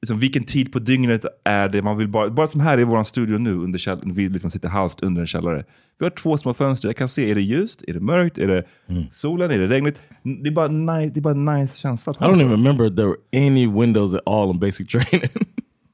liksom, 0.04 0.20
vilken 0.20 0.44
tid 0.44 0.72
på 0.74 0.80
dygnet 0.80 1.26
är 1.44 1.70
det. 1.70 1.82
Man 1.82 1.98
vill 1.98 2.08
bara, 2.08 2.30
bara 2.30 2.48
som 2.48 2.62
här 2.62 2.80
i 2.80 2.84
vår 2.84 3.04
studio 3.04 3.38
nu, 3.38 3.54
under 3.54 3.80
käll- 3.80 4.12
vi 4.14 4.30
liksom 4.30 4.52
sitter 4.52 4.70
halvt 4.70 5.04
under 5.04 5.22
en 5.22 5.28
källare. 5.28 5.64
Vi 6.00 6.06
har 6.06 6.10
två 6.10 6.38
små 6.38 6.54
fönster, 6.54 6.88
jag 6.88 6.98
kan 6.98 7.08
se, 7.08 7.32
är 7.32 7.36
det 7.36 7.42
ljust, 7.42 7.84
är 7.88 7.94
det 7.94 8.00
mörkt, 8.00 8.38
är 8.38 8.48
det 8.48 8.64
solen, 9.12 9.52
är 9.52 9.58
det 9.60 9.68
regnigt? 9.68 10.00
Det 10.24 10.50
är 10.50 10.52
bara 10.52 10.68
nice, 10.68 11.14
det 11.14 11.20
är 11.20 11.22
bara 11.22 11.34
en 11.34 11.46
nice 11.46 11.78
känsla. 11.80 12.14
I 12.14 12.16
don't 12.16 12.36
even 12.42 12.52
remember 12.52 12.90
there 12.90 13.06
were 13.08 13.18
any 13.48 13.68
windows 13.68 14.14
at 14.14 14.22
all 14.26 14.50
in 14.50 14.60
basic 14.60 14.88
training. 14.88 15.30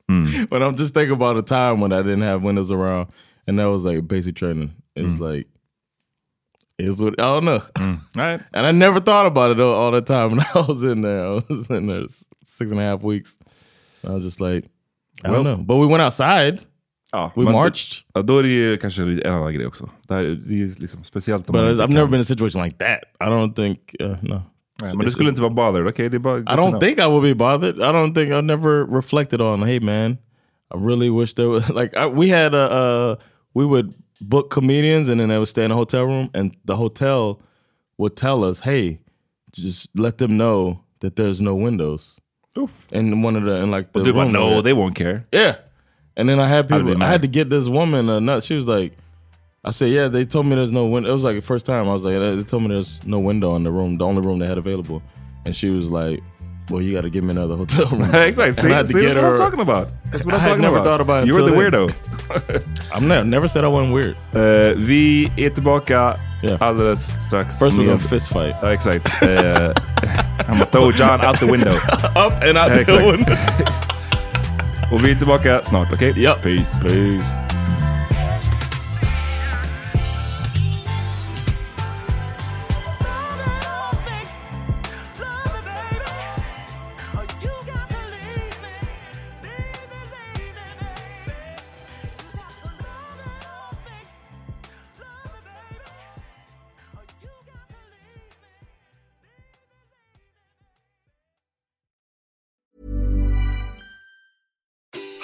But 0.49 0.62
I'm 0.62 0.76
just 0.80 0.93
thinking 0.93 1.14
about 1.22 1.38
a 1.38 1.43
time 1.43 1.82
when 1.82 1.91
I 1.91 2.03
didn't 2.03 2.24
have 2.28 2.41
windows 2.47 2.72
around, 2.72 3.07
and 3.47 3.60
that 3.60 3.68
was 3.70 3.84
like 3.86 4.01
basic 4.07 4.36
training. 4.36 4.72
It's 4.95 5.20
like 5.20 5.47
it's 6.80 6.99
what 7.01 7.14
I 7.20 7.39
don't 7.39 7.45
know. 7.45 7.62
Right. 8.18 8.41
And 8.53 8.66
I 8.66 8.72
never 8.72 8.99
thought 9.01 9.28
about 9.28 9.51
it 9.51 9.60
all, 9.62 9.74
all 9.76 9.91
the 9.91 10.01
time 10.01 10.30
when 10.32 10.39
I 10.39 10.60
was 10.68 10.84
in 10.84 11.01
there. 11.01 11.26
I 11.28 11.43
was 11.49 11.70
in 11.70 11.88
there 11.88 12.05
six 12.43 12.72
and 12.72 12.80
a 12.80 12.84
half 12.84 13.03
weeks. 13.03 13.38
I 14.04 14.08
was 14.08 14.24
just 14.24 14.39
like, 14.39 14.68
I 15.24 15.28
Well- 15.28 15.43
don't 15.43 15.43
know. 15.43 15.58
But 15.58 15.78
we 15.78 15.88
went 15.88 16.02
outside. 16.02 16.60
Ja, 17.12 17.32
we 17.36 17.43
marched. 17.43 18.04
Ja, 18.14 18.22
då 18.22 18.38
är 18.38 18.43
det 18.43 18.50
ju 18.50 18.78
kanske 18.78 19.02
en 19.02 19.26
annan 19.26 19.54
grej 19.54 19.66
också. 19.66 19.89
Det, 20.08 20.14
här, 20.14 20.24
det 20.24 20.54
är 20.54 20.58
ju 20.58 20.76
liksom 20.78 21.04
speciellt 21.04 21.47
But 21.47 21.56
I've 21.56 21.72
inte 21.72 21.88
never 21.88 22.08
been 22.08 22.16
in 22.16 22.22
a 22.22 22.24
situation 22.24 22.64
like 22.64 22.78
that. 22.78 23.00
I 23.28 23.32
don't 23.32 23.54
think, 23.54 23.95
uh, 24.02 24.08
no. 24.08 24.41
Nej, 24.82 24.95
men 24.95 25.06
du 25.06 25.12
skulle 25.12 25.30
inte 25.30 25.41
vara 25.41 25.54
bothered, 25.54 25.88
okej? 25.88 26.10
Det 26.10 26.18
är 26.18 26.20
bara 26.20 26.39
I 26.39 26.43
don't 26.43 26.80
think 26.80 27.00
I 27.00 27.06
would 27.06 27.24
be 27.24 27.36
bothered. 27.36 27.76
I 27.76 27.91
don't 27.91 28.14
think 28.14 28.30
I 28.30 28.41
never 28.41 28.86
reflected 28.95 29.41
on. 29.41 29.64
Hey, 29.64 29.80
man, 29.80 30.18
I 30.76 30.78
really 30.78 31.10
wish 31.10 31.34
there 31.34 31.47
was 31.47 31.70
like 31.82 31.97
I, 31.97 32.06
we 32.06 32.30
had 32.30 32.54
a 32.54 33.12
uh, 33.12 33.16
we 33.54 33.66
would 33.66 33.93
book 34.22 34.54
comedians 34.54 35.10
and 35.10 35.20
then 35.20 35.30
they 35.30 35.38
would 35.38 35.50
stay 35.50 35.66
in 35.66 35.72
a 35.72 35.76
hotel 35.76 36.06
room, 36.06 36.30
and 36.34 36.56
the 36.66 36.76
hotel 36.76 37.41
would 37.97 38.16
tell 38.16 38.43
us, 38.43 38.62
hey, 38.62 39.00
just 39.52 39.89
let 39.95 40.18
them 40.18 40.38
know 40.38 40.80
that 41.00 41.16
there's 41.16 41.41
no 41.41 41.56
windows. 41.56 42.20
Oof. 42.60 42.88
And 42.91 43.24
one 43.24 43.36
of 43.36 43.43
the 43.43 43.55
and 43.55 43.72
like 43.72 43.91
the 43.93 43.99
But 43.99 44.05
they 44.05 44.12
room 44.12 44.32
no, 44.32 44.49
there. 44.49 44.62
they 44.64 44.74
won't 44.74 44.95
care. 44.95 45.26
Yeah. 45.32 45.55
And 46.18 46.28
then 46.28 46.39
I 46.39 46.47
had 46.47 46.66
I'd 46.66 46.68
be 46.70 46.76
people. 46.76 46.91
I 46.91 46.95
mad. 46.97 47.10
had 47.12 47.22
to 47.22 47.28
get 47.28 47.49
this 47.49 47.68
woman 47.68 48.10
a 48.10 48.20
nut. 48.20 48.43
She 48.43 48.55
was 48.55 48.66
like, 48.66 48.93
I 49.64 49.72
said, 49.72 49.89
yeah. 49.89 50.07
They 50.10 50.26
told 50.26 50.45
me 50.47 50.55
there's 50.55 50.72
no 50.72 50.86
window. 50.88 51.10
It 51.10 51.14
was 51.14 51.24
like 51.24 51.36
the 51.38 51.41
first 51.41 51.66
time 51.66 51.88
I 51.88 51.93
was 51.93 52.03
like, 52.03 52.16
they 52.16 52.43
told 52.43 52.64
me 52.64 52.70
there's 52.70 53.03
no 53.05 53.20
window 53.20 53.55
in 53.55 53.64
the 53.64 53.72
room, 53.72 53.97
the 53.97 54.05
only 54.05 54.22
room 54.22 54.39
they 54.39 54.47
had 54.47 54.57
available. 54.57 55.01
And 55.45 55.55
she 55.55 55.70
was 55.70 55.86
like, 55.88 56.22
well, 56.70 56.82
you 56.82 56.93
got 56.93 57.01
to 57.01 57.09
give 57.09 57.24
me 57.24 57.32
another 57.32 57.55
hotel 57.55 57.88
room. 57.88 58.03
exactly. 58.15 58.43
And 58.49 58.57
See, 58.57 58.67
I 58.72 58.76
had 58.78 58.86
to 58.86 58.91
see 58.93 59.01
that's 59.01 59.13
get 59.13 59.24
what 59.24 59.32
I'm 59.32 59.38
talking 59.38 59.59
about. 59.59 59.88
That's 60.11 60.26
what 60.26 60.34
I 60.34 60.38
I'm 60.38 60.41
had 60.41 60.49
talking 60.49 60.61
never 60.63 60.78
about. 60.78 60.86
thought 60.86 61.01
about 61.01 61.24
it 61.24 61.28
You 61.28 61.34
were 61.36 61.43
the 61.51 61.53
until 61.65 61.88
weirdo. 61.89 62.63
I'm 62.93 63.07
never 63.07 63.24
never 63.24 63.47
said 63.47 63.63
I 63.63 63.67
wasn't 63.67 63.93
weird. 63.93 64.15
Eh, 64.34 64.74
vi 64.78 65.32
är 65.38 65.49
tillbaka 65.49 66.15
Yeah. 66.41 66.57
alldeles 66.61 67.13
strax. 67.20 67.59
First 67.59 67.78
we're 67.78 67.86
med- 67.86 67.88
gonna 67.88 67.99
fist 68.09 68.28
fight. 68.30 68.55
Ja, 68.61 68.72
exakt. 68.74 69.07
Uh, 69.22 69.74
I'm 70.47 70.57
gonna 70.57 70.65
throw 70.72 70.91
Jon 70.91 71.22
out 71.26 71.39
the 71.39 71.45
window. 71.45 71.74
Up 72.15 72.34
and 72.43 72.57
out 72.57 72.70
Ja, 72.70 72.76
the 72.76 72.82
exakt. 72.82 73.05
window. 73.11 73.36
Och 74.91 75.03
vi 75.05 75.11
är 75.11 75.15
tillbaka 75.15 75.61
snart, 75.63 75.93
okej? 75.93 76.13
Ja. 76.17 76.36
Peace. 76.43 76.80
Peace. 76.82 77.49